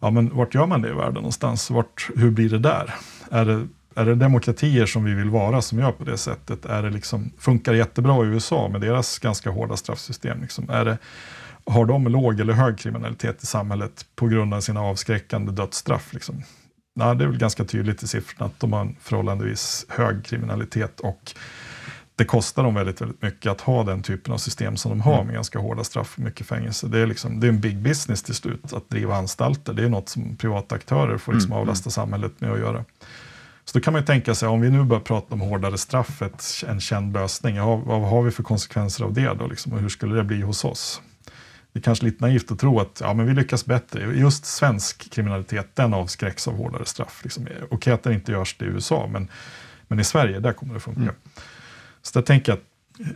Ja 0.00 0.10
men 0.10 0.36
vart 0.36 0.54
gör 0.54 0.66
man 0.66 0.82
det 0.82 0.88
i 0.88 0.92
världen 0.92 1.14
någonstans? 1.14 1.70
Vart, 1.70 2.10
hur 2.16 2.30
blir 2.30 2.50
det 2.50 2.58
där? 2.58 2.94
Är 3.30 3.44
det, 3.44 3.66
är 3.94 4.04
det 4.04 4.14
demokratier 4.14 4.86
som 4.86 5.04
vi 5.04 5.14
vill 5.14 5.30
vara 5.30 5.62
som 5.62 5.78
gör 5.78 5.92
på 5.92 6.04
det 6.04 6.18
sättet? 6.18 6.64
Är 6.64 6.82
det 6.82 6.90
liksom, 6.90 7.30
funkar 7.38 7.72
det 7.72 7.78
jättebra 7.78 8.24
i 8.24 8.28
USA 8.28 8.68
med 8.68 8.80
deras 8.80 9.18
ganska 9.18 9.50
hårda 9.50 9.76
straffsystem? 9.76 10.42
Liksom? 10.42 10.70
Är 10.70 10.84
det, 10.84 10.98
har 11.66 11.86
de 11.86 12.04
låg 12.04 12.40
eller 12.40 12.52
hög 12.52 12.78
kriminalitet 12.78 13.42
i 13.42 13.46
samhället 13.46 14.06
på 14.16 14.26
grund 14.26 14.54
av 14.54 14.60
sina 14.60 14.80
avskräckande 14.80 15.52
dödsstraff? 15.52 16.12
Liksom? 16.12 16.42
Nej, 16.94 17.16
det 17.16 17.24
är 17.24 17.28
väl 17.28 17.38
ganska 17.38 17.64
tydligt 17.64 18.02
i 18.02 18.06
siffrorna 18.06 18.46
att 18.46 18.60
de 18.60 18.72
har 18.72 18.80
en 18.80 18.96
förhållandevis 19.00 19.86
hög 19.88 20.24
kriminalitet 20.24 21.00
och 21.00 21.34
det 22.16 22.24
kostar 22.24 22.62
dem 22.62 22.74
väldigt, 22.74 23.00
väldigt 23.00 23.22
mycket 23.22 23.52
att 23.52 23.60
ha 23.60 23.84
den 23.84 24.02
typen 24.02 24.32
av 24.34 24.38
system 24.38 24.76
som 24.76 24.90
de 24.90 25.00
har 25.00 25.14
mm. 25.14 25.26
med 25.26 25.34
ganska 25.34 25.58
hårda 25.58 25.84
straff 25.84 26.14
och 26.16 26.24
mycket 26.24 26.46
fängelse. 26.46 26.88
Det 26.88 26.98
är, 26.98 27.06
liksom, 27.06 27.40
det 27.40 27.46
är 27.46 27.48
en 27.48 27.60
big 27.60 27.78
business 27.78 28.22
till 28.22 28.34
slut 28.34 28.72
att 28.72 28.90
driva 28.90 29.16
anstalter. 29.16 29.72
Det 29.72 29.84
är 29.84 29.88
något 29.88 30.08
som 30.08 30.36
privata 30.36 30.74
aktörer 30.74 31.18
får 31.18 31.32
liksom 31.32 31.52
mm. 31.52 31.60
avlasta 31.60 31.90
samhället 31.90 32.40
med 32.40 32.52
att 32.52 32.58
göra. 32.58 32.84
Så 33.64 33.78
då 33.78 33.82
kan 33.82 33.92
man 33.92 34.02
ju 34.02 34.06
tänka 34.06 34.34
sig, 34.34 34.48
om 34.48 34.60
vi 34.60 34.70
nu 34.70 34.84
börjar 34.84 35.00
prata 35.00 35.34
om 35.34 35.40
hårdare 35.40 35.78
straff, 35.78 36.22
en 36.66 36.80
känd 36.80 37.12
lösning, 37.12 37.56
ja, 37.56 37.76
vad 37.76 38.00
har 38.00 38.22
vi 38.22 38.30
för 38.30 38.42
konsekvenser 38.42 39.04
av 39.04 39.12
det 39.12 39.34
då? 39.38 39.46
Liksom, 39.46 39.72
och 39.72 39.80
hur 39.80 39.88
skulle 39.88 40.14
det 40.14 40.24
bli 40.24 40.40
hos 40.40 40.64
oss? 40.64 41.02
Det 41.76 41.80
är 41.80 41.82
kanske 41.82 42.04
lite 42.04 42.24
naivt 42.24 42.50
att 42.50 42.58
tro 42.58 42.80
att 42.80 42.98
ja, 43.00 43.14
men 43.14 43.26
vi 43.26 43.34
lyckas 43.34 43.66
bättre. 43.66 44.18
Just 44.18 44.44
svensk 44.44 45.10
kriminalitet, 45.10 45.70
den 45.74 45.94
avskräcks 45.94 46.48
av 46.48 46.56
hårdare 46.56 46.84
straff. 46.84 47.20
Liksom. 47.22 47.48
Okej 47.70 47.92
att 47.92 48.02
det 48.02 48.14
inte 48.14 48.32
görs 48.32 48.56
i 48.60 48.64
USA, 48.64 49.08
men, 49.12 49.28
men 49.88 50.00
i 50.00 50.04
Sverige, 50.04 50.40
där 50.40 50.52
kommer 50.52 50.74
det 50.74 50.80
funka. 50.80 51.00
Mm. 51.00 51.14
Så 52.02 52.18
jag 52.18 52.26
tänker 52.26 52.52
att 52.52 52.62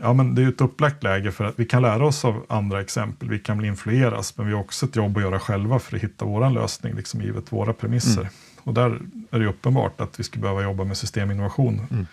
ja, 0.01 0.13
men 0.13 0.35
det 0.35 0.43
är 0.43 0.49
ett 0.49 0.61
upplagt 0.61 1.03
läge 1.03 1.33
för 1.33 1.45
att 1.45 1.59
vi 1.59 1.65
kan 1.65 1.83
lära 1.83 2.07
oss 2.07 2.25
av 2.25 2.47
andra 2.49 2.81
exempel. 2.81 3.29
Vi 3.29 3.39
kan 3.39 3.59
bli 3.59 3.69
influeras, 3.69 4.37
men 4.37 4.47
vi 4.47 4.53
har 4.53 4.61
också 4.61 4.87
ett 4.87 4.97
jobb 4.97 5.17
att 5.17 5.23
göra 5.23 5.39
själva 5.39 5.79
för 5.79 5.97
att 5.97 6.03
hitta 6.03 6.25
vår 6.25 6.51
lösning, 6.51 6.95
liksom 6.95 7.21
givet 7.21 7.53
våra 7.53 7.73
premisser. 7.73 8.21
Mm. 8.21 8.33
Och 8.63 8.75
där 8.75 9.01
är 9.31 9.39
det 9.39 9.47
uppenbart 9.47 10.01
att 10.01 10.21
vi 10.21 10.25
skulle 10.25 10.43
behöva 10.43 10.63
jobba 10.63 10.85
med 10.85 10.97
systeminnovation 10.97 11.87
mm. 11.91 12.07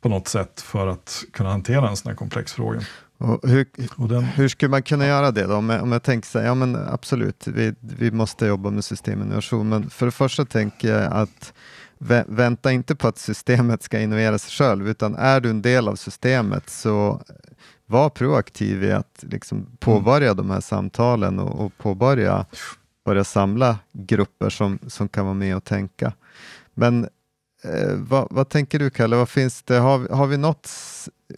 på 0.00 0.08
något 0.08 0.28
sätt 0.28 0.60
för 0.60 0.86
att 0.86 1.24
kunna 1.32 1.50
hantera 1.50 1.88
en 1.88 1.96
sån 1.96 2.10
här 2.10 2.16
komplex 2.16 2.52
fråga. 2.52 2.80
Och 3.18 3.48
hur, 3.48 3.66
och 3.96 4.08
den, 4.08 4.24
hur 4.24 4.48
skulle 4.48 4.70
man 4.70 4.82
kunna 4.82 5.06
göra 5.06 5.30
det 5.30 5.46
då? 5.46 5.54
Om 5.54 5.70
jag, 5.70 5.82
om 5.82 5.92
jag 5.92 6.02
tänker 6.02 6.28
så 6.28 6.38
här, 6.38 6.46
ja 6.46 6.54
men 6.54 6.76
absolut, 6.76 7.46
vi, 7.46 7.74
vi 7.80 8.10
måste 8.10 8.46
jobba 8.46 8.70
med 8.70 8.84
systeminnovation, 8.84 9.68
men 9.68 9.90
för 9.90 10.06
det 10.06 10.12
första 10.12 10.44
tänker 10.44 10.88
jag 10.88 11.12
att 11.12 11.52
vä 11.98 12.24
vänta 12.28 12.72
inte 12.72 12.96
på 12.96 13.08
att 13.08 13.18
systemet 13.18 13.82
ska 13.82 14.00
innovera 14.00 14.38
sig 14.38 14.50
själv, 14.50 14.88
utan 14.88 15.14
är 15.14 15.40
du 15.40 15.50
en 15.50 15.62
del 15.62 15.88
av 15.88 15.96
systemet 15.96 16.70
så 16.70 17.22
var 17.86 18.10
proaktiv 18.10 18.84
i 18.84 18.92
att 18.92 19.24
liksom 19.30 19.66
påbörja 19.78 20.30
mm. 20.30 20.36
de 20.36 20.50
här 20.50 20.60
samtalen 20.60 21.38
och, 21.38 21.66
och 21.66 21.78
påbörja 21.78 22.46
börja 23.08 23.24
samla 23.24 23.78
grupper 23.92 24.50
som, 24.50 24.78
som 24.86 25.08
kan 25.08 25.24
vara 25.24 25.34
med 25.34 25.56
och 25.56 25.64
tänka. 25.64 26.12
Men 26.74 27.08
eh, 27.64 27.94
vad, 27.94 28.28
vad, 28.30 28.48
tänker 28.48 28.78
du 28.78 28.90
Kalle, 28.90 29.16
vad 29.16 29.28
finns, 29.28 29.62
det, 29.62 29.78
har, 29.78 30.08
har 30.08 30.26
vi 30.26 30.36
något, 30.36 30.70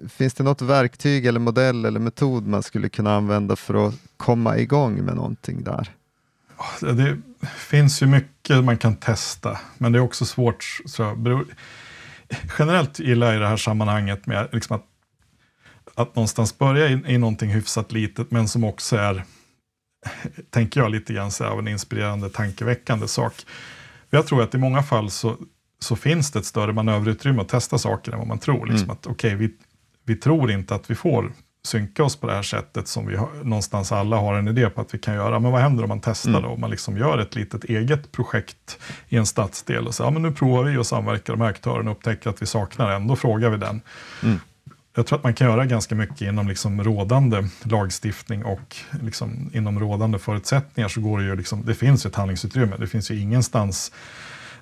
finns 0.08 0.34
det 0.34 0.44
något 0.44 0.62
verktyg 0.62 1.26
eller 1.26 1.40
modell 1.40 1.84
eller 1.84 2.00
metod 2.00 2.46
man 2.46 2.62
skulle 2.62 2.88
kunna 2.88 3.16
använda 3.16 3.56
för 3.56 3.88
att 3.88 3.94
komma 4.16 4.58
igång 4.58 5.04
med 5.04 5.16
någonting 5.16 5.64
där? 5.64 5.90
Det 6.80 7.18
finns 7.56 8.02
ju 8.02 8.06
mycket 8.06 8.64
man 8.64 8.78
kan 8.78 8.96
testa, 8.96 9.58
men 9.78 9.92
det 9.92 9.98
är 9.98 10.02
också 10.02 10.24
svårt. 10.24 10.64
Så 10.86 11.14
beror, 11.14 11.46
generellt 12.58 12.98
gillar 12.98 13.26
jag 13.26 13.36
i 13.36 13.38
det 13.38 13.48
här 13.48 13.56
sammanhanget 13.56 14.26
med 14.26 14.48
liksom 14.52 14.76
att, 14.76 14.84
att 15.94 16.16
någonstans 16.16 16.58
börja 16.58 16.88
i, 16.88 17.02
i 17.06 17.18
någonting 17.18 17.50
hyfsat 17.50 17.92
litet, 17.92 18.30
men 18.30 18.48
som 18.48 18.64
också 18.64 18.96
är 18.96 19.24
tänker 20.50 20.80
jag 20.80 20.90
lite 20.90 21.12
grann 21.12 21.30
så 21.30 21.44
av 21.44 21.58
en 21.58 21.68
inspirerande, 21.68 22.30
tankeväckande 22.30 23.08
sak. 23.08 23.34
Jag 24.10 24.26
tror 24.26 24.42
att 24.42 24.54
i 24.54 24.58
många 24.58 24.82
fall 24.82 25.10
så, 25.10 25.36
så 25.80 25.96
finns 25.96 26.30
det 26.30 26.38
ett 26.38 26.46
större 26.46 26.72
manöverutrymme 26.72 27.42
att 27.42 27.48
testa 27.48 27.78
saker 27.78 28.12
än 28.12 28.18
vad 28.18 28.28
man 28.28 28.38
tror. 28.38 28.66
Liksom 28.66 28.84
mm. 28.84 28.90
att 28.90 29.06
okay, 29.06 29.34
vi, 29.34 29.50
vi 30.04 30.16
tror 30.16 30.50
inte 30.50 30.74
att 30.74 30.90
vi 30.90 30.94
får 30.94 31.32
synka 31.64 32.04
oss 32.04 32.16
på 32.16 32.26
det 32.26 32.32
här 32.32 32.42
sättet 32.42 32.88
som 32.88 33.06
vi 33.06 33.16
har, 33.16 33.28
någonstans 33.42 33.92
alla 33.92 34.16
har 34.16 34.34
en 34.34 34.48
idé 34.48 34.70
på 34.70 34.80
att 34.80 34.94
vi 34.94 34.98
kan 34.98 35.14
göra. 35.14 35.38
Men 35.38 35.52
vad 35.52 35.60
händer 35.60 35.82
om 35.82 35.88
man 35.88 36.00
testar 36.00 36.30
mm. 36.30 36.42
då? 36.42 36.48
Om 36.48 36.60
man 36.60 36.70
liksom 36.70 36.96
gör 36.98 37.18
ett 37.18 37.34
litet 37.34 37.64
eget 37.64 38.12
projekt 38.12 38.78
i 39.08 39.16
en 39.16 39.26
stadsdel 39.26 39.86
och 39.86 39.94
säger 39.94 40.06
ja, 40.06 40.12
men 40.12 40.22
nu 40.22 40.32
provar 40.32 40.64
vi 40.64 40.76
och 40.76 40.86
samverkar 40.86 41.36
med 41.36 41.48
aktörerna 41.48 41.90
och 41.90 41.96
upptäcker 41.96 42.30
att 42.30 42.42
vi 42.42 42.46
saknar 42.46 42.90
en, 42.90 43.06
då 43.06 43.16
frågar 43.16 43.50
vi 43.50 43.56
den. 43.56 43.80
Mm 44.22 44.38
jag 44.94 45.06
tror 45.06 45.18
att 45.18 45.24
man 45.24 45.34
kan 45.34 45.46
göra 45.46 45.66
ganska 45.66 45.94
mycket 45.94 46.20
inom 46.20 46.48
liksom 46.48 46.84
rådande 46.84 47.48
lagstiftning 47.62 48.44
och 48.44 48.76
liksom 49.02 49.50
inom 49.54 49.80
rådande 49.80 50.18
förutsättningar 50.18 50.88
så 50.88 51.00
går 51.00 51.18
det 51.18 51.24
ju 51.24 51.36
liksom, 51.36 51.64
det 51.64 51.74
finns 51.74 52.06
ett 52.06 52.16
handlingsutrymme. 52.16 52.76
Det 52.78 52.86
finns 52.86 53.10
ju 53.10 53.20
ingenstans 53.20 53.92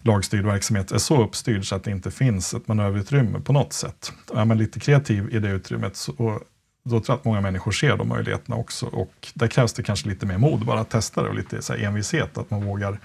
lagstyrd 0.02 0.44
verksamhet 0.44 0.92
är 0.92 0.98
så 0.98 1.22
uppstyrd 1.22 1.68
så 1.68 1.74
att 1.74 1.84
det 1.84 1.90
inte 1.90 2.10
finns 2.10 2.54
ett 2.54 2.68
manöverutrymme 2.68 3.40
på 3.40 3.52
något 3.52 3.72
sätt. 3.72 4.12
Är 4.34 4.44
man 4.44 4.58
lite 4.58 4.80
kreativ 4.80 5.34
i 5.34 5.38
det 5.38 5.48
utrymmet 5.48 5.96
så, 5.96 6.12
och 6.12 6.40
då 6.84 7.00
tror 7.00 7.04
jag 7.06 7.14
att 7.14 7.24
många 7.24 7.40
människor 7.40 7.72
ser 7.72 7.96
de 7.96 8.08
möjligheterna 8.08 8.56
också 8.56 8.86
och 8.86 9.28
där 9.34 9.46
krävs 9.46 9.72
det 9.72 9.82
kanske 9.82 10.08
lite 10.08 10.26
mer 10.26 10.38
mod, 10.38 10.66
bara 10.66 10.80
att 10.80 10.90
testa 10.90 11.22
det 11.22 11.28
och 11.28 11.34
lite 11.34 11.62
så 11.62 11.74
envishet, 11.74 12.38
att 12.38 12.50
man 12.50 12.64
vågar 12.64 12.98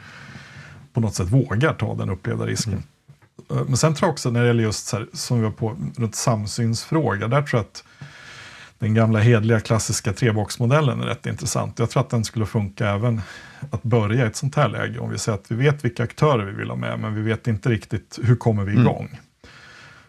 på 0.93 0.99
något 0.99 1.15
sätt 1.15 1.29
vågar 1.29 1.73
ta 1.73 1.95
den 1.95 2.09
upplevda 2.09 2.45
risken. 2.45 2.73
Mm. 2.73 2.83
Eh, 3.51 3.67
men 3.67 3.77
sen 3.77 3.95
tror 3.95 4.07
jag 4.07 4.13
också 4.13 4.31
när 4.31 4.41
det 4.41 4.47
gäller 4.47 4.63
just 4.63 4.87
så 4.87 4.97
här, 4.97 5.07
som 5.13 5.37
vi 5.37 5.43
var 5.43 5.51
på, 5.51 5.77
runt 5.97 6.15
samsynsfråga, 6.15 7.27
där 7.27 7.41
tror 7.41 7.59
jag 7.59 7.65
att 7.65 7.83
den 8.83 8.93
gamla 8.93 9.19
hedliga 9.19 9.59
klassiska 9.59 10.13
treboxmodellen 10.13 11.01
är 11.01 11.05
rätt 11.05 11.25
intressant. 11.25 11.79
Jag 11.79 11.89
tror 11.89 12.03
att 12.03 12.09
den 12.09 12.23
skulle 12.23 12.45
funka 12.45 12.89
även 12.89 13.21
att 13.71 13.83
börja 13.83 14.25
i 14.25 14.27
ett 14.27 14.35
sånt 14.35 14.55
här 14.55 14.69
läge. 14.69 14.99
Om 14.99 15.09
vi 15.09 15.17
säger 15.17 15.37
att 15.37 15.51
vi 15.51 15.55
vet 15.55 15.85
vilka 15.85 16.03
aktörer 16.03 16.45
vi 16.45 16.51
vill 16.51 16.69
ha 16.69 16.75
med, 16.75 16.99
men 16.99 17.15
vi 17.15 17.21
vet 17.21 17.47
inte 17.47 17.69
riktigt 17.69 18.19
hur 18.23 18.35
kommer 18.35 18.63
vi 18.63 18.71
mm. 18.71 18.83
igång. 18.83 19.05
Mm. 19.05 19.17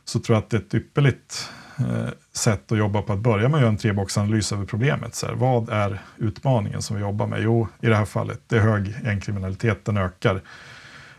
Så 0.05 0.21
tror 0.21 0.37
jag 0.37 0.43
att 0.43 0.51
det 0.51 0.57
är 0.57 0.61
ett 0.61 0.75
ypperligt 0.75 1.51
eh, 1.79 2.09
sätt 2.33 2.73
att 2.73 2.79
jobba 2.79 3.03
på 3.03 3.13
att 3.13 3.19
börja 3.19 3.49
med 3.49 3.55
att 3.55 3.61
göra 3.61 3.71
en 3.71 3.77
treboxanalys 3.77 4.53
över 4.53 4.65
problemet. 4.65 5.15
Så 5.15 5.27
här, 5.27 5.35
vad 5.35 5.69
är 5.69 6.03
utmaningen 6.17 6.83
som 6.83 6.97
vi 6.97 7.03
jobbar 7.03 7.27
med? 7.27 7.43
Jo, 7.43 7.69
i 7.81 7.87
det 7.87 7.97
här 7.97 8.05
fallet, 8.05 8.41
det 8.47 8.57
är 8.57 8.61
hög 8.61 8.95
gängkriminalitet, 9.05 9.85
den 9.85 9.97
ökar 9.97 10.41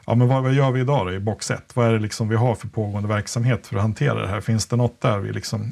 ja, 0.05 0.15
men 0.15 0.27
vad, 0.27 0.43
vad 0.43 0.53
gör 0.53 0.71
vi 0.71 0.79
idag 0.79 1.05
då 1.05 1.13
i 1.13 1.19
box 1.19 1.51
1? 1.51 1.75
Vad 1.75 1.87
är 1.87 1.93
det 1.93 1.99
liksom 1.99 2.29
vi 2.29 2.35
har 2.35 2.55
för 2.55 2.67
pågående 2.67 3.09
verksamhet 3.09 3.67
för 3.67 3.75
att 3.75 3.81
hantera 3.81 4.21
det 4.21 4.27
här? 4.27 4.41
Finns 4.41 4.65
det 4.65 4.75
något 4.75 5.01
där 5.01 5.19
vi 5.19 5.33
liksom 5.33 5.71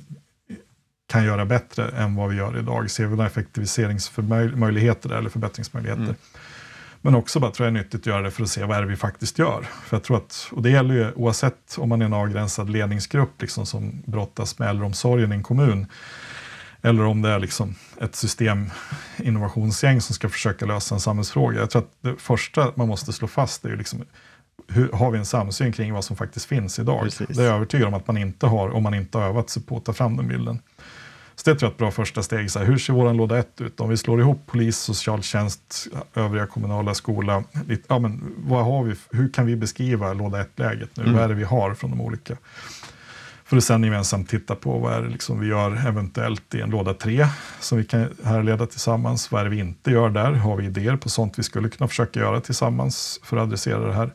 kan 1.14 1.26
göra 1.26 1.46
bättre 1.46 1.88
än 1.88 2.16
vad 2.16 2.30
vi 2.30 2.36
gör 2.36 2.60
idag? 2.60 2.92
Ser 2.92 3.04
vi 3.04 3.10
några 3.10 3.28
effektiviseringsmöjligheter 3.28 5.10
eller 5.10 5.30
förbättringsmöjligheter? 5.30 6.04
Mm. 6.04 6.16
Men 7.02 7.16
också 7.16 7.40
bara 7.40 7.52
tror 7.52 7.68
jag 7.68 7.76
är 7.76 7.84
nyttigt 7.84 8.02
att 8.02 8.06
göra 8.06 8.22
det 8.22 8.32
för 8.32 8.44
att 8.44 8.50
se 8.50 8.64
vad 8.64 8.78
är 8.78 8.82
det 8.82 8.88
vi 8.88 8.96
faktiskt 8.96 9.40
gör. 9.40 9.68
För 9.86 9.98
jag 9.98 10.04
tror 10.04 10.18
att, 10.18 10.48
och 10.52 10.62
det 10.62 10.70
gäller 10.70 10.96
ju 10.96 11.12
oavsett 11.12 11.76
om 11.78 11.90
man 11.90 12.02
är 12.02 12.06
en 12.06 12.14
avgränsad 12.14 12.70
ledningsgrupp 12.70 13.42
liksom 13.42 13.66
som 13.66 14.04
brottas 14.06 14.60
med 14.60 14.70
äldreomsorgen 14.70 15.32
i 15.32 15.36
en 15.36 15.44
kommun 15.44 15.88
eller 16.82 17.04
om 17.04 17.22
det 17.22 17.30
är 17.30 17.40
liksom 17.40 17.76
ett 18.02 18.16
systeminnovationsgäng 18.16 20.02
som 20.02 20.16
ska 20.16 20.30
försöka 20.30 20.66
lösa 20.66 20.96
en 20.96 21.02
samhällsfråga. 21.02 21.60
Jag 21.60 21.70
tror 21.70 21.82
att 21.82 21.92
det 22.02 22.16
första 22.18 22.72
man 22.76 22.88
måste 22.88 23.14
slå 23.14 23.28
fast 23.28 23.66
är 23.66 23.70
ju 23.70 23.76
liksom, 23.76 24.06
hur, 24.68 24.92
har 24.92 25.12
vi 25.12 25.18
en 25.18 25.26
samsyn 25.26 25.74
kring 25.74 25.94
vad 25.94 26.04
som 26.04 26.16
faktiskt 26.16 26.46
finns 26.46 26.80
idag? 26.80 27.02
Precis. 27.04 27.28
Det 27.28 27.44
är 27.44 27.48
jag 27.48 27.56
övertygad 27.56 27.88
om 27.88 27.94
att 27.94 28.08
man 28.08 28.18
inte 28.18 28.46
har 28.46 28.70
om 28.70 28.84
man 28.84 28.94
inte 28.94 29.18
har 29.18 29.26
övat 29.26 29.50
sig 29.50 29.64
på 29.64 29.78
att 29.78 29.86
ta 29.86 29.94
fram 29.94 30.18
den 30.18 30.28
bilden. 30.28 30.60
Så 31.36 31.50
det 31.50 31.56
tror 31.60 31.68
jag 31.68 31.70
är 31.70 31.74
ett 31.74 31.78
bra 31.78 31.92
första 31.92 32.24
steg. 32.24 32.52
Så 32.52 32.60
här, 32.60 32.66
hur 32.66 32.78
ser 32.78 32.94
vår 32.94 33.14
låda 33.14 33.38
1 33.38 33.62
ut? 33.62 33.80
Om 33.80 33.90
vi 33.90 33.98
slår 33.98 34.20
ihop 34.20 34.46
polis, 34.46 34.78
socialtjänst, 34.78 35.88
övriga 36.14 36.46
kommunala 36.46 36.94
skola. 36.94 37.44
Ja, 37.88 38.00
men 38.00 38.34
vad 38.38 38.66
har 38.66 38.84
vi, 38.84 38.96
hur 39.12 39.30
kan 39.30 39.46
vi 39.46 39.56
beskriva 39.56 40.14
låda 40.14 40.44
1-läget 40.44 40.90
nu? 40.94 41.04
Mm. 41.04 41.16
Vad 41.16 41.24
är 41.24 41.28
det 41.28 41.36
vi 41.36 41.44
har 41.44 41.74
från 41.74 41.92
de 41.92 42.02
olika 42.02 42.38
för 43.54 43.58
att 43.58 43.64
sen 43.64 43.84
gemensamt 43.84 44.30
titta 44.30 44.56
på 44.56 44.78
vad 44.78 44.94
är 44.94 45.02
det 45.02 45.10
liksom 45.10 45.40
vi 45.40 45.48
gör 45.48 45.88
eventuellt 45.88 46.56
i 46.56 46.62
en 46.62 46.70
låda 46.70 46.94
3 46.94 47.28
som 47.60 47.78
vi 47.78 47.86
kan 47.86 48.10
härleda 48.24 48.66
tillsammans. 48.66 49.32
Vad 49.32 49.42
är 49.42 49.44
det 49.44 49.50
vi 49.50 49.60
inte 49.60 49.92
gör 49.92 50.10
där? 50.10 50.32
Har 50.32 50.58
vi 50.58 50.66
idéer 50.66 50.96
på 50.96 51.10
sånt 51.10 51.40
vi 51.40 51.44
skulle 51.44 51.70
kunna 51.70 51.88
försöka 51.88 52.20
göra 52.20 52.42
tillsammans 52.42 53.20
för 53.24 53.38
att 53.38 53.44
adressera 53.44 53.88
det 53.88 53.94
här? 53.94 54.14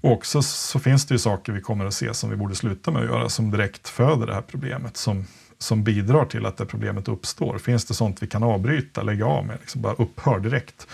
Och 0.00 0.12
också 0.12 0.42
så 0.42 0.78
finns 0.78 1.06
det 1.06 1.14
ju 1.14 1.18
saker 1.18 1.52
vi 1.52 1.60
kommer 1.60 1.84
att 1.84 1.94
se 1.94 2.14
som 2.14 2.30
vi 2.30 2.36
borde 2.36 2.54
sluta 2.54 2.90
med 2.90 3.02
att 3.02 3.08
göra 3.08 3.28
som 3.28 3.50
direkt 3.50 3.88
föder 3.88 4.26
det 4.26 4.34
här 4.34 4.42
problemet, 4.42 4.96
som, 4.96 5.24
som 5.58 5.84
bidrar 5.84 6.24
till 6.24 6.46
att 6.46 6.56
det 6.56 6.66
problemet 6.66 7.08
uppstår. 7.08 7.58
Finns 7.58 7.84
det 7.84 7.94
sånt 7.94 8.22
vi 8.22 8.26
kan 8.26 8.42
avbryta, 8.42 9.02
lägga 9.02 9.26
av 9.26 9.46
med, 9.46 9.56
liksom 9.60 9.82
bara 9.82 9.94
upphör 9.94 10.40
direkt? 10.40 10.86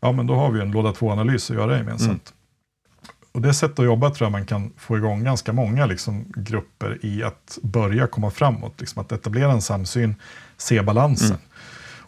Ja, 0.00 0.12
men 0.12 0.26
då 0.26 0.34
har 0.34 0.50
vi 0.50 0.60
en 0.60 0.70
låda 0.70 0.92
2-analys 0.92 1.50
att 1.50 1.56
göra 1.56 1.78
gemensamt. 1.78 2.32
Mm. 2.32 2.42
Och 3.32 3.40
det 3.40 3.54
sättet 3.54 3.78
att 3.78 3.84
jobba 3.84 4.10
tror 4.10 4.26
jag 4.26 4.32
man 4.32 4.46
kan 4.46 4.72
få 4.76 4.96
igång 4.96 5.24
ganska 5.24 5.52
många 5.52 5.86
liksom, 5.86 6.24
grupper 6.36 6.98
i 7.02 7.22
att 7.22 7.58
börja 7.62 8.06
komma 8.06 8.30
framåt. 8.30 8.80
Liksom, 8.80 9.02
att 9.02 9.12
etablera 9.12 9.52
en 9.52 9.62
samsyn, 9.62 10.14
se 10.56 10.82
balansen 10.82 11.26
mm. 11.26 11.40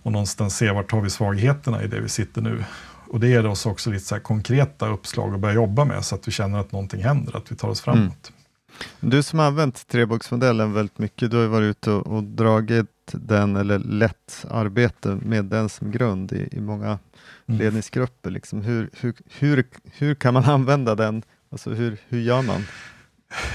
och 0.02 0.12
någonstans 0.12 0.56
se 0.56 0.70
vart 0.70 0.92
har 0.92 1.00
vi 1.00 1.10
svagheterna 1.10 1.82
i 1.82 1.86
det 1.86 2.00
vi 2.00 2.08
sitter 2.08 2.42
nu. 2.42 2.64
Och 3.08 3.20
det 3.20 3.28
ger 3.28 3.46
oss 3.46 3.66
också 3.66 3.90
lite 3.90 4.04
så 4.04 4.20
konkreta 4.20 4.88
uppslag 4.88 5.34
att 5.34 5.40
börja 5.40 5.54
jobba 5.54 5.84
med 5.84 6.04
så 6.04 6.14
att 6.14 6.28
vi 6.28 6.32
känner 6.32 6.58
att 6.58 6.72
någonting 6.72 7.02
händer, 7.02 7.36
att 7.36 7.52
vi 7.52 7.56
tar 7.56 7.68
oss 7.68 7.80
framåt. 7.80 8.00
Mm. 8.00 8.43
Du 9.00 9.22
som 9.22 9.38
har 9.38 9.46
använt 9.46 9.88
treboxmodellen 9.88 10.72
väldigt 10.72 10.98
mycket, 10.98 11.30
du 11.30 11.36
har 11.36 11.46
varit 11.46 11.64
ute 11.76 11.90
och, 11.90 12.06
och 12.06 12.24
dragit 12.24 12.86
den 13.12 13.56
eller 13.56 13.78
lett 13.78 14.46
arbete 14.50 15.18
med 15.22 15.44
den 15.44 15.68
som 15.68 15.90
grund 15.90 16.32
i, 16.32 16.48
i 16.52 16.60
många 16.60 16.98
mm. 17.46 17.60
ledningsgrupper. 17.60 18.30
Liksom. 18.30 18.62
Hur, 18.62 18.90
hur, 19.00 19.14
hur, 19.38 19.64
hur 19.92 20.14
kan 20.14 20.34
man 20.34 20.44
använda 20.50 20.94
den? 20.94 21.22
Alltså 21.50 21.70
hur, 21.70 21.96
hur 22.08 22.20
gör 22.20 22.42
man? 22.42 22.64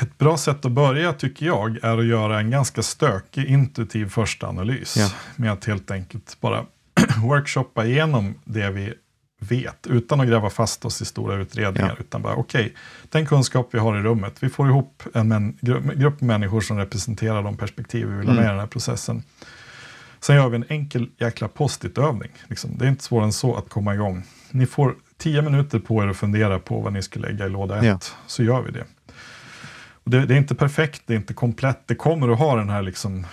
Ett 0.01 0.17
bra 0.17 0.37
sätt 0.37 0.65
att 0.65 0.71
börja 0.71 1.13
tycker 1.13 1.45
jag 1.45 1.77
är 1.83 1.97
att 1.97 2.05
göra 2.05 2.39
en 2.39 2.51
ganska 2.51 2.83
stökig 2.83 3.45
intuitiv 3.45 4.09
första 4.09 4.47
analys. 4.47 4.97
Ja. 4.97 5.11
Med 5.35 5.51
att 5.51 5.65
helt 5.65 5.91
enkelt 5.91 6.37
bara 6.41 6.65
workshoppa 7.23 7.85
igenom 7.85 8.35
det 8.45 8.71
vi 8.71 8.93
vet 9.39 9.87
utan 9.87 10.21
att 10.21 10.27
gräva 10.27 10.49
fast 10.49 10.85
oss 10.85 11.01
i 11.01 11.05
stora 11.05 11.35
utredningar. 11.35 11.89
Ja. 11.89 11.95
Utan 11.99 12.21
bara 12.21 12.35
okej, 12.35 12.61
okay, 12.61 12.73
den 13.09 13.25
kunskap 13.25 13.69
vi 13.71 13.79
har 13.79 13.97
i 13.97 14.01
rummet, 14.01 14.33
vi 14.39 14.49
får 14.49 14.67
ihop 14.67 15.03
en, 15.13 15.57
grupp 15.95 16.21
människor 16.21 16.61
som 16.61 16.77
representerar 16.77 17.43
de 17.43 17.57
perspektiv 17.57 18.07
vi 18.07 18.17
vill 18.17 18.27
ha 18.27 18.33
med 18.33 18.41
mm. 18.41 18.45
i 18.45 18.51
den 18.51 18.59
här 18.59 18.67
processen. 18.67 19.23
Sen 20.19 20.35
gör 20.35 20.49
vi 20.49 20.55
en 20.55 20.65
enkel 20.69 21.09
jäkla 21.17 21.47
post-it-övning. 21.47 22.31
Liksom. 22.47 22.77
Det 22.77 22.85
är 22.85 22.89
inte 22.89 23.03
svårare 23.03 23.25
än 23.25 23.33
så 23.33 23.55
att 23.55 23.69
komma 23.69 23.93
igång. 23.93 24.23
Ni 24.51 24.65
får 24.65 24.95
tio 25.17 25.41
minuter 25.41 25.79
på 25.79 26.03
er 26.03 26.07
att 26.07 26.17
fundera 26.17 26.59
på 26.59 26.79
vad 26.79 26.93
ni 26.93 27.01
ska 27.01 27.19
lägga 27.19 27.45
i 27.45 27.49
låda 27.49 27.77
ett, 27.77 27.85
ja. 27.85 27.99
så 28.27 28.43
gör 28.43 28.61
vi 28.61 28.71
det. 28.71 28.85
Det, 30.03 30.25
det, 30.25 30.33
är 30.33 30.37
inte 30.37 30.55
perfekt, 30.55 31.01
det 31.05 31.13
är 31.13 31.17
inte 31.17 31.33
komplett. 31.33 31.87
Det 31.87 31.95
kommer 31.95 32.29
att 32.29 32.39
ha 32.39 32.55
den 32.55 32.69
här 32.69 32.81
liksom 32.81 33.25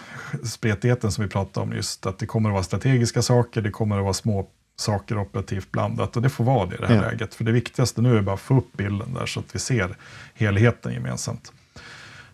spretigheten 0.44 1.12
som 1.12 1.24
vi 1.24 1.30
pratade 1.30 1.66
om 1.66 1.72
just. 1.72 2.06
Att 2.06 2.18
det 2.18 2.26
kommer 2.26 2.48
att 2.48 2.52
vara 2.52 2.62
strategiska 2.62 3.22
saker, 3.22 3.62
det 3.62 3.70
kommer 3.70 3.96
att 3.98 4.02
vara 4.02 4.14
små 4.14 4.48
saker 4.76 5.18
operativt 5.18 5.72
blandat. 5.72 6.16
Och 6.16 6.22
det 6.22 6.28
får 6.28 6.44
vara 6.44 6.66
det 6.66 6.74
i 6.74 6.78
det 6.78 6.86
här 6.86 6.94
ja. 6.94 7.00
läget. 7.00 7.34
För 7.34 7.44
det 7.44 7.52
viktigaste 7.52 8.02
nu 8.02 8.18
är 8.18 8.22
bara 8.22 8.34
att 8.34 8.40
få 8.40 8.58
upp 8.58 8.72
bilden 8.76 9.14
där 9.14 9.26
så 9.26 9.40
att 9.40 9.54
vi 9.54 9.58
ser 9.58 9.96
helheten 10.34 10.92
gemensamt. 10.92 11.52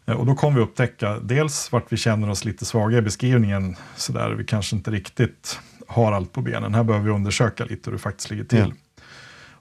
Eh, 0.06 0.14
och 0.14 0.26
då 0.26 0.34
kommer 0.34 0.56
vi 0.56 0.62
upptäcka 0.62 1.18
dels 1.18 1.72
vart 1.72 1.92
vi 1.92 1.96
känner 1.96 2.30
oss 2.30 2.44
lite 2.44 2.64
svaga 2.64 2.98
i 2.98 3.02
beskrivningen. 3.02 3.76
Så 3.96 4.12
där 4.12 4.30
vi 4.30 4.44
kanske 4.44 4.76
inte 4.76 4.90
riktigt 4.90 5.60
har 5.86 6.12
allt 6.12 6.32
på 6.32 6.40
benen. 6.40 6.74
Här 6.74 6.84
behöver 6.84 7.04
vi 7.04 7.12
undersöka 7.12 7.64
lite 7.64 7.90
hur 7.90 7.96
det 7.96 8.02
faktiskt 8.02 8.30
ligger 8.30 8.44
till. 8.44 8.58
Ja. 8.58 9.02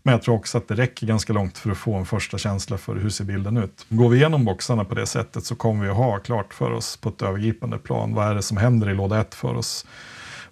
Men 0.04 0.12
jag 0.12 0.22
tror 0.22 0.36
också 0.36 0.58
att 0.58 0.68
det 0.68 0.76
räcker 0.76 1.08
ganska 1.08 1.34
långt 1.34 1.58
för 1.58 1.72
att 1.72 1.78
få 1.78 1.96
en 1.96 2.06
första 2.06 2.38
känsla 2.38 2.78
för 2.78 2.96
hur 2.96 3.10
ser 3.10 3.24
bilden 3.24 3.58
ut. 3.58 3.86
Går 3.90 4.10
vi 4.10 4.18
igenom 4.18 4.46
boxarna 4.46 4.86
på 4.86 4.96
det 4.96 5.06
sättet 5.06 5.46
så 5.46 5.56
kommer 5.56 5.84
vi 5.84 5.90
att 5.90 5.98
ha 5.98 6.20
klart 6.20 6.54
för 6.54 6.72
oss 6.72 6.98
på 6.98 7.10
ett 7.10 7.22
övergripande 7.22 7.78
plan. 7.78 8.14
Vad 8.14 8.28
är 8.28 8.36
det 8.36 8.42
som 8.42 8.58
händer 8.58 8.90
i 8.90 8.94
låda 8.94 9.22
1 9.22 9.36
för 9.36 9.56
oss? 9.56 9.86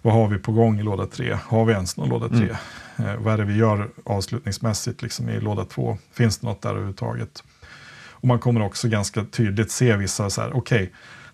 Vad 0.02 0.14
har 0.14 0.28
vi 0.28 0.38
på 0.38 0.52
gång 0.52 0.80
i 0.80 0.82
låda 0.82 1.06
3? 1.06 1.38
Har 1.46 1.64
vi 1.64 1.72
ens 1.72 1.96
någon 1.96 2.08
låda 2.08 2.28
3? 2.28 2.38
Mm. 2.38 3.10
Eh, 3.10 3.16
vad 3.16 3.34
är 3.34 3.38
det 3.38 3.44
vi 3.44 3.56
gör 3.56 3.90
avslutningsmässigt 4.04 5.02
liksom 5.02 5.28
i 5.28 5.40
låda 5.40 5.64
2? 5.64 5.98
Finns 6.12 6.38
det 6.38 6.46
något 6.46 6.62
där 6.62 6.70
överhuvudtaget? 6.70 7.44
Och 8.10 8.28
man 8.28 8.38
kommer 8.38 8.62
också 8.62 8.88
ganska 8.88 9.24
tydligt 9.24 9.70
se 9.70 9.96
vissa 9.96 10.30
så 10.30 10.40
här, 10.40 10.56
okej, 10.56 10.82
okay, 10.82 10.88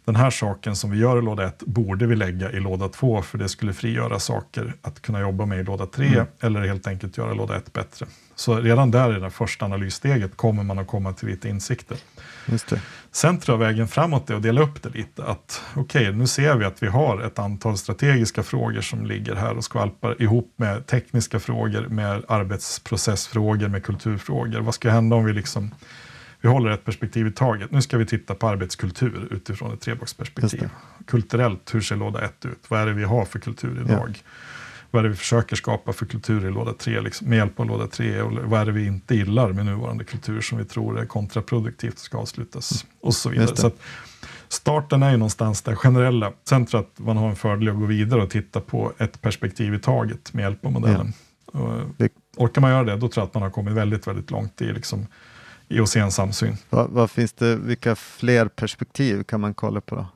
den 0.06 0.16
här 0.16 0.30
saken 0.30 0.76
som 0.76 0.90
vi 0.90 0.98
gör 0.98 1.18
i 1.18 1.22
låda 1.22 1.46
1 1.46 1.62
borde 1.66 2.06
vi 2.06 2.16
lägga 2.16 2.52
i 2.52 2.60
låda 2.60 2.88
2 2.88 3.22
för 3.22 3.38
det 3.38 3.48
skulle 3.48 3.72
frigöra 3.72 4.18
saker 4.18 4.74
att 4.82 5.02
kunna 5.02 5.20
jobba 5.20 5.46
med 5.46 5.60
i 5.60 5.62
låda 5.62 5.86
3 5.86 6.06
mm. 6.06 6.26
eller 6.40 6.60
helt 6.60 6.86
enkelt 6.86 7.18
göra 7.18 7.34
låda 7.34 7.56
1 7.56 7.72
bättre. 7.72 8.06
Så 8.34 8.60
redan 8.60 8.90
där 8.90 9.16
i 9.16 9.20
det 9.20 9.30
första 9.30 9.64
analyssteget 9.64 10.36
kommer 10.36 10.62
man 10.62 10.78
att 10.78 10.86
komma 10.86 11.12
till 11.12 11.28
lite 11.28 11.48
insikter. 11.48 11.98
Sen 13.16 13.38
tror 13.38 13.54
jag 13.54 13.66
vägen 13.66 13.88
framåt 13.88 14.30
är 14.30 14.34
att 14.34 14.42
dela 14.42 14.62
upp 14.62 14.82
det 14.82 14.88
lite. 14.88 15.24
Att 15.24 15.62
okej, 15.74 16.02
okay, 16.02 16.12
nu 16.12 16.26
ser 16.26 16.56
vi 16.56 16.64
att 16.64 16.82
vi 16.82 16.86
har 16.86 17.20
ett 17.20 17.38
antal 17.38 17.78
strategiska 17.78 18.42
frågor 18.42 18.80
som 18.80 19.06
ligger 19.06 19.34
här 19.34 19.56
och 19.56 19.64
skvalpar 19.64 20.22
ihop 20.22 20.54
med 20.56 20.86
tekniska 20.86 21.40
frågor, 21.40 21.86
med 21.88 22.22
arbetsprocessfrågor, 22.28 23.68
med 23.68 23.84
kulturfrågor. 23.84 24.60
Vad 24.60 24.74
ska 24.74 24.90
hända 24.90 25.16
om 25.16 25.24
vi 25.24 25.32
liksom 25.32 25.74
vi 26.40 26.48
håller 26.48 26.70
ett 26.70 26.84
perspektiv 26.84 27.26
i 27.26 27.32
taget. 27.32 27.70
Nu 27.70 27.82
ska 27.82 27.98
vi 27.98 28.06
titta 28.06 28.34
på 28.34 28.48
arbetskultur 28.48 29.28
utifrån 29.30 29.72
ett 29.72 29.80
treboxperspektiv. 29.80 30.68
Kulturellt, 31.06 31.74
hur 31.74 31.80
ser 31.80 31.96
låda 31.96 32.20
1 32.24 32.44
ut? 32.44 32.64
Vad 32.68 32.80
är 32.80 32.86
det 32.86 32.92
vi 32.92 33.04
har 33.04 33.24
för 33.24 33.38
kultur 33.38 33.84
idag? 33.84 34.22
Ja. 34.24 34.30
Vad 34.96 35.04
är 35.04 35.08
det 35.08 35.10
vi 35.10 35.16
försöker 35.16 35.56
skapa 35.56 35.92
för 35.92 36.06
kultur 36.06 36.46
i 36.46 36.50
låda 36.50 36.72
3 36.72 37.00
liksom, 37.00 37.28
med 37.28 37.36
hjälp 37.36 37.60
av 37.60 37.66
låda 37.66 37.86
3? 37.86 38.22
Och 38.22 38.32
vad 38.32 38.60
är 38.60 38.66
det 38.66 38.72
vi 38.72 38.86
inte 38.86 39.14
gillar 39.14 39.52
med 39.52 39.66
nuvarande 39.66 40.04
kultur 40.04 40.40
som 40.40 40.58
vi 40.58 40.64
tror 40.64 41.00
är 41.00 41.06
kontraproduktivt 41.06 41.92
och 41.92 41.98
ska 41.98 42.18
avslutas? 42.18 42.84
Mm. 42.84 42.94
Och 43.00 43.14
så 43.14 43.28
vidare. 43.28 43.56
Så 43.56 43.70
starten 44.48 45.02
är 45.02 45.10
ju 45.10 45.16
någonstans 45.16 45.62
där 45.62 45.74
generella. 45.74 46.32
Sen 46.48 46.66
tror 46.66 46.82
jag 46.82 46.88
att 46.90 47.06
man 47.06 47.16
har 47.16 47.28
en 47.28 47.36
fördel 47.36 47.68
att 47.68 47.76
gå 47.76 47.84
vidare 47.84 48.22
och 48.22 48.30
titta 48.30 48.60
på 48.60 48.92
ett 48.98 49.22
perspektiv 49.22 49.74
i 49.74 49.78
taget 49.78 50.32
med 50.32 50.42
hjälp 50.42 50.66
av 50.66 50.72
modellen. 50.72 51.12
Ja. 51.52 51.60
Och, 51.60 52.10
orkar 52.36 52.60
man 52.60 52.70
göra 52.70 52.84
det, 52.84 52.96
då 52.96 53.08
tror 53.08 53.22
jag 53.22 53.28
att 53.28 53.34
man 53.34 53.42
har 53.42 53.50
kommit 53.50 53.74
väldigt, 53.74 54.06
väldigt 54.06 54.30
långt 54.30 54.62
i 54.62 54.72
liksom, 54.72 55.06
i 55.68 55.80
att 55.80 55.88
se 55.88 56.00
en 56.00 56.12
samsyn. 56.12 56.56
Vad, 56.70 56.90
vad, 56.90 57.10
finns 57.10 57.32
det, 57.32 57.56
vilka 57.56 57.96
fler 57.96 58.48
perspektiv 58.48 59.22
kan 59.22 59.40
man 59.40 59.54
kolla 59.54 59.80
på 59.80 59.94
då? 59.94 60.06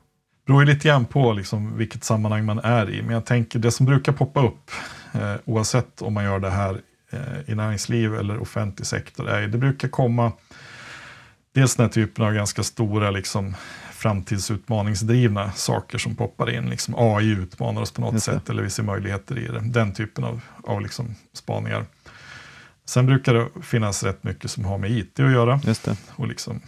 Det 0.51 0.53
beror 0.53 0.65
lite 0.65 0.87
grann 0.87 1.05
på 1.05 1.33
liksom 1.33 1.77
vilket 1.77 2.03
sammanhang 2.03 2.45
man 2.45 2.59
är 2.59 2.89
i. 2.89 3.01
Men 3.01 3.11
jag 3.11 3.25
tänker 3.25 3.59
det 3.59 3.71
som 3.71 3.85
brukar 3.85 4.11
poppa 4.11 4.45
upp, 4.45 4.71
eh, 5.13 5.35
oavsett 5.45 6.01
om 6.01 6.13
man 6.13 6.23
gör 6.23 6.39
det 6.39 6.49
här 6.49 6.81
eh, 7.11 7.51
i 7.51 7.55
näringsliv 7.55 8.15
eller 8.15 8.41
offentlig 8.41 8.87
sektor, 8.87 9.29
är 9.29 9.47
det 9.47 9.57
brukar 9.57 9.87
komma 9.87 10.31
dels 11.53 11.75
den 11.75 11.85
här 11.85 11.93
typen 11.93 12.25
av 12.25 12.33
ganska 12.33 12.63
stora 12.63 13.11
liksom, 13.11 13.55
framtidsutmaningsdrivna 13.91 15.51
saker 15.51 15.97
som 15.97 16.15
poppar 16.15 16.49
in. 16.49 16.69
Liksom 16.69 16.95
AI 16.97 17.29
utmanar 17.29 17.81
oss 17.81 17.91
på 17.91 18.01
något 18.01 18.23
sätt 18.23 18.49
eller 18.49 18.63
vi 18.63 18.69
ser 18.69 18.83
möjligheter 18.83 19.37
i 19.37 19.47
det. 19.47 19.59
Den 19.59 19.93
typen 19.93 20.23
av, 20.23 20.41
av 20.63 20.81
liksom 20.81 21.15
spaningar. 21.33 21.85
Sen 22.85 23.05
brukar 23.05 23.33
det 23.33 23.47
finnas 23.61 24.03
rätt 24.03 24.23
mycket 24.23 24.51
som 24.51 24.65
har 24.65 24.77
med 24.77 24.91
IT 24.91 25.19
att 25.19 25.31
göra. 25.31 25.59
Just 25.63 25.83
det. 25.83 25.97
Och 26.15 26.27
liksom 26.27 26.61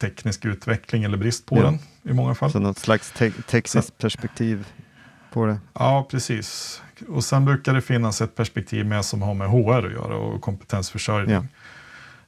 teknisk 0.00 0.44
utveckling 0.44 1.04
eller 1.04 1.16
brist 1.16 1.46
på 1.46 1.56
ja. 1.56 1.62
den 1.62 1.78
i 2.02 2.12
många 2.12 2.34
fall. 2.34 2.50
Så 2.50 2.58
något 2.58 2.78
slags 2.78 3.12
te 3.12 3.30
tekniskt 3.30 3.98
perspektiv 3.98 4.66
på 5.32 5.46
det? 5.46 5.58
Ja, 5.72 6.06
precis. 6.10 6.80
Och 7.08 7.24
sen 7.24 7.44
brukar 7.44 7.74
det 7.74 7.82
finnas 7.82 8.20
ett 8.20 8.36
perspektiv 8.36 8.86
med 8.86 9.04
som 9.04 9.22
har 9.22 9.34
med 9.34 9.48
HR 9.48 9.86
att 9.86 9.92
göra 9.92 10.16
och 10.16 10.40
kompetensförsörjning. 10.40 11.48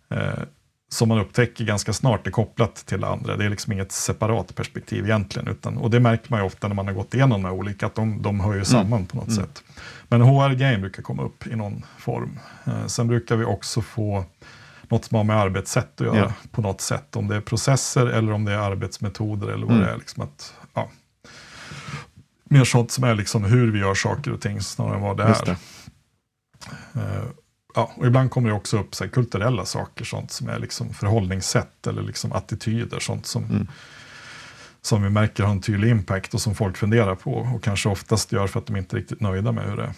Ja. 0.09 0.17
Eh, 0.17 0.43
som 0.89 1.09
man 1.09 1.19
upptäcker 1.19 1.65
ganska 1.65 1.93
snart 1.93 2.27
är 2.27 2.31
kopplat 2.31 2.75
till 2.75 3.01
det 3.01 3.09
andra. 3.09 3.37
Det 3.37 3.45
är 3.45 3.51
liksom 3.51 3.73
inget 3.73 3.93
separat 3.93 4.55
perspektiv 4.55 5.05
egentligen. 5.05 5.49
Utan, 5.49 5.77
och 5.77 5.91
det 5.91 6.01
märker 6.01 6.31
man 6.31 6.41
ju 6.41 6.47
ofta 6.47 6.69
när 6.69 6.75
man 6.75 6.87
har 6.87 6.95
gått 6.95 7.15
igenom 7.15 7.43
de 7.43 7.49
här 7.49 7.55
olika, 7.55 7.87
att 7.87 7.95
de, 7.95 8.23
de 8.23 8.41
hör 8.41 8.55
ju 8.55 8.65
samman 8.65 8.93
mm. 8.93 9.07
på 9.07 9.17
något 9.17 9.29
mm. 9.29 9.45
sätt. 9.45 9.63
Men 10.09 10.21
HR-game 10.21 10.79
brukar 10.79 11.03
komma 11.03 11.23
upp 11.23 11.47
i 11.47 11.57
någon 11.57 11.85
form. 11.99 12.39
Eh, 12.65 12.87
sen 12.87 13.09
brukar 13.09 13.37
vi 13.37 13.45
också 13.45 13.83
få 13.83 14.25
något 14.93 15.05
som 15.05 15.17
har 15.17 15.25
med 15.25 15.37
arbetssätt 15.37 16.01
att 16.01 16.07
göra 16.07 16.17
ja. 16.17 16.33
på 16.51 16.63
något 16.63 16.81
sätt. 16.81 17.17
Om 17.17 17.29
det 17.29 17.37
är 17.37 17.41
processer 17.41 18.07
eller 18.07 18.33
om 18.33 18.45
det 18.45 18.53
är 18.53 18.59
arbetsmetoder 18.59 19.49
eller 19.49 19.67
vad 19.67 19.77
mm. 19.77 19.87
det 19.87 19.93
är. 19.93 19.97
Liksom 19.97 20.23
att, 20.23 20.55
ja. 20.75 20.91
Mer 22.45 22.65
sånt 22.65 22.91
som 22.91 23.05
är 23.05 23.15
liksom 23.15 23.45
hur 23.45 23.73
vi 23.73 23.79
gör 23.79 23.95
saker 23.95 24.33
och 24.33 24.41
ting 24.41 24.61
snarare 24.61 24.95
än 24.95 25.03
vad 25.03 25.17
det 25.17 25.29
Just 25.29 25.43
är. 25.43 25.47
Det. 25.47 27.01
Uh, 27.01 27.25
ja, 27.75 27.93
och 27.97 28.07
ibland 28.07 28.31
kommer 28.31 28.49
det 28.49 28.55
också 28.55 28.79
upp 28.79 28.95
så 28.95 29.05
här, 29.05 29.11
kulturella 29.11 29.65
saker, 29.65 30.05
sånt 30.05 30.31
som 30.31 30.49
är 30.49 30.59
liksom 30.59 30.95
förhållningssätt 30.95 31.87
eller 31.87 32.03
liksom 32.03 32.33
attityder, 32.33 33.01
sånt 33.01 33.27
som, 33.27 33.45
mm. 33.45 33.69
som 34.83 35.03
vi 35.03 35.11
märker 35.11 35.45
har 35.45 35.51
en 35.51 35.61
tydlig 35.61 35.91
impact 35.91 36.35
och 36.35 36.41
som 36.41 36.55
folk 36.55 36.77
funderar 36.77 37.15
på 37.15 37.35
och 37.35 37.65
kanske 37.65 37.89
oftast 37.89 38.33
gör 38.33 38.47
för 38.47 38.61
att 38.61 38.67
de 38.67 38.77
inte 38.77 38.97
är 38.97 38.99
riktigt 38.99 39.21
nöjda 39.21 39.53
med 39.53 39.65
hur 39.65 39.77
det 39.77 39.83
är. 39.83 39.93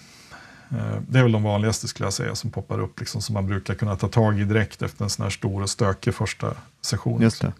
Eh, 0.74 1.00
det 1.08 1.18
är 1.18 1.22
väl 1.22 1.32
de 1.32 1.42
vanligaste 1.42 1.88
skulle 1.88 2.06
jag 2.06 2.12
säga 2.12 2.34
som 2.34 2.50
poppar 2.50 2.80
upp, 2.80 3.00
liksom, 3.00 3.22
som 3.22 3.34
man 3.34 3.46
brukar 3.46 3.74
kunna 3.74 3.96
ta 3.96 4.08
tag 4.08 4.40
i 4.40 4.44
direkt 4.44 4.82
efter 4.82 5.04
en 5.04 5.10
sån 5.10 5.22
här 5.22 5.30
stor 5.30 5.62
och 5.62 5.70
stökig 5.70 6.14
första 6.14 6.54
session. 6.80 7.22
Just 7.22 7.42
det. 7.42 7.52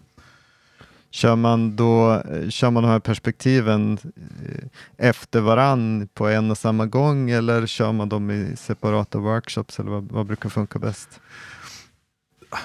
Kör 1.09 1.35
man, 1.35 1.75
då, 1.75 2.13
eh, 2.13 2.49
kör 2.49 2.71
man 2.71 2.83
de 2.83 2.89
här 2.89 2.99
perspektiven 2.99 3.97
eh, 4.15 5.07
efter 5.07 5.41
varann 5.41 6.07
på 6.13 6.27
en 6.27 6.51
och 6.51 6.57
samma 6.57 6.85
gång 6.85 7.29
eller 7.29 7.67
kör 7.67 7.91
man 7.91 8.09
dem 8.09 8.31
i 8.31 8.55
separata 8.57 9.17
workshops 9.17 9.79
eller 9.79 9.91
vad, 9.91 10.03
vad 10.11 10.25
brukar 10.25 10.49
funka 10.49 10.79
bäst? 10.79 11.19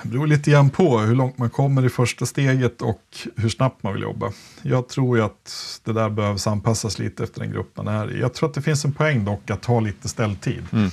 Beror 0.02 0.26
lite 0.26 0.50
grann 0.50 0.70
på 0.70 0.98
hur 0.98 1.14
långt 1.14 1.38
man 1.38 1.50
kommer 1.50 1.86
i 1.86 1.88
första 1.88 2.26
steget 2.26 2.82
och 2.82 3.02
hur 3.36 3.48
snabbt 3.48 3.82
man 3.82 3.92
vill 3.92 4.02
jobba. 4.02 4.32
Jag 4.62 4.88
tror 4.88 5.16
ju 5.16 5.24
att 5.24 5.80
det 5.84 5.92
där 5.92 6.10
behövs 6.10 6.46
anpassas 6.46 6.98
lite 6.98 7.24
efter 7.24 7.40
den 7.40 7.52
grupp 7.52 7.76
man 7.76 7.88
är 7.88 8.16
i. 8.16 8.20
Jag 8.20 8.34
tror 8.34 8.48
att 8.48 8.54
det 8.54 8.62
finns 8.62 8.84
en 8.84 8.92
poäng 8.92 9.24
dock 9.24 9.50
att 9.50 9.62
ta 9.62 9.80
lite 9.80 10.08
ställtid. 10.08 10.62
Mm. 10.72 10.90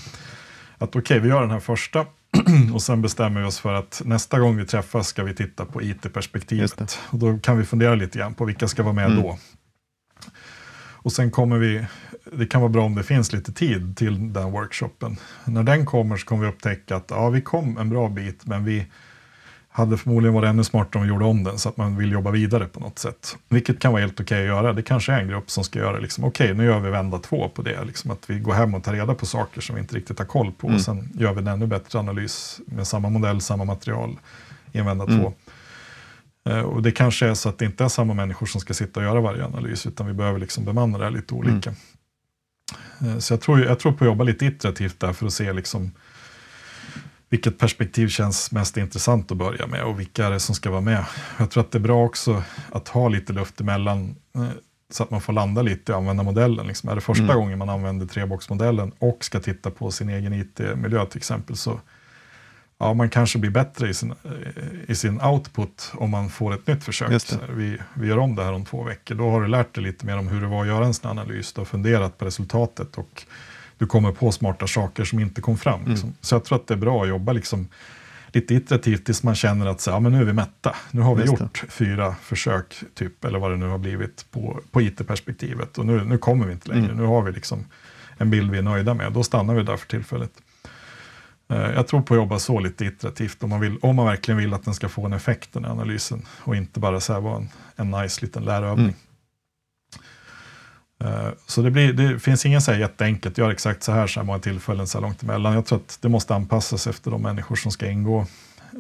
Att 0.78 0.90
okej, 0.90 1.00
okay, 1.00 1.20
vi 1.20 1.30
gör 1.30 1.42
den 1.42 1.52
här 1.52 1.60
första 1.60 2.06
och 2.74 2.82
sen 2.82 3.02
bestämmer 3.02 3.42
vi 3.42 3.48
oss 3.48 3.60
för 3.60 3.74
att 3.74 4.02
nästa 4.06 4.40
gång 4.40 4.58
vi 4.58 4.66
träffas 4.66 5.08
ska 5.08 5.24
vi 5.24 5.34
titta 5.34 5.66
på 5.66 5.82
IT-perspektivet. 5.82 7.00
Och 7.10 7.20
då 7.20 7.40
kan 7.40 7.58
vi 7.58 7.66
fundera 7.66 7.96
lite 7.96 8.20
grann 8.20 8.34
på 8.34 8.46
vilka 8.46 8.68
ska 8.68 8.84
vara 8.84 8.94
med 8.94 9.06
mm. 9.06 9.24
då. 9.24 9.38
Och 11.08 11.12
sen 11.12 11.32
kommer 11.32 11.58
vi, 11.58 11.86
det 12.32 12.46
kan 12.46 12.62
vara 12.62 12.72
bra 12.72 12.84
om 12.84 12.96
det 12.96 13.04
finns 13.04 13.34
lite 13.34 13.52
tid 13.52 13.98
till 13.98 14.34
den 14.34 14.52
workshopen. 14.52 15.18
När 15.46 15.64
den 15.64 15.86
kommer 15.86 16.18
så 16.18 16.26
kommer 16.26 16.44
vi 16.44 16.50
upptäcka 16.50 16.96
att 16.96 17.06
ja, 17.10 17.30
vi 17.30 17.42
kom 17.42 17.78
en 17.78 17.90
bra 17.90 18.10
bit, 18.10 18.46
men 18.46 18.66
vi 18.66 18.86
hade 19.70 19.98
förmodligen 19.98 20.34
varit 20.34 20.48
ännu 20.48 20.64
smartare 20.64 21.00
om 21.00 21.04
vi 21.04 21.14
gjorde 21.14 21.26
om 21.26 21.44
den 21.44 21.60
så 21.60 21.70
att 21.70 21.78
man 21.78 21.98
vill 21.98 22.12
jobba 22.12 22.32
vidare 22.32 22.66
på 22.66 22.80
något 22.80 23.00
sätt. 23.00 23.38
Vilket 23.50 23.80
kan 23.80 23.92
vara 23.92 24.02
helt 24.02 24.20
okej 24.20 24.24
okay 24.24 24.42
att 24.42 24.48
göra. 24.48 24.74
Det 24.74 24.82
kanske 24.82 25.14
är 25.14 25.22
en 25.22 25.28
grupp 25.28 25.52
som 25.52 25.64
ska 25.64 25.80
göra, 25.80 26.00
liksom, 26.00 26.24
okej 26.24 26.46
okay, 26.46 26.58
nu 26.58 26.66
gör 26.66 26.80
vi 26.80 26.90
vända 26.90 27.20
två 27.20 27.50
på 27.50 27.62
det. 27.62 27.84
Liksom 27.84 28.12
att 28.12 28.30
vi 28.30 28.40
går 28.40 28.54
hem 28.54 28.74
och 28.74 28.84
tar 28.84 28.94
reda 28.94 29.14
på 29.14 29.26
saker 29.26 29.62
som 29.62 29.76
vi 29.76 29.82
inte 29.82 29.96
riktigt 29.96 30.20
har 30.20 30.26
koll 30.26 30.52
på. 30.52 30.68
Mm. 30.68 30.76
Och 30.76 30.82
sen 30.82 31.10
gör 31.14 31.34
vi 31.34 31.40
en 31.40 31.48
ännu 31.48 31.68
bättre 31.68 32.00
analys 32.00 32.62
med 32.66 32.88
samma 32.88 33.10
modell, 33.10 33.42
samma 33.42 33.66
material 33.66 34.20
i 34.72 34.78
en 34.78 34.86
vända 34.86 35.06
mm. 35.06 35.20
två. 35.20 35.34
Eh, 36.50 36.62
och 36.62 36.82
det 36.82 36.92
kanske 36.92 37.28
är 37.28 37.34
så 37.34 37.50
att 37.50 37.58
det 37.58 37.66
inte 37.66 37.84
är 37.84 37.88
samma 37.88 38.14
människor 38.14 38.46
som 38.46 38.62
ska 38.62 38.74
sitta 38.74 39.00
och 39.00 39.06
göra 39.06 39.22
varje 39.22 39.46
analys, 39.46 39.86
utan 39.86 40.08
vi 40.08 40.14
behöver 40.14 40.40
liksom 40.40 40.66
bemanna 40.66 40.98
det 40.98 41.04
här 41.04 41.12
lite 41.12 41.34
olika. 41.34 41.70
Mm. 41.70 41.80
Eh, 43.02 43.18
så 43.18 43.34
jag 43.34 43.42
tror, 43.42 43.66
jag 43.66 43.80
tror 43.80 43.92
på 43.92 44.04
att 44.04 44.08
jobba 44.08 44.24
lite 44.24 44.46
iterativt 44.46 45.00
där 45.00 45.14
för 45.14 45.26
att 45.26 45.34
se 45.34 45.54
liksom, 45.54 45.92
vilket 47.30 47.58
perspektiv 47.58 48.08
känns 48.08 48.52
mest 48.52 48.78
intressant 48.78 49.32
att 49.32 49.38
börja 49.38 49.68
med 49.68 49.84
och 49.84 50.00
vilka 50.00 50.26
är 50.26 50.32
det 50.32 50.40
som 50.40 50.56
ska 50.56 50.70
vara 50.70 50.82
med. 50.82 51.06
Jag 51.40 51.52
tror 51.52 51.64
att 51.64 51.72
det 51.72 51.78
är 51.78 51.80
bra 51.80 52.06
också 52.06 52.44
att 52.72 52.88
ha 52.88 53.10
lite 53.10 53.34
luft 53.34 53.62
emellan 53.62 54.16
eh, 54.36 54.50
så 54.90 55.04
att 55.04 55.12
man 55.12 55.22
får 55.22 55.34
landa 55.34 55.62
lite 55.62 55.92
i 55.92 55.96
användarmodellen. 55.96 56.68
Liksom 56.68 56.90
är 56.90 56.96
det 56.96 57.02
första 57.02 57.24
mm. 57.24 57.36
gången 57.36 57.60
man 57.60 57.70
använder 57.70 58.06
treboxmodellen 58.06 58.92
och 59.00 59.26
ska 59.26 59.40
titta 59.40 59.72
på 59.72 59.92
sin 59.92 60.10
egen 60.10 60.34
IT-miljö 60.34 61.06
till 61.06 61.18
exempel 61.18 61.58
så 61.58 61.80
ja, 62.80 62.94
man 62.94 63.10
kanske 63.10 63.40
blir 63.40 63.52
bättre 63.52 63.90
i 63.90 63.94
sin, 63.94 64.14
i 64.88 64.96
sin 64.96 65.22
output 65.22 65.92
om 65.94 66.10
man 66.10 66.30
får 66.30 66.54
ett 66.54 66.68
nytt 66.68 66.84
försök. 66.84 67.12
Vi, 67.50 67.78
vi 67.94 68.08
gör 68.08 68.18
om 68.18 68.36
det 68.36 68.44
här 68.44 68.54
om 68.54 68.66
två 68.66 68.84
veckor. 68.84 69.16
Då 69.16 69.30
har 69.30 69.42
du 69.42 69.48
lärt 69.48 69.76
dig 69.76 69.84
lite 69.84 70.06
mer 70.06 70.18
om 70.18 70.28
hur 70.28 70.42
det 70.42 70.48
var 70.48 70.62
att 70.62 70.68
göra 70.68 70.86
en 70.86 70.94
sån 70.94 71.12
analys. 71.12 71.54
Du 71.54 71.62
har 71.62 71.66
funderat 71.66 72.18
på 72.18 72.26
resultatet 72.26 72.98
och 72.98 73.24
du 73.78 73.86
kommer 73.86 74.12
på 74.12 74.32
smarta 74.32 74.68
saker 74.68 75.04
som 75.04 75.20
inte 75.20 75.42
kom 75.42 75.58
fram. 75.58 75.80
Mm. 75.80 75.92
Liksom. 75.92 76.14
Så 76.22 76.36
jag 76.36 76.46
tror 76.46 76.56
att 76.56 76.68
det 76.68 76.74
är 76.74 76.78
bra 76.78 77.04
att 77.04 77.10
jobba 77.10 77.32
liksom 77.32 77.68
lite 78.32 78.56
iterativt 78.56 79.06
tills 79.06 79.24
man 79.24 79.36
känner 79.36 79.66
att 79.66 79.82
så, 79.82 79.90
ja, 79.90 80.00
men 80.00 80.12
nu 80.12 80.22
är 80.22 80.24
vi 80.24 80.34
mätta. 80.34 80.76
Nu 80.92 81.02
har 81.02 81.16
vi 81.16 81.22
Just 81.22 81.40
gjort 81.40 81.64
fyra 81.70 82.16
försök, 82.22 82.76
typ, 82.94 83.26
eller 83.26 83.40
vad 83.40 83.52
det 83.52 83.58
nu 83.58 83.68
har 83.68 83.78
blivit 83.78 84.26
på, 84.32 84.60
på 84.72 84.82
IT-perspektivet. 84.82 85.78
Och 85.78 85.86
nu, 85.86 86.04
nu 86.04 86.18
kommer 86.18 86.46
vi 86.46 86.54
inte 86.54 86.70
längre. 86.70 86.86
Mm. 86.86 86.98
Nu 86.98 87.04
har 87.04 87.22
vi 87.22 87.32
liksom 87.32 87.66
en 88.18 88.30
bild 88.30 88.52
vi 88.52 88.58
är 88.58 88.62
nöjda 88.62 88.94
med. 88.94 89.14
Då 89.14 89.24
stannar 89.24 89.56
vi 89.56 89.64
där 89.64 89.78
för 89.78 89.88
tillfället. 89.88 90.32
Eh, 91.50 91.58
Jag 91.58 91.88
tror 91.88 92.02
på 92.02 92.14
att 92.14 92.18
jobba 92.18 92.40
så 92.40 92.60
lite 92.60 92.86
iterativt 92.86 93.44
om 93.44 93.50
man, 93.50 93.60
vill, 93.60 93.78
om 93.82 93.96
man 93.96 94.06
verkligen 94.06 94.38
vill 94.38 94.54
att 94.54 94.64
den 94.66 94.74
ska 94.74 94.90
få 94.90 95.06
en 95.06 95.14
effekt, 95.14 95.54
den 95.54 95.66
här 95.66 95.72
analysen. 95.72 96.22
Och 96.40 96.56
inte 96.56 96.80
bara 96.80 97.00
så 97.00 97.14
här 97.14 97.20
vara 97.20 97.38
en, 97.38 97.50
en 97.76 97.92
nice 97.92 98.22
liten 98.26 98.46
lärövning. 98.46 98.96
Mm. 101.04 101.26
Eh, 101.26 101.32
Så 101.48 101.62
det, 101.62 101.72
blir, 101.72 101.94
det 101.94 102.20
finns 102.20 102.46
ingen 102.46 102.62
så 102.62 102.72
här 102.72 102.80
jätteenkelt, 102.80 103.38
gör 103.38 103.50
exakt 103.52 103.84
så 103.84 103.92
här 103.92 104.08
så 104.08 104.20
här 104.20 104.26
många 104.26 104.40
tillfällen 104.40 104.88
så 104.88 104.98
här 104.98 105.02
långt 105.02 105.24
emellan. 105.24 105.54
Jag 105.54 105.66
tror 105.66 105.78
att 105.80 105.98
det 106.02 106.10
måste 106.10 106.36
anpassas 106.36 106.88
efter 106.88 107.12
de 107.12 107.22
människor 107.22 107.56
som 107.56 107.72
ska 107.72 107.90
ingå 107.90 108.20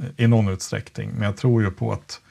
eh, 0.01 0.24
i 0.24 0.28
någon 0.28 0.47
utsträckning. 0.47 1.09
Men 1.13 1.22
jag 1.24 1.38
tror 1.38 1.63
ju 1.63 1.72
på 1.72 1.91
att 1.93 2.22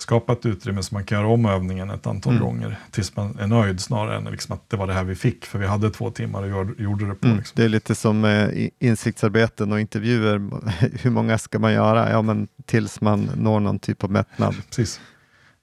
skapa 0.00 0.32
ett 0.32 0.46
utrymme 0.46 0.82
så 0.82 0.94
man 0.94 1.04
kan 1.04 1.18
göra 1.18 1.28
om 1.28 1.46
övningen 1.46 1.90
ett 1.90 2.06
antal 2.06 2.32
Mm. 2.32 2.44
gånger 2.44 2.78
tills 2.90 3.16
man 3.16 3.38
är 3.38 3.46
nöjd 3.46 3.80
snarare 3.80 4.16
än 4.16 4.24
liksom 4.24 4.54
att 4.54 4.70
det 4.70 4.76
var 4.76 4.86
det 4.86 4.92
här 4.92 5.04
vi 5.04 5.14
fick 5.14 5.44
för 5.46 5.58
vi 5.58 5.66
hade 5.66 5.90
två 5.90 6.10
timmar 6.10 6.42
och 6.42 6.48
gör- 6.48 6.74
gjorde 6.82 7.06
det 7.08 7.14
på. 7.14 7.26
Mm. 7.26 7.38
Liksom. 7.38 7.54
Det 7.56 7.64
är 7.64 7.68
lite 7.68 7.94
som 7.94 8.24
eh, 8.24 8.68
insiktsarbeten 8.78 9.72
och 9.72 9.80
intervjuer. 9.80 10.50
Hur 11.02 11.10
många 11.10 11.38
ska 11.38 11.58
man 11.58 11.72
göra? 11.72 12.10
Ja, 12.10 12.22
men 12.22 12.48
tills 12.64 13.00
man 13.00 13.30
når 13.36 13.60
någon 13.60 13.78
typ 13.78 14.04
av 14.04 14.10
mättnad. 14.10 14.54
Precis. 14.68 15.00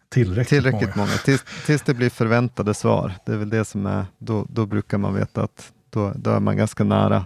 Tillräckligt, 0.10 0.48
Tillräckligt 0.48 0.96
många. 0.96 1.08
många, 1.08 1.18
tills, 1.18 1.44
tills 1.66 1.82
det 1.82 1.94
blir 1.94 2.10
förväntade 2.10 2.74
svar. 2.74 3.14
Det 3.26 3.32
är 3.34 3.38
väl 3.38 3.50
det 3.50 3.66
som 3.66 3.86
är, 3.86 4.06
då, 4.18 4.46
då 4.50 4.66
brukar 4.66 4.98
man 4.98 5.14
veta 5.16 5.44
att 5.44 5.72
då, 5.90 6.14
då 6.16 6.30
är 6.32 6.40
man 6.40 6.58
ganska 6.58 6.84
nära 6.84 7.26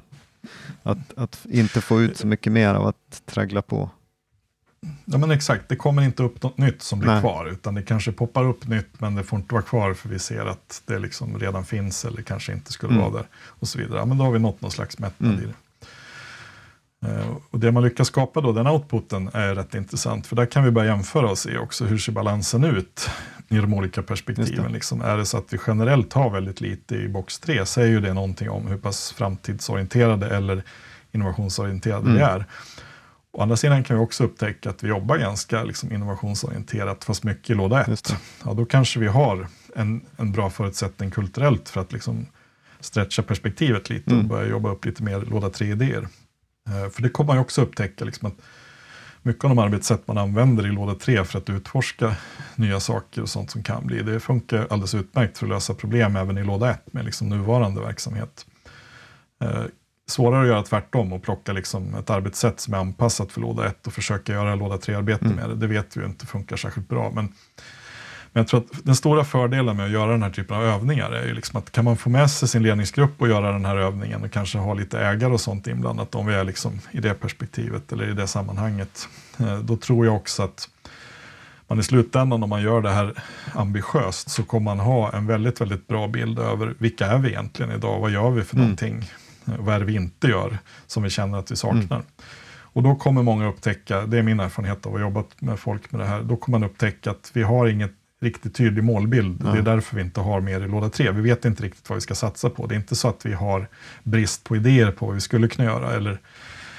att, 0.84 0.98
att 1.18 1.46
inte 1.50 1.82
få 1.82 2.02
ut 2.02 2.18
så 2.18 2.28
mycket 2.28 2.54
mer 2.54 2.74
av 2.74 2.88
att 2.88 3.22
traggla 3.26 3.62
på. 3.62 3.90
Ja 5.06 5.18
men 5.18 5.32
exakt, 5.32 5.64
det 5.70 5.76
kommer 5.76 6.02
inte 6.02 6.24
upp 6.24 6.44
något 6.44 6.58
nytt 6.58 6.82
som 6.82 7.00
blir 7.00 7.12
Nej. 7.12 7.22
kvar. 7.22 7.46
Utan 7.52 7.74
det 7.76 7.82
kanske 7.82 8.12
poppar 8.12 8.44
upp 8.44 8.68
nytt 8.68 8.90
men 9.02 9.16
det 9.16 9.24
får 9.24 9.40
inte 9.40 9.54
vara 9.54 9.64
kvar 9.64 9.94
för 9.94 10.10
vi 10.10 10.20
ser 10.20 10.46
att 10.46 10.82
det 10.86 11.00
liksom 11.00 11.40
redan 11.40 11.66
finns 11.66 12.06
eller 12.06 12.22
kanske 12.22 12.54
inte 12.54 12.72
skulle 12.72 12.94
Mm. 12.94 13.04
vara 13.04 13.14
där. 13.22 13.28
Och 13.48 13.68
så 13.68 13.78
vidare. 13.80 14.00
Ja, 14.00 14.06
men 14.06 14.18
då 14.18 14.24
har 14.24 14.32
vi 14.32 14.40
nått 14.40 14.62
någon 14.62 14.72
slags 14.72 15.00
mättnad 15.00 15.32
Mm. 15.32 15.44
i 15.44 15.48
det. 15.48 15.54
Eh, 17.08 17.28
Och 17.52 17.60
det 17.60 17.72
man 17.72 17.84
lyckas 17.84 18.08
skapa 18.08 18.42
då, 18.42 18.52
den 18.54 18.68
outputen, 18.68 19.30
är 19.34 19.56
rätt 19.56 19.76
intressant. 19.76 20.28
För 20.28 20.36
där 20.36 20.46
kan 20.46 20.64
vi 20.64 20.72
börja 20.72 20.92
jämföra 20.96 21.30
och 21.32 21.38
se 21.38 21.58
också 21.58 21.86
hur 21.86 21.98
ser 21.98 22.12
balansen 22.12 22.64
ut 22.64 23.10
i 23.50 23.58
de 23.58 23.74
olika 23.74 24.04
perspektiven. 24.04 24.64
det. 24.64 24.70
Liksom, 24.70 25.02
är 25.02 25.18
det 25.18 25.26
så 25.26 25.38
att 25.38 25.54
vi 25.54 25.58
generellt 25.68 26.14
har 26.14 26.30
väldigt 26.30 26.62
lite 26.62 26.96
i 26.96 27.08
box 27.08 27.40
3 27.40 27.66
säger 27.66 27.88
ju 27.90 28.00
det 28.02 28.14
någonting 28.14 28.50
om 28.50 28.68
hur 28.68 28.78
pass 28.78 29.12
framtidsorienterade 29.18 30.30
eller 30.38 30.64
innovationsorienterade 31.12 32.06
vi 32.06 32.12
Mm. 32.12 32.24
är. 32.24 32.46
Å 33.32 33.42
andra 33.42 33.58
sidan 33.58 33.84
kan 33.84 33.98
vi 33.98 34.04
också 34.04 34.24
upptäcka 34.24 34.70
att 34.70 34.84
vi 34.84 34.88
jobbar 34.88 35.18
ganska 35.18 35.64
liksom, 35.64 35.92
innovationsorienterat 35.92 37.04
fast 37.04 37.24
mycket 37.24 37.50
i 37.50 37.54
låda 37.54 37.86
Just 37.88 38.10
1. 38.10 38.16
det. 38.18 38.50
Ja, 38.50 38.54
då 38.54 38.66
kanske 38.66 39.00
vi 39.00 39.08
har 39.08 39.48
en, 39.76 40.02
en 40.18 40.32
bra 40.32 40.50
förutsättning 40.50 41.12
kulturellt 41.12 41.70
för 41.70 41.82
att 41.82 41.92
liksom, 41.92 42.26
stretcha 42.80 43.22
perspektivet 43.24 43.90
lite 43.90 44.06
och 44.10 44.16
Mm. 44.16 44.28
börja 44.28 44.50
jobba 44.50 44.70
upp 44.72 44.86
lite 44.86 45.04
mer 45.04 45.20
låda 45.22 45.48
3-idéer. 45.50 46.08
Eh, 46.68 46.90
för 46.90 47.02
det 47.02 47.10
kommer 47.10 47.28
man 47.28 47.36
ju 47.38 47.42
också 47.42 47.62
upptäcka 47.62 48.06
liksom, 48.06 48.28
att 48.28 48.36
mycket 49.22 49.44
av 49.44 49.50
de 49.50 49.60
arbetssätt 49.60 50.08
man 50.08 50.18
använder 50.18 50.68
i 50.68 50.72
låda 50.72 50.96
3 50.96 51.24
för 51.26 51.38
att 51.38 51.50
utforska 51.50 52.16
nya 52.56 52.80
saker 52.80 53.22
och 53.22 53.30
sånt 53.30 53.52
som 53.52 53.64
kan 53.64 53.88
bli, 53.88 54.02
det 54.04 54.20
funkar 54.20 54.68
alldeles 54.70 54.96
utmärkt 54.96 55.38
för 55.38 55.46
att 55.46 55.50
lösa 55.50 55.74
problem 55.74 56.16
även 56.16 56.38
i 56.38 56.44
låda 56.44 56.72
1 56.72 56.94
med 56.94 57.06
liksom 57.06 57.30
nuvarande 57.30 57.82
verksamhet. 57.82 58.46
Eh, 59.42 59.64
svårare 60.10 60.42
att 60.42 60.48
göra 60.48 60.64
tvärtom 60.64 61.14
och 61.14 61.24
plocka 61.24 61.54
liksom 61.54 61.96
ett 61.96 62.10
arbetssätt 62.10 62.60
som 62.60 62.74
är 62.74 62.78
anpassat 62.78 63.32
för 63.32 63.42
låda 63.42 63.66
1 63.68 63.88
och 63.88 63.94
försöka 63.94 64.34
göra 64.34 64.56
låda 64.56 64.76
3-arbete 64.78 65.26
Mm. 65.26 65.38
med 65.38 65.50
det. 65.50 65.56
Det 65.56 65.68
vet 65.68 65.98
vi 65.98 66.02
ju 66.02 66.08
inte 66.08 66.26
funkar 66.26 66.56
särskilt 66.58 66.90
bra. 66.90 67.12
Men, 67.16 67.26
men 68.32 68.42
jag 68.42 68.48
tror 68.48 68.60
att 68.60 68.86
den 68.86 68.96
stora 68.96 69.24
fördelen 69.24 69.78
med 69.78 69.86
att 69.86 69.92
göra 69.92 70.12
den 70.12 70.24
här 70.24 70.30
typen 70.30 70.58
av 70.58 70.64
övningar 70.64 71.12
är 71.12 71.26
ju 71.28 71.34
liksom 71.34 71.60
att 71.60 71.72
kan 71.72 71.86
man 71.86 71.98
få 71.98 72.10
med 72.10 72.32
sig 72.32 72.48
sin 72.48 72.64
ledningsgrupp 72.64 73.22
och 73.22 73.28
göra 73.30 73.52
den 73.52 73.66
här 73.66 73.78
övningen 73.78 74.24
och 74.24 74.32
kanske 74.32 74.58
ha 74.58 74.74
lite 74.74 75.00
ägare 75.00 75.34
och 75.34 75.42
sånt 75.42 75.68
inblandat 75.68 76.16
om 76.16 76.26
vi 76.28 76.34
är 76.34 76.44
liksom 76.44 76.80
i 76.92 77.00
det 77.00 77.14
perspektivet 77.14 77.92
eller 77.92 78.10
i 78.10 78.14
det 78.14 78.28
sammanhanget. 78.28 79.08
eh, 79.40 79.58
Då 79.60 79.78
tror 79.78 80.06
jag 80.06 80.16
också 80.16 80.44
att 80.44 80.70
man 81.68 81.80
i 81.80 81.84
slutändan 81.84 82.44
om 82.44 82.50
man 82.50 82.62
gör 82.62 82.82
det 82.82 82.90
här 82.92 83.14
ambitiöst 83.54 84.30
så 84.30 84.44
kommer 84.44 84.64
man 84.76 84.80
ha 84.80 85.12
en 85.14 85.28
väldigt, 85.28 85.62
väldigt 85.62 85.88
bra 85.88 86.08
bild 86.08 86.40
över 86.40 86.74
vilka 86.78 87.06
är 87.06 87.18
vi 87.18 87.30
egentligen 87.30 87.72
idag? 87.72 88.00
Vad 88.00 88.12
gör 88.12 88.30
vi 88.30 88.44
för 88.44 88.56
Mm. 88.56 88.64
någonting? 88.66 89.12
Vad 89.60 89.76
är 89.76 89.80
det 89.80 89.86
vi 89.86 89.96
inte 89.96 90.28
gör 90.28 90.58
som 90.88 91.04
vi 91.04 91.10
känner 91.10 91.38
att 91.38 91.52
vi 91.52 91.56
saknar? 91.56 91.96
Mm. 91.96 92.06
Och 92.72 92.84
då 92.84 92.96
kommer 92.96 93.24
många 93.24 93.48
upptäcka, 93.48 94.06
det 94.06 94.18
är 94.18 94.24
min 94.24 94.40
erfarenhet 94.40 94.86
av 94.86 94.94
att 94.94 95.00
ha 95.00 95.08
jobbat 95.08 95.42
med 95.42 95.60
folk 95.60 95.92
med 95.92 96.02
det 96.02 96.06
här, 96.08 96.22
då 96.24 96.36
kommer 96.38 96.60
man 96.60 96.70
upptäcka 96.70 97.12
att 97.12 97.32
vi 97.34 97.44
har 97.44 97.68
inget 97.68 97.92
riktigt 98.22 98.56
tydlig 98.56 98.84
målbild. 98.84 99.42
Ja. 99.46 99.52
Det 99.52 99.58
är 99.58 99.62
därför 99.62 99.96
vi 99.96 100.02
inte 100.02 100.20
har 100.22 100.42
mer 100.42 100.62
i 100.62 100.68
låda 100.68 100.90
3. 100.90 101.12
Vi 101.12 101.22
vet 101.22 101.46
inte 101.46 101.64
riktigt 101.64 101.90
vad 101.90 101.96
vi 101.96 102.02
ska 102.02 102.16
satsa 102.16 102.50
på. 102.50 102.68
Det 102.68 102.76
är 102.76 102.78
inte 102.78 102.96
så 102.96 103.08
att 103.08 103.26
vi 103.26 103.34
har 103.34 103.68
brist 104.04 104.44
på 104.44 104.56
idéer 104.56 104.92
på 104.92 105.06
vad 105.06 105.16
vi 105.16 105.22
skulle 105.22 105.48
kunna 105.48 105.66
göra 105.68 105.94
eller 105.94 106.20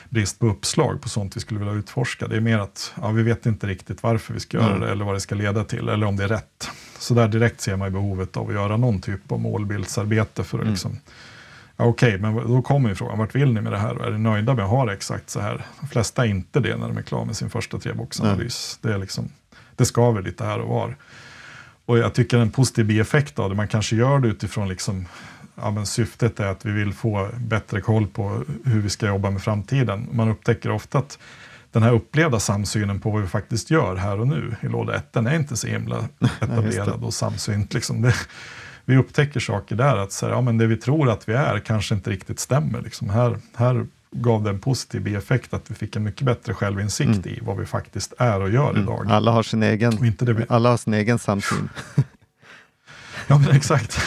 brist 0.08 0.38
på 0.38 0.46
uppslag 0.46 1.02
på 1.02 1.08
sånt 1.08 1.36
vi 1.36 1.40
skulle 1.40 1.60
vilja 1.60 1.74
utforska. 1.74 2.26
Det 2.28 2.36
är 2.36 2.40
mer 2.40 2.58
att 2.58 2.92
ja, 3.02 3.10
vi 3.10 3.22
vet 3.22 3.46
inte 3.46 3.66
riktigt 3.66 4.02
varför 4.02 4.34
vi 4.34 4.40
ska 4.40 4.56
göra 4.56 4.68
Mm. 4.68 4.80
det 4.80 4.90
eller 4.90 5.04
vad 5.04 5.14
det 5.14 5.20
ska 5.20 5.34
leda 5.34 5.64
till 5.64 5.88
eller 5.88 6.06
om 6.06 6.16
det 6.16 6.24
är 6.24 6.28
rätt. 6.28 6.68
Så 6.98 7.14
där 7.14 7.28
direkt 7.28 7.60
ser 7.60 7.76
man 7.76 7.92
behovet 7.92 8.36
av 8.36 8.48
att 8.48 8.54
göra 8.54 8.76
någon 8.76 9.00
typ 9.00 9.32
av 9.32 9.40
målbildsarbete 9.40 10.44
för 10.44 10.58
att 10.58 10.62
Mm. 10.62 10.72
liksom 10.72 10.98
Okej, 11.82 12.18
men 12.18 12.34
då 12.34 12.62
kommer 12.62 12.88
ju 12.88 12.94
frågan, 12.94 13.18
vart 13.18 13.34
vill 13.34 13.52
ni 13.52 13.60
med 13.60 13.72
det 13.72 13.78
här? 13.78 14.06
Är 14.06 14.10
ni 14.10 14.18
nöjda 14.18 14.54
med 14.54 14.64
att 14.64 14.70
ha 14.70 14.84
det 14.84 14.92
exakt 14.92 15.30
så 15.30 15.40
här? 15.40 15.66
De 15.80 15.88
flesta 15.88 16.24
är 16.24 16.28
inte 16.28 16.60
det 16.60 16.76
när 16.76 16.88
de 16.88 16.98
är 16.98 17.02
klara 17.02 17.24
med 17.24 17.36
sin 17.36 17.50
första 17.50 17.78
treboxanalys. 17.78 18.78
Det, 18.82 18.92
är 18.92 18.98
liksom, 18.98 19.28
det 19.76 19.84
skaver 19.84 20.22
lite 20.22 20.44
här 20.44 20.58
och 20.58 20.68
var. 20.68 20.96
Och 21.86 21.98
jag 21.98 22.14
tycker 22.14 22.38
en 22.38 22.50
positiv 22.50 22.86
bieffekt 22.86 23.38
av 23.38 23.50
det, 23.50 23.56
man 23.56 23.68
kanske 23.68 23.96
gör 23.96 24.18
det 24.18 24.28
utifrån 24.28 24.68
liksom, 24.68 25.06
ja, 25.54 25.70
men 25.70 25.86
syftet 25.86 26.40
är 26.40 26.46
att 26.46 26.64
vi 26.64 26.72
vill 26.72 26.92
få 26.92 27.28
bättre 27.36 27.80
koll 27.80 28.06
på 28.06 28.44
hur 28.64 28.80
vi 28.80 28.90
ska 28.90 29.06
jobba 29.06 29.30
med 29.30 29.42
framtiden. 29.42 30.08
Man 30.12 30.28
upptäcker 30.28 30.70
ofta 30.70 30.98
att 30.98 31.18
den 31.72 31.82
här 31.82 31.92
upplevda 31.92 32.40
samsynen 32.40 33.00
på 33.00 33.10
vad 33.10 33.22
vi 33.22 33.28
faktiskt 33.28 33.70
gör 33.70 33.96
här 33.96 34.20
och 34.20 34.28
nu 34.28 34.56
i 34.60 34.66
låda 34.66 34.94
1, 34.94 35.12
den 35.12 35.26
är 35.26 35.36
inte 35.36 35.56
så 35.56 35.66
himla 35.66 36.08
etablerad 36.40 37.04
och 37.04 37.14
samsynt. 37.14 37.74
Liksom. 37.74 38.02
Det, 38.02 38.14
vi 38.90 38.96
upptäcker 38.96 39.40
saker 39.40 39.76
där, 39.76 39.96
att 39.96 40.12
så 40.12 40.26
här, 40.26 40.32
ja, 40.32 40.40
men 40.40 40.58
det 40.58 40.66
vi 40.66 40.76
tror 40.76 41.10
att 41.10 41.28
vi 41.28 41.32
är 41.32 41.58
kanske 41.58 41.94
inte 41.94 42.10
riktigt 42.10 42.40
stämmer. 42.40 42.80
Liksom. 42.82 43.10
Här, 43.10 43.36
här 43.56 43.86
gav 44.12 44.42
det 44.42 44.50
en 44.50 44.58
positiv 44.60 45.00
bieffekt 45.02 45.54
att 45.54 45.70
vi 45.70 45.74
fick 45.74 45.96
en 45.96 46.02
mycket 46.02 46.22
bättre 46.26 46.54
självinsikt 46.54 47.10
Mm. 47.10 47.28
i 47.28 47.38
vad 47.42 47.56
vi 47.56 47.66
faktiskt 47.66 48.12
är 48.18 48.40
och 48.42 48.50
gör 48.50 48.78
idag. 48.78 49.06
Alla 49.10 49.30
har 49.30 49.42
sin 49.42 49.62
egen, 49.62 49.98
Och 49.98 50.06
inte 50.06 50.24
det 50.24 50.32
vi, 50.32 50.44
alla 50.48 50.68
har 50.70 50.76
sin 50.76 50.94
egen 50.94 51.18
samsyn. 51.18 51.68
Ja, 53.26 53.38
men 53.38 53.50
exakt. 53.56 53.98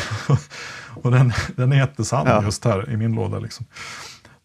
och 1.04 1.12
den, 1.12 1.34
den 1.56 1.72
är 1.72 1.78
jättesann 1.78 2.28
Ja. 2.28 2.44
just 2.44 2.66
här 2.66 2.90
i 2.90 2.98
min 2.98 3.16
låda. 3.16 3.40
Liksom. 3.40 3.66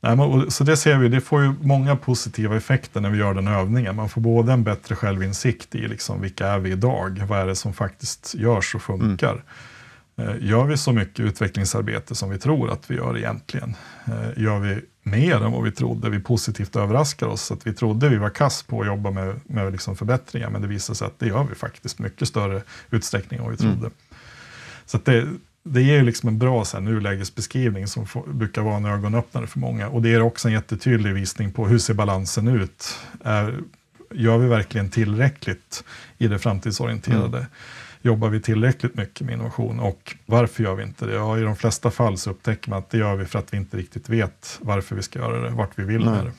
Nej, 0.00 0.16
men, 0.16 0.50
så 0.50 0.64
det 0.64 0.76
ser 0.76 0.96
vi, 0.98 1.08
det 1.08 1.20
får 1.20 1.42
ju 1.42 1.52
många 1.60 1.96
positiva 1.96 2.56
effekter 2.56 3.00
när 3.00 3.10
vi 3.10 3.18
gör 3.18 3.34
den 3.34 3.48
övningen. 3.48 3.96
Man 3.96 4.08
får 4.08 4.20
både 4.20 4.52
en 4.52 4.64
bättre 4.64 4.94
självinsikt 4.96 5.74
i 5.74 5.88
liksom, 5.88 6.20
vilka 6.20 6.46
är 6.46 6.58
vi 6.58 6.70
idag, 6.70 7.22
vad 7.28 7.38
är 7.38 7.46
det 7.46 7.56
som 7.56 7.72
faktiskt 7.72 8.34
görs 8.34 8.74
och 8.74 8.82
funkar. 8.82 9.34
Eh, 9.34 9.40
Gör 10.40 10.64
vi 10.64 10.76
så 10.76 10.92
mycket 10.92 11.20
utvecklingsarbete 11.20 12.14
som 12.14 12.30
vi 12.30 12.38
tror 12.38 12.70
att 12.70 12.90
vi 12.90 12.94
gör 12.94 13.18
egentligen? 13.18 13.74
Eh, 14.06 14.42
Gör 14.42 14.58
vi 14.58 14.80
mer 15.02 15.44
än 15.44 15.52
vad 15.52 15.62
vi 15.64 15.72
trodde? 15.72 16.10
Vi 16.10 16.20
positivt 16.20 16.76
överraskar 16.76 17.26
oss. 17.26 17.50
Att 17.52 17.66
vi 17.66 17.72
trodde 17.72 18.08
vi 18.08 18.16
var 18.16 18.30
kass 18.30 18.62
på 18.62 18.80
att 18.80 18.86
jobba 18.86 19.10
med, 19.10 19.40
med 19.46 19.72
liksom 19.72 19.96
förbättringar, 19.96 20.50
men 20.50 20.62
det 20.62 20.68
visar 20.68 20.94
sig 20.94 21.06
att 21.06 21.18
det 21.18 21.26
gör 21.26 21.44
vi 21.44 21.54
faktiskt 21.54 21.98
mycket 21.98 22.28
större 22.28 22.62
utsträckning 22.90 23.38
än 23.40 23.44
vad 23.46 23.58
vi 23.58 23.64
Mm. 23.64 23.78
trodde. 23.80 23.94
Så 24.86 24.96
att 24.96 25.04
det, 25.04 25.26
det 25.62 25.82
ger 25.82 25.96
ju 25.96 26.02
liksom 26.02 26.28
en 26.28 26.38
bra 26.38 26.64
så 26.64 26.76
här, 26.76 26.84
nulägesbeskrivning 26.84 27.86
som 27.86 28.06
får, 28.06 28.22
brukar 28.32 28.62
vara 28.62 28.76
en 28.76 28.84
ögonöppnare 28.86 29.46
för 29.46 29.58
många. 29.58 29.88
Och 29.88 30.02
det 30.02 30.14
är 30.14 30.20
också 30.22 30.48
en 30.48 30.54
jättetydlig 30.54 31.14
visning 31.14 31.52
på 31.52 31.66
hur 31.66 31.78
ser 31.78 31.94
balansen 31.94 32.48
ut? 32.48 32.98
Är, 33.24 33.54
gör 34.14 34.38
vi 34.38 34.48
verkligen 34.48 34.90
tillräckligt 34.90 35.84
i 36.18 36.28
det 36.28 36.38
framtidsorienterade? 36.38 37.46
Jobbar 38.02 38.28
vi 38.28 38.40
tillräckligt 38.40 38.94
mycket 38.94 39.26
med 39.26 39.32
innovation 39.34 39.80
och 39.80 40.16
varför 40.26 40.62
gör 40.62 40.74
vi 40.74 40.82
inte 40.82 41.06
det? 41.06 41.14
Ja, 41.14 41.38
I 41.38 41.42
de 41.42 41.56
flesta 41.56 41.90
fall 41.90 42.18
så 42.18 42.30
upptäcker 42.30 42.70
man 42.70 42.78
att 42.78 42.90
det 42.90 42.98
gör 42.98 43.16
vi 43.16 43.24
för 43.24 43.38
att 43.38 43.52
vi 43.52 43.56
inte 43.56 43.76
riktigt 43.76 44.08
vet 44.08 44.58
varför 44.62 44.96
vi 44.96 45.02
ska 45.02 45.18
göra 45.18 45.40
det, 45.40 45.50
vart 45.50 45.70
vi 45.78 45.84
vill 45.84 46.04
Nej. 46.04 46.14
med 46.14 46.24
det. 46.24 46.32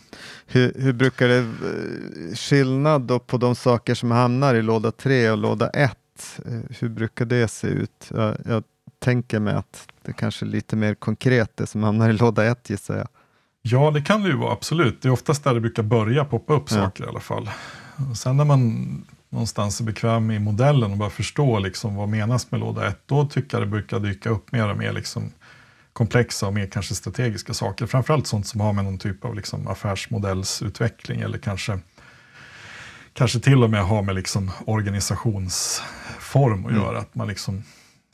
Hur, 0.48 0.74
hur 0.76 0.94
brukar 0.94 1.28
det 1.28 1.38
eh, 1.38 2.36
skillnad 2.36 3.02
då 3.02 3.20
på 3.20 3.38
de 3.38 3.56
saker 3.56 3.96
som 3.96 4.12
hamnar 4.12 4.56
i 4.56 4.62
låda 4.62 4.92
3 4.92 5.32
och 5.32 5.38
låda 5.38 5.70
1? 5.70 5.92
Hur 6.80 6.90
brukar 6.90 7.26
det 7.26 7.48
se 7.48 7.68
ut? 7.68 8.12
Jag, 8.14 8.36
jag 8.46 8.64
tänker 9.00 9.40
mig 9.40 9.54
att 9.54 9.88
det 10.06 10.14
kanske 10.14 10.46
är 10.46 10.48
lite 10.48 10.76
mer 10.76 10.96
konkret 10.96 11.58
det 11.58 11.68
som 11.68 11.84
hamnar 11.84 12.10
i 12.10 12.14
låda 12.14 12.46
1 12.46 12.70
gissar 12.70 12.98
jag. 12.98 13.08
Ja, 13.62 13.92
det 13.92 14.02
kan 14.02 14.24
det 14.24 14.30
ju 14.30 14.36
vara, 14.38 14.54
absolut. 14.54 15.02
Det 15.02 15.08
är 15.08 15.12
oftast 15.12 15.44
där 15.44 15.54
det 15.54 15.60
brukar 15.60 15.84
börja 15.84 16.26
poppa 16.26 16.54
upp 16.54 16.64
Ja. 16.72 16.76
saker 16.78 17.04
i 17.04 17.08
alla 17.08 17.20
fall. 17.20 17.50
Och 18.12 18.18
sen 18.18 18.38
när 18.38 18.46
man 18.46 19.06
någonstans 19.30 19.80
är 19.80 19.84
bekväm 19.84 20.32
i 20.32 20.40
modellen 20.40 20.92
och 20.92 20.98
bara 20.98 21.10
förstår 21.10 21.60
liksom 21.60 21.96
vad 21.96 22.10
menas 22.10 22.52
med 22.52 22.60
låda 22.60 22.88
1, 22.88 23.00
då 23.06 23.26
tycker 23.26 23.58
jag 23.58 23.68
det 23.68 23.72
brukar 23.72 24.00
dyka 24.00 24.30
upp 24.30 24.52
mer 24.52 24.70
och 24.70 24.78
mer 24.78 24.94
liksom 24.94 25.32
komplexa 25.94 26.48
och 26.48 26.54
mer 26.54 26.66
kanske 26.66 26.96
strategiska 26.96 27.54
saker. 27.54 27.86
Framförallt 27.86 28.28
sånt 28.28 28.48
som 28.48 28.62
har 28.62 28.74
med 28.74 28.84
någon 28.84 28.98
typ 28.98 29.26
av 29.26 29.36
liksom 29.36 29.68
affärsmodellsutveckling 29.68 31.22
eller 31.22 31.38
kanske, 31.38 31.80
kanske 33.14 33.40
till 33.40 33.64
och 33.64 33.70
med 33.70 33.86
har 33.86 34.02
med 34.02 34.16
liksom 34.16 34.52
organisationsform 34.66 36.66
att 36.66 36.72
mm. 36.72 36.84
göra. 36.84 37.00
Att 37.00 37.16
man, 37.16 37.28
liksom, 37.28 37.64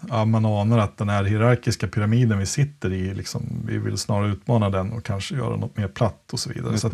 ja, 0.10 0.26
man 0.26 0.46
anar 0.46 0.78
att 0.78 0.98
den 0.98 1.10
här 1.10 1.24
hierarkiska 1.24 1.88
pyramiden 1.88 2.40
vi 2.40 2.46
sitter 2.46 2.94
i, 2.94 3.14
liksom, 3.14 3.44
vi 3.66 3.78
vill 3.78 3.98
snarare 3.98 4.32
utmana 4.32 4.70
den 4.70 4.92
och 4.92 5.04
kanske 5.04 5.36
göra 5.36 5.56
något 5.56 5.78
mer 5.78 5.88
platt 5.88 6.34
och 6.34 6.40
så 6.40 6.50
vidare. 6.50 6.78
Så 6.78 6.88
att, 6.88 6.94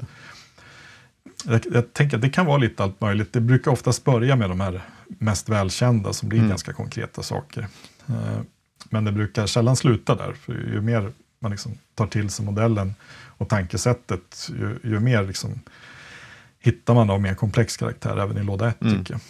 jag, 1.45 1.61
jag, 1.71 1.93
tänker 1.93 2.17
att 2.17 2.21
det 2.21 2.29
kan 2.29 2.45
vara 2.45 2.57
lite 2.57 2.83
allt 2.83 3.01
möjligt. 3.01 3.33
Det 3.33 3.41
brukar 3.41 3.71
oftast 3.71 4.03
börja 4.03 4.35
med 4.35 4.49
de 4.49 4.59
här 4.59 4.81
mest 5.07 5.49
välkända 5.49 6.13
som 6.13 6.29
blir 6.29 6.39
mm. 6.39 6.49
ganska 6.49 6.73
konkreta 6.73 7.23
saker. 7.23 7.67
Eh, 8.07 8.41
men 8.89 9.05
det 9.05 9.11
brukar 9.11 9.45
sällan 9.45 9.75
sluta 9.75 10.15
där, 10.15 10.33
för 10.33 10.53
ju 10.53 10.81
mer 10.81 11.11
man 11.39 11.51
liksom 11.51 11.77
tar 11.95 12.07
till 12.07 12.29
sig 12.29 12.45
modellen 12.45 12.95
och 13.37 13.49
tankesättet, 13.49 14.49
ju, 14.49 14.79
ju 14.83 14.99
mer 14.99 15.23
liksom 15.23 15.59
hittar 16.59 16.93
man 16.93 17.09
av 17.09 17.21
mer 17.21 17.33
komplex 17.33 17.77
karaktär 17.77 18.17
även 18.17 18.37
i 18.37 18.43
låda 18.43 18.67
1 18.67 18.81
mm. 18.81 18.97
tycker 18.97 19.13
jag. 19.13 19.21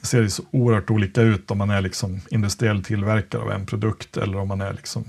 Det 0.00 0.06
ser 0.06 0.22
ju 0.22 0.30
så 0.30 0.42
oerhört 0.50 0.90
olika 0.90 1.22
ut 1.22 1.50
om 1.50 1.58
man 1.58 1.70
är 1.70 1.80
liksom 1.80 2.20
industriell 2.30 2.84
tillverkare 2.84 3.42
av 3.42 3.50
en 3.50 3.66
produkt 3.66 4.16
eller 4.16 4.38
om 4.38 4.48
man 4.48 4.60
är 4.60 4.72
liksom 4.72 5.04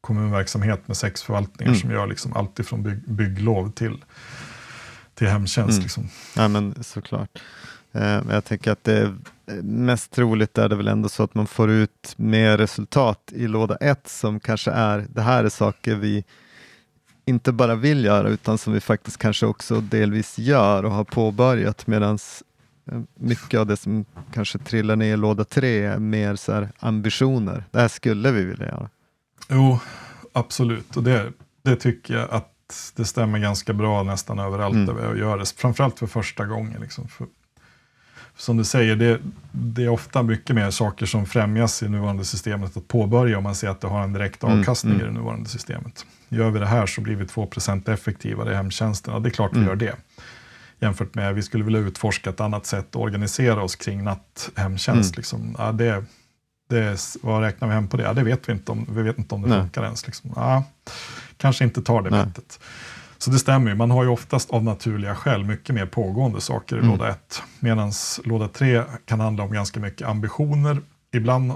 kommunverksamhet 0.00 0.88
med 0.88 0.96
sex 0.96 1.22
förvaltningar 1.22 1.70
mm. 1.70 1.80
som 1.80 1.90
gör 1.90 2.06
liksom 2.06 2.32
allt 2.32 2.58
ifrån 2.58 2.82
bygg, 2.82 3.02
bygglov 3.06 3.72
till, 3.72 4.04
till 5.18 5.28
hemtjänst. 5.28 5.72
Mm. 5.72 5.82
Liksom. 5.82 6.08
Ja, 6.36 6.48
men 6.48 6.84
såklart. 6.84 7.42
Eh, 7.92 8.20
jag 8.30 8.44
tänker 8.44 8.72
att 8.72 8.84
det 8.84 9.14
mest 9.62 10.10
troligt 10.10 10.58
är 10.58 10.68
det 10.68 10.76
väl 10.76 10.88
ändå 10.88 11.08
så 11.08 11.22
att 11.22 11.34
man 11.34 11.46
får 11.46 11.70
ut 11.70 12.14
mer 12.16 12.58
resultat 12.58 13.32
i 13.34 13.48
låda 13.48 13.76
1 13.76 14.08
som 14.08 14.40
kanske 14.40 14.70
är, 14.70 15.06
det 15.10 15.22
här 15.22 15.44
är 15.44 15.48
saker 15.48 15.94
vi 15.94 16.24
inte 17.24 17.52
bara 17.52 17.74
vill 17.74 18.04
göra 18.04 18.28
utan 18.28 18.58
som 18.58 18.72
vi 18.72 18.80
faktiskt 18.80 19.16
kanske 19.16 19.46
också 19.46 19.80
delvis 19.80 20.38
gör 20.38 20.84
och 20.84 20.92
har 20.92 21.04
påbörjat 21.04 21.86
medan 21.86 22.18
eh, 22.92 23.00
mycket 23.14 23.60
av 23.60 23.66
det 23.66 23.76
som 23.76 24.04
kanske 24.32 24.58
trillar 24.58 24.96
ner 24.96 25.14
i 25.14 25.16
låda 25.16 25.44
3 25.44 25.84
är 25.84 25.98
mer 25.98 26.36
så 26.36 26.52
här 26.52 26.72
ambitioner. 26.78 27.64
Det 27.70 27.80
här 27.80 27.88
skulle 27.88 28.30
vi 28.30 28.44
vilja 28.44 28.66
göra. 28.66 28.90
Jo, 29.48 29.78
absolut 30.32 30.96
och 30.96 31.02
det, 31.02 31.32
det 31.62 31.76
tycker 31.76 32.14
jag 32.14 32.30
att 32.30 32.57
det 32.96 33.04
stämmer 33.04 33.38
ganska 33.38 33.72
bra 33.72 34.02
nästan 34.02 34.38
överallt 34.38 34.74
mm. 34.74 34.86
där 34.86 34.94
vi 35.12 35.20
gör 35.20 35.38
det. 35.38 35.54
Framförallt 35.56 35.98
för 35.98 36.06
första 36.06 36.44
gången. 36.44 36.80
Liksom. 36.80 37.08
För 37.08 37.26
som 38.36 38.56
du 38.56 38.64
säger, 38.64 38.96
det, 38.96 39.20
det, 39.52 39.84
är 39.84 39.88
ofta 39.88 40.22
mycket 40.22 40.56
mer 40.56 40.70
saker 40.70 41.06
som 41.06 41.26
främjas 41.26 41.82
i 41.82 41.88
nuvarande 41.88 42.24
systemet 42.24 42.76
att 42.76 42.88
påbörja 42.88 43.38
om 43.38 43.44
man 43.44 43.54
ser 43.54 43.68
att 43.68 43.80
det 43.80 43.88
har 43.88 44.02
en 44.02 44.12
direkt 44.12 44.42
mm, 44.42 44.58
avkastning 44.58 44.94
mm, 44.94 45.06
i 45.06 45.08
det 45.08 45.14
nuvarande 45.14 45.48
systemet. 45.48 46.06
Gör 46.28 46.50
vi 46.50 46.58
det 46.58 46.66
här 46.66 46.86
så 46.86 47.00
blir 47.00 47.16
vi 47.16 47.26
2 47.26 47.48
effektivare 47.86 48.52
i 48.52 48.54
hemtjänsten. 48.54 49.14
Ja, 49.14 49.20
det 49.20 49.28
är 49.28 49.30
klart 49.30 49.52
vi 49.52 49.56
mm. 49.56 49.68
gör 49.68 49.76
det. 49.76 49.96
Jämfört 50.80 51.14
med, 51.14 51.34
vi 51.34 51.42
skulle 51.42 51.64
vilja 51.64 51.80
utforska 51.80 52.30
ett 52.30 52.40
annat 52.40 52.66
sätt 52.66 52.88
att 52.88 52.96
organisera 52.96 53.62
oss 53.62 53.76
kring 53.76 54.04
natthemtjänst. 54.04 55.10
Mm. 55.10 55.16
Liksom. 55.16 55.54
Ja, 55.58 55.72
det, 55.72 56.04
det, 56.68 57.00
vad 57.22 57.42
räknar 57.42 57.68
vi 57.68 57.74
hem 57.74 57.88
på 57.88 57.96
det? 57.96 58.02
Ja, 58.02 58.12
det 58.12 58.22
vet 58.22 58.48
vi 58.48 58.52
inte 58.52 58.72
om, 58.72 58.86
vi 58.88 59.02
vet 59.02 59.18
inte 59.18 59.34
om 59.34 59.42
det 59.42 59.48
Nej. 59.48 59.60
funkar 59.60 59.84
ens. 59.84 60.06
Liksom. 60.06 60.32
Ja, 60.36 60.64
kanske 61.36 61.64
inte 61.64 61.82
tar 61.82 62.02
det 62.02 62.10
bettet. 62.10 62.60
Så 63.18 63.30
det 63.30 63.38
stämmer 63.38 63.70
ju, 63.70 63.76
man 63.76 63.90
har 63.90 64.02
ju 64.02 64.08
oftast 64.08 64.50
av 64.50 64.64
naturliga 64.64 65.14
skäl 65.14 65.44
mycket 65.44 65.74
mer 65.74 65.86
pågående 65.86 66.40
saker 66.40 66.76
i 66.76 66.78
mm. 66.78 66.90
låda 66.90 67.08
1. 67.08 67.42
Medan 67.60 67.92
låda 68.24 68.48
3 68.48 68.82
kan 69.04 69.20
handla 69.20 69.44
om 69.44 69.52
ganska 69.52 69.80
mycket 69.80 70.08
ambitioner. 70.08 70.80
Ibland 71.12 71.52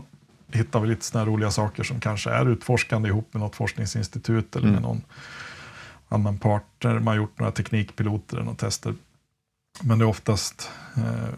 hittar 0.53 0.81
vi 0.81 0.89
lite 0.89 1.05
sådana 1.05 1.31
roliga 1.31 1.51
saker 1.51 1.83
som 1.83 2.01
kanske 2.01 2.31
är 2.31 2.51
utforskande 2.51 3.09
ihop 3.09 3.29
med 3.33 3.41
något 3.41 3.57
forskningsinstitut 3.57 4.57
eller 4.57 4.69
mm. 4.69 4.75
med 4.75 4.83
någon 4.83 5.03
annan 6.09 6.39
partner. 6.39 6.95
Man 6.95 7.07
har 7.07 7.15
gjort 7.15 7.39
några 7.39 7.53
teknikpiloter 7.53 8.37
eller 8.37 8.45
några 8.45 8.57
tester. 8.57 8.95
Men 9.83 9.99
det 9.99 10.05
är 10.05 10.09
oftast, 10.09 10.71
eh, 10.97 11.35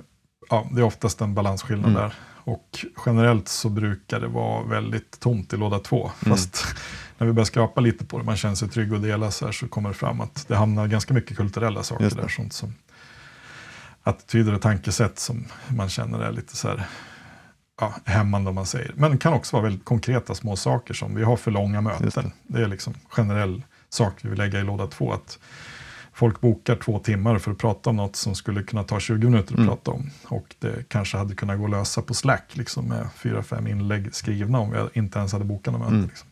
ja, 0.51 0.66
det 0.72 0.81
är 0.81 0.85
oftast 0.85 1.20
en 1.20 1.35
balansskillnad 1.35 1.91
mm. 1.91 2.03
där. 2.03 2.14
Och 2.45 2.86
generellt 3.07 3.49
så 3.49 3.68
brukar 3.68 4.20
det 4.20 4.28
vara 4.28 4.64
väldigt 4.64 5.20
tomt 5.20 5.53
i 5.53 5.57
låda 5.57 5.78
2. 5.78 6.11
Mm. 6.24 6.36
Fast 6.36 6.64
när 7.18 7.26
vi 7.26 7.32
börjar 7.32 7.45
skrapa 7.45 7.80
lite 7.80 8.05
på 8.05 8.18
det, 8.18 8.24
man 8.24 8.36
känner 8.36 8.55
sig 8.55 8.68
trygg 8.68 8.92
och 8.92 9.01
dela 9.01 9.30
så 9.30 9.45
här, 9.45 9.53
så 9.53 9.68
kommer 9.68 9.88
det 9.88 9.95
fram 9.95 10.20
att 10.20 10.49
det 10.49 10.57
hamnar 10.57 10.86
ganska 10.86 11.14
mycket 11.14 11.36
kulturella 11.36 11.82
saker 11.82 12.11
där. 12.11 12.28
Sånt 12.28 12.53
som 12.53 12.74
attityder 14.03 14.55
och 14.55 14.62
tankesätt 14.62 15.18
som 15.18 15.45
man 15.68 15.88
känner 15.88 16.18
är 16.18 16.32
lite 16.32 16.57
så 16.57 16.68
här, 16.68 16.86
ja, 17.80 17.95
hämmande 18.05 18.49
om 18.49 18.55
man 18.55 18.66
säger. 18.66 18.92
Men 18.97 19.11
det 19.11 19.18
kan 19.18 19.32
också 19.32 19.57
vara 19.57 19.64
väldigt 19.64 19.84
konkreta 19.84 20.34
små 20.34 20.57
saker 20.57 20.95
som 20.95 21.14
vi 21.14 21.22
har 21.22 21.36
för 21.36 21.51
långa 21.51 21.80
möten. 21.80 22.11
Det. 22.14 22.59
det. 22.59 22.64
är 22.64 22.68
liksom 22.68 22.95
generell 23.09 23.62
sak 23.88 24.14
vi 24.22 24.28
vill 24.28 24.38
lägga 24.38 24.61
i 24.61 24.62
låda 24.62 24.86
två. 24.86 25.12
Att 25.12 25.38
folk 26.15 26.41
bokar 26.41 26.77
två 26.77 26.99
timmar 26.99 27.39
för 27.39 27.51
att 27.51 27.59
prata 27.59 27.91
om 27.91 27.97
något 27.97 28.17
som 28.17 28.35
skulle 28.35 28.62
kunna 28.62 28.83
ta 28.83 29.01
20 29.01 29.31
minuter 29.31 29.53
att 29.53 29.59
mm. 29.59 29.69
prata 29.69 29.91
om. 29.91 30.11
Och 30.25 30.55
det 30.59 30.89
kanske 30.89 31.17
hade 31.17 31.35
kunnat 31.35 31.59
gå 31.59 31.65
att 31.65 31.71
lösa 31.71 32.03
på 32.03 32.15
Slack 32.15 32.51
liksom 32.53 32.89
med 32.89 33.09
fyra, 33.17 33.43
fem 33.43 33.67
inlägg 33.67 34.15
skrivna 34.15 34.59
om 34.59 34.71
vi 34.71 35.01
inte 35.01 35.19
ens 35.19 35.33
hade 35.33 35.45
bokat 35.45 35.73
något 35.73 35.81
möte. 35.81 35.95
Mm. 35.95 36.07
Liksom 36.09 36.29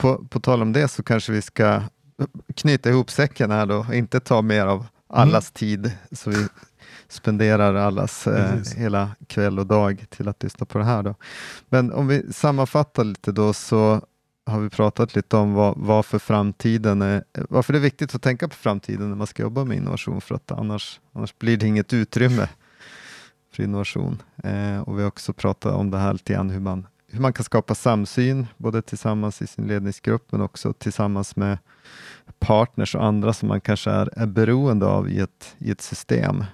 på, 0.00 0.24
på 0.24 0.40
tal 0.40 0.62
om 0.62 0.72
det 0.72 0.88
så 0.88 1.02
kanske 1.02 1.32
vi 1.32 1.42
ska 1.42 1.82
knyta 2.56 2.90
ihop 2.90 3.10
säcken 3.10 3.50
här 3.50 3.66
då, 3.66 3.86
inte 3.92 4.20
ta 4.20 4.42
mer 4.42 4.66
av 4.66 4.86
allas 5.08 5.50
mm. 5.50 5.54
tid, 5.54 5.92
så 6.12 6.30
vi 6.30 6.46
spenderar 7.08 7.74
allas 7.74 8.26
eh, 8.26 8.58
hela 8.76 9.10
kväll 9.26 9.58
och 9.58 9.66
dag 9.66 10.04
till 10.08 10.28
att 10.28 10.42
lyssna 10.42 10.66
på 10.66 10.78
det 10.78 10.84
här. 10.84 11.02
Då. 11.02 11.14
Men 11.68 11.92
om 11.92 12.08
vi 12.08 12.32
sammanfattar 12.32 13.04
lite 13.04 13.32
då 13.32 13.52
så 13.52 14.00
har 14.50 14.60
vi 14.60 14.70
pratat 14.70 15.14
lite 15.16 15.36
om 15.36 15.52
vad, 15.52 15.74
varför 15.76 16.18
framtiden 16.18 17.02
är, 17.02 17.24
varför 17.48 17.72
det 17.72 17.78
är 17.78 17.80
viktigt 17.80 18.14
att 18.14 18.22
tänka 18.22 18.48
på 18.48 18.54
framtiden 18.54 19.08
när 19.08 19.16
man 19.16 19.26
ska 19.26 19.42
jobba 19.42 19.64
med 19.64 19.76
innovation, 19.76 20.20
för 20.20 20.34
att 20.34 20.50
annars, 20.50 21.00
annars 21.12 21.38
blir 21.38 21.56
det 21.56 21.66
inget 21.66 21.92
utrymme 21.92 22.48
för 23.52 23.62
innovation. 23.62 24.22
Eh, 24.44 24.80
och 24.80 24.98
vi 24.98 25.02
har 25.02 25.08
också 25.08 25.32
pratat 25.32 25.74
om 25.74 25.90
det 25.90 25.98
här 25.98 26.12
lite 26.12 26.32
grann, 26.32 26.50
hur 26.50 26.60
man 26.60 26.86
hur 27.12 27.20
man 27.20 27.32
kan 27.32 27.44
skapa 27.44 27.74
samsyn, 27.74 28.46
både 28.56 28.82
tillsammans 28.82 29.42
i 29.42 29.46
sin 29.46 29.66
ledningsgrupp 29.66 30.32
men 30.32 30.40
också 30.40 30.72
tillsammans 30.72 31.36
med 31.36 31.58
partners 32.38 32.94
och 32.94 33.04
andra 33.04 33.32
som 33.32 33.48
man 33.48 33.60
kanske 33.60 33.90
är, 33.90 34.10
är 34.16 34.26
beroende 34.26 34.86
av 34.86 35.08
i 35.08 35.20
ett, 35.20 35.54
i 35.58 35.70
ett 35.70 35.80
system. 35.80 36.44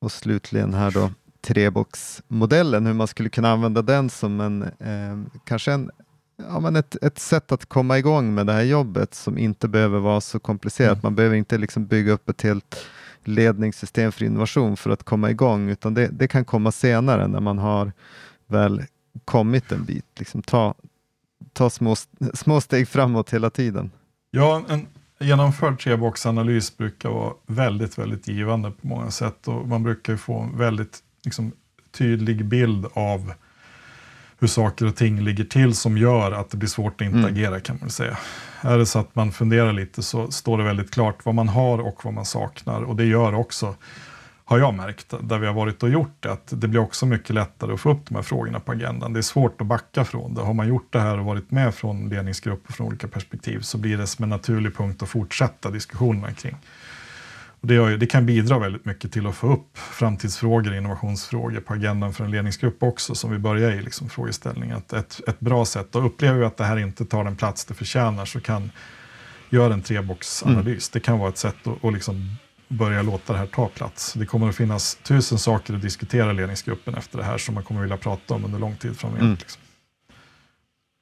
Och 0.00 0.12
slutligen 0.12 0.74
här 0.74 0.90
då 0.90 1.10
treboxmodellen, 1.40 2.86
hur 2.86 2.94
man 2.94 3.06
skulle 3.06 3.28
kunna 3.28 3.50
använda 3.50 3.82
den 3.82 4.10
som 4.10 4.40
en, 4.40 4.62
eh, 4.62 5.40
kanske 5.44 5.72
en, 5.72 5.90
ja, 6.38 6.60
men 6.60 6.76
ett, 6.76 6.96
ett 7.02 7.18
sätt 7.18 7.52
att 7.52 7.66
komma 7.66 7.98
igång 7.98 8.34
med 8.34 8.46
det 8.46 8.52
här 8.52 8.62
jobbet 8.62 9.14
som 9.14 9.38
inte 9.38 9.68
behöver 9.68 9.98
vara 9.98 10.20
så 10.20 10.38
komplicerat. 10.38 10.92
Mm. 10.92 11.00
Man 11.02 11.14
behöver 11.14 11.36
inte 11.36 11.58
liksom 11.58 11.86
bygga 11.86 12.12
upp 12.12 12.28
ett 12.28 12.42
helt 12.42 12.86
ledningssystem 13.24 14.12
för 14.12 14.24
innovation 14.24 14.76
för 14.76 14.90
att 14.90 15.02
komma 15.02 15.30
igång, 15.30 15.68
utan 15.68 15.94
det, 15.94 16.08
det 16.08 16.28
kan 16.28 16.44
komma 16.44 16.72
senare 16.72 17.28
när 17.28 17.40
man 17.40 17.58
har 17.58 17.92
väl 18.46 18.82
kommit 19.24 19.72
en 19.72 19.84
bit. 19.84 20.06
Liksom 20.18 20.42
ta 20.42 20.74
ta 21.52 21.70
små, 21.70 21.96
små 22.34 22.60
steg 22.60 22.88
framåt 22.88 23.30
hela 23.30 23.50
tiden. 23.50 23.90
Ja, 24.30 24.62
en 24.68 24.86
genomförd 25.20 25.80
treboxanalys 25.80 26.76
brukar 26.76 27.08
vara 27.08 27.32
väldigt, 27.46 27.98
väldigt 27.98 28.28
givande 28.28 28.70
på 28.70 28.86
många 28.86 29.10
sätt 29.10 29.48
och 29.48 29.68
man 29.68 29.82
brukar 29.82 30.16
få 30.16 30.40
en 30.40 30.58
väldigt 30.58 30.98
liksom, 31.24 31.52
tydlig 31.90 32.44
bild 32.44 32.86
av 32.92 33.32
hur 34.40 34.48
saker 34.48 34.86
och 34.86 34.96
ting 34.96 35.20
ligger 35.20 35.44
till 35.44 35.74
som 35.74 35.98
gör 35.98 36.32
att 36.32 36.50
det 36.50 36.56
blir 36.56 36.68
svårt 36.68 37.00
att 37.00 37.06
mm. 37.06 37.24
agera 37.24 37.60
kan 37.60 37.78
man 37.80 37.90
säga. 37.90 38.18
Är 38.60 38.78
det 38.78 38.86
så 38.86 38.98
att 38.98 39.14
man 39.14 39.32
funderar 39.32 39.72
lite 39.72 40.02
så 40.02 40.30
står 40.30 40.58
det 40.58 40.64
väldigt 40.64 40.90
klart 40.90 41.24
vad 41.24 41.34
man 41.34 41.48
har 41.48 41.78
och 41.78 42.04
vad 42.04 42.14
man 42.14 42.24
saknar 42.24 42.82
och 42.82 42.96
det 42.96 43.04
gör 43.04 43.34
också 43.34 43.74
har 44.48 44.58
jag 44.58 44.74
märkt, 44.74 45.14
där 45.20 45.38
vi 45.38 45.46
har 45.46 45.54
varit 45.54 45.82
och 45.82 45.88
gjort 45.88 46.16
det, 46.20 46.32
att 46.32 46.46
det 46.46 46.68
blir 46.68 46.80
också 46.80 47.06
mycket 47.06 47.30
lättare 47.30 47.72
att 47.72 47.80
få 47.80 47.90
upp 47.90 48.06
de 48.08 48.14
här 48.14 48.22
frågorna 48.22 48.60
på 48.60 48.72
agendan. 48.72 49.12
Det 49.12 49.20
är 49.20 49.22
svårt 49.22 49.60
att 49.60 49.66
backa 49.66 50.04
från 50.04 50.34
det. 50.34 50.40
Har 50.40 50.54
man 50.54 50.68
gjort 50.68 50.86
det 50.90 51.00
här 51.00 51.18
och 51.18 51.24
varit 51.24 51.50
med 51.50 51.74
från 51.74 52.08
ledningsgrupper 52.08 52.72
från 52.72 52.86
olika 52.86 53.08
perspektiv 53.08 53.60
så 53.60 53.78
blir 53.78 53.98
det 53.98 54.06
som 54.06 54.22
en 54.22 54.28
naturlig 54.28 54.76
punkt 54.76 55.02
att 55.02 55.08
fortsätta 55.08 55.70
diskussionerna 55.70 56.32
kring. 56.32 56.56
Det, 57.60 57.96
det, 57.96 58.06
kan 58.06 58.26
bidra 58.26 58.58
väldigt 58.58 58.84
mycket 58.84 59.12
till 59.12 59.26
att 59.26 59.34
få 59.34 59.52
upp 59.52 59.78
framtidsfrågor, 59.78 60.74
innovationsfrågor 60.74 61.60
på 61.60 61.74
agendan 61.74 62.12
för 62.12 62.24
en 62.24 62.30
ledningsgrupp 62.30 62.82
också, 62.82 63.14
som 63.14 63.30
vi 63.30 63.38
börjar 63.38 63.70
i 63.70 63.82
liksom, 63.82 64.08
frågeställningen. 64.08 64.76
Att 64.76 64.92
ett, 64.92 65.20
ett 65.28 65.40
bra 65.40 65.64
sätt, 65.64 65.94
och 65.94 66.06
upplever 66.06 66.38
vi 66.38 66.44
att 66.44 66.56
det 66.56 66.64
här 66.64 66.76
inte 66.76 67.04
tar 67.04 67.24
den 67.24 67.36
plats 67.36 67.64
det 67.64 67.74
förtjänar 67.74 68.24
så 68.24 68.40
kan 68.40 68.70
göra 69.50 69.74
en 69.74 69.82
treboxanalys. 69.82 70.66
Mm. 70.66 70.90
Det 70.92 71.00
kan 71.00 71.18
vara 71.18 71.28
ett 71.28 71.38
sätt 71.38 71.66
att, 71.66 71.84
att 71.84 71.92
liksom 71.92 72.36
börja 72.68 73.02
låta 73.02 73.32
det 73.32 73.38
här 73.38 73.46
ta 73.46 73.68
plats. 73.68 74.12
Det 74.12 74.26
kommer 74.26 74.48
att 74.48 74.56
finnas 74.56 74.94
tusen 74.94 75.38
saker 75.38 75.74
att 75.74 75.82
diskutera 75.82 76.30
i 76.30 76.34
ledningsgruppen 76.34 76.94
efter 76.94 77.18
det 77.18 77.24
här 77.24 77.38
som 77.38 77.54
man 77.54 77.64
kommer 77.64 77.80
att 77.80 77.84
vilja 77.84 77.96
prata 77.96 78.34
om 78.34 78.44
under 78.44 78.58
lång 78.58 78.76
tid 78.76 78.96
framöver. 78.96 79.24
Mm. 79.24 79.36
Liksom. 79.40 79.62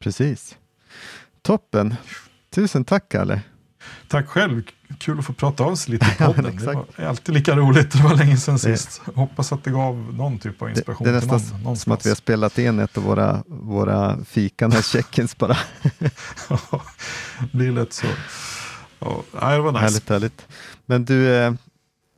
Precis. 0.02 0.57
Toppen. 1.42 1.94
Tusen 2.50 2.84
tack 2.84 3.09
Kalle. 3.09 3.42
Tack 4.09 4.28
själv. 4.28 4.62
Kul 4.99 5.18
att 5.18 5.24
få 5.24 5.32
prata 5.32 5.64
av 5.64 5.74
sig 5.76 5.93
lite 5.93 6.07
i 6.07 6.09
Ja, 6.18 6.26
podden. 6.26 6.45
men 6.45 6.57
det 6.57 6.72
var 6.99 7.07
alltid 7.09 7.34
lika 7.34 7.57
roligt. 7.57 7.91
Det 7.93 8.03
var 8.03 8.14
länge 8.14 8.37
sedan 8.37 8.55
Det- 8.55 8.61
sist. 8.61 9.01
Hoppas 9.14 9.53
att 9.53 9.64
det 9.64 9.70
gav 9.70 9.97
någon 10.14 10.39
typ 10.39 10.62
av 10.62 10.68
Det, 10.68 10.72
inspiration 10.74 11.05
det 11.07 11.11
är 11.16 11.20
till 11.20 11.28
nästan 11.30 11.39
någon. 11.41 11.49
som 11.49 11.62
någonstans. 11.62 11.99
att 12.01 12.07
vi 12.07 12.11
har 12.11 12.16
spelat 12.16 12.59
in 12.59 12.78
ett 12.78 12.97
av 12.99 13.05
våra, 13.05 13.43
våra 13.47 14.24
fika, 14.24 14.68
när 14.68 14.82
check-ins 14.82 15.39
bara. 15.39 15.57
Ja, 16.49 16.59
det 17.41 17.57
blir 17.57 17.72
lätt 17.72 17.93
så. 17.93 18.07
Ja, 18.99 19.22
det 19.32 19.59
var 19.61 19.72
nice. 19.72 19.82
Härligt, 19.84 20.09
härligt. 20.09 20.47
Men 20.87 21.05
du, 21.05 21.34
eh, 21.37 21.53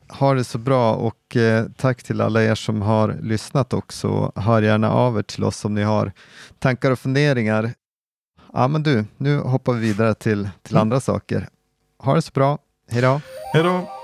har 0.09 0.35
det 0.35 0.45
så 0.45 0.59
bra 0.59 0.95
och 0.95 1.37
eh, 1.37 1.66
tack 1.77 2.03
till 2.03 2.21
alla 2.21 2.43
er 2.43 2.55
som 2.55 2.83
har 2.83 3.16
lyssnat 3.23 3.73
också. 3.73 4.33
Hör 4.37 4.62
gärna 4.62 4.91
av 4.91 5.19
er 5.19 5.23
till 5.23 5.45
oss 5.45 5.64
om 5.64 5.75
ni 5.75 5.83
har 5.83 6.12
tankar 6.59 6.91
och 6.91 6.99
funderingar. 6.99 7.73
Ja, 8.53 8.69
men 8.69 8.83
du, 8.83 9.05
nu 9.16 9.39
hoppar 9.39 9.73
vi 9.73 9.81
vidare 9.81 10.14
till, 10.14 10.49
till 10.62 10.75
Mm. 10.77 10.81
andra 10.81 11.01
saker. 11.01 11.49
Ha 11.99 12.14
det 12.14 12.22
så 12.22 12.30
bra. 12.34 12.59
Hej 12.90 13.03
då! 13.03 13.20
Hej 13.53 13.62
då! 13.62 13.97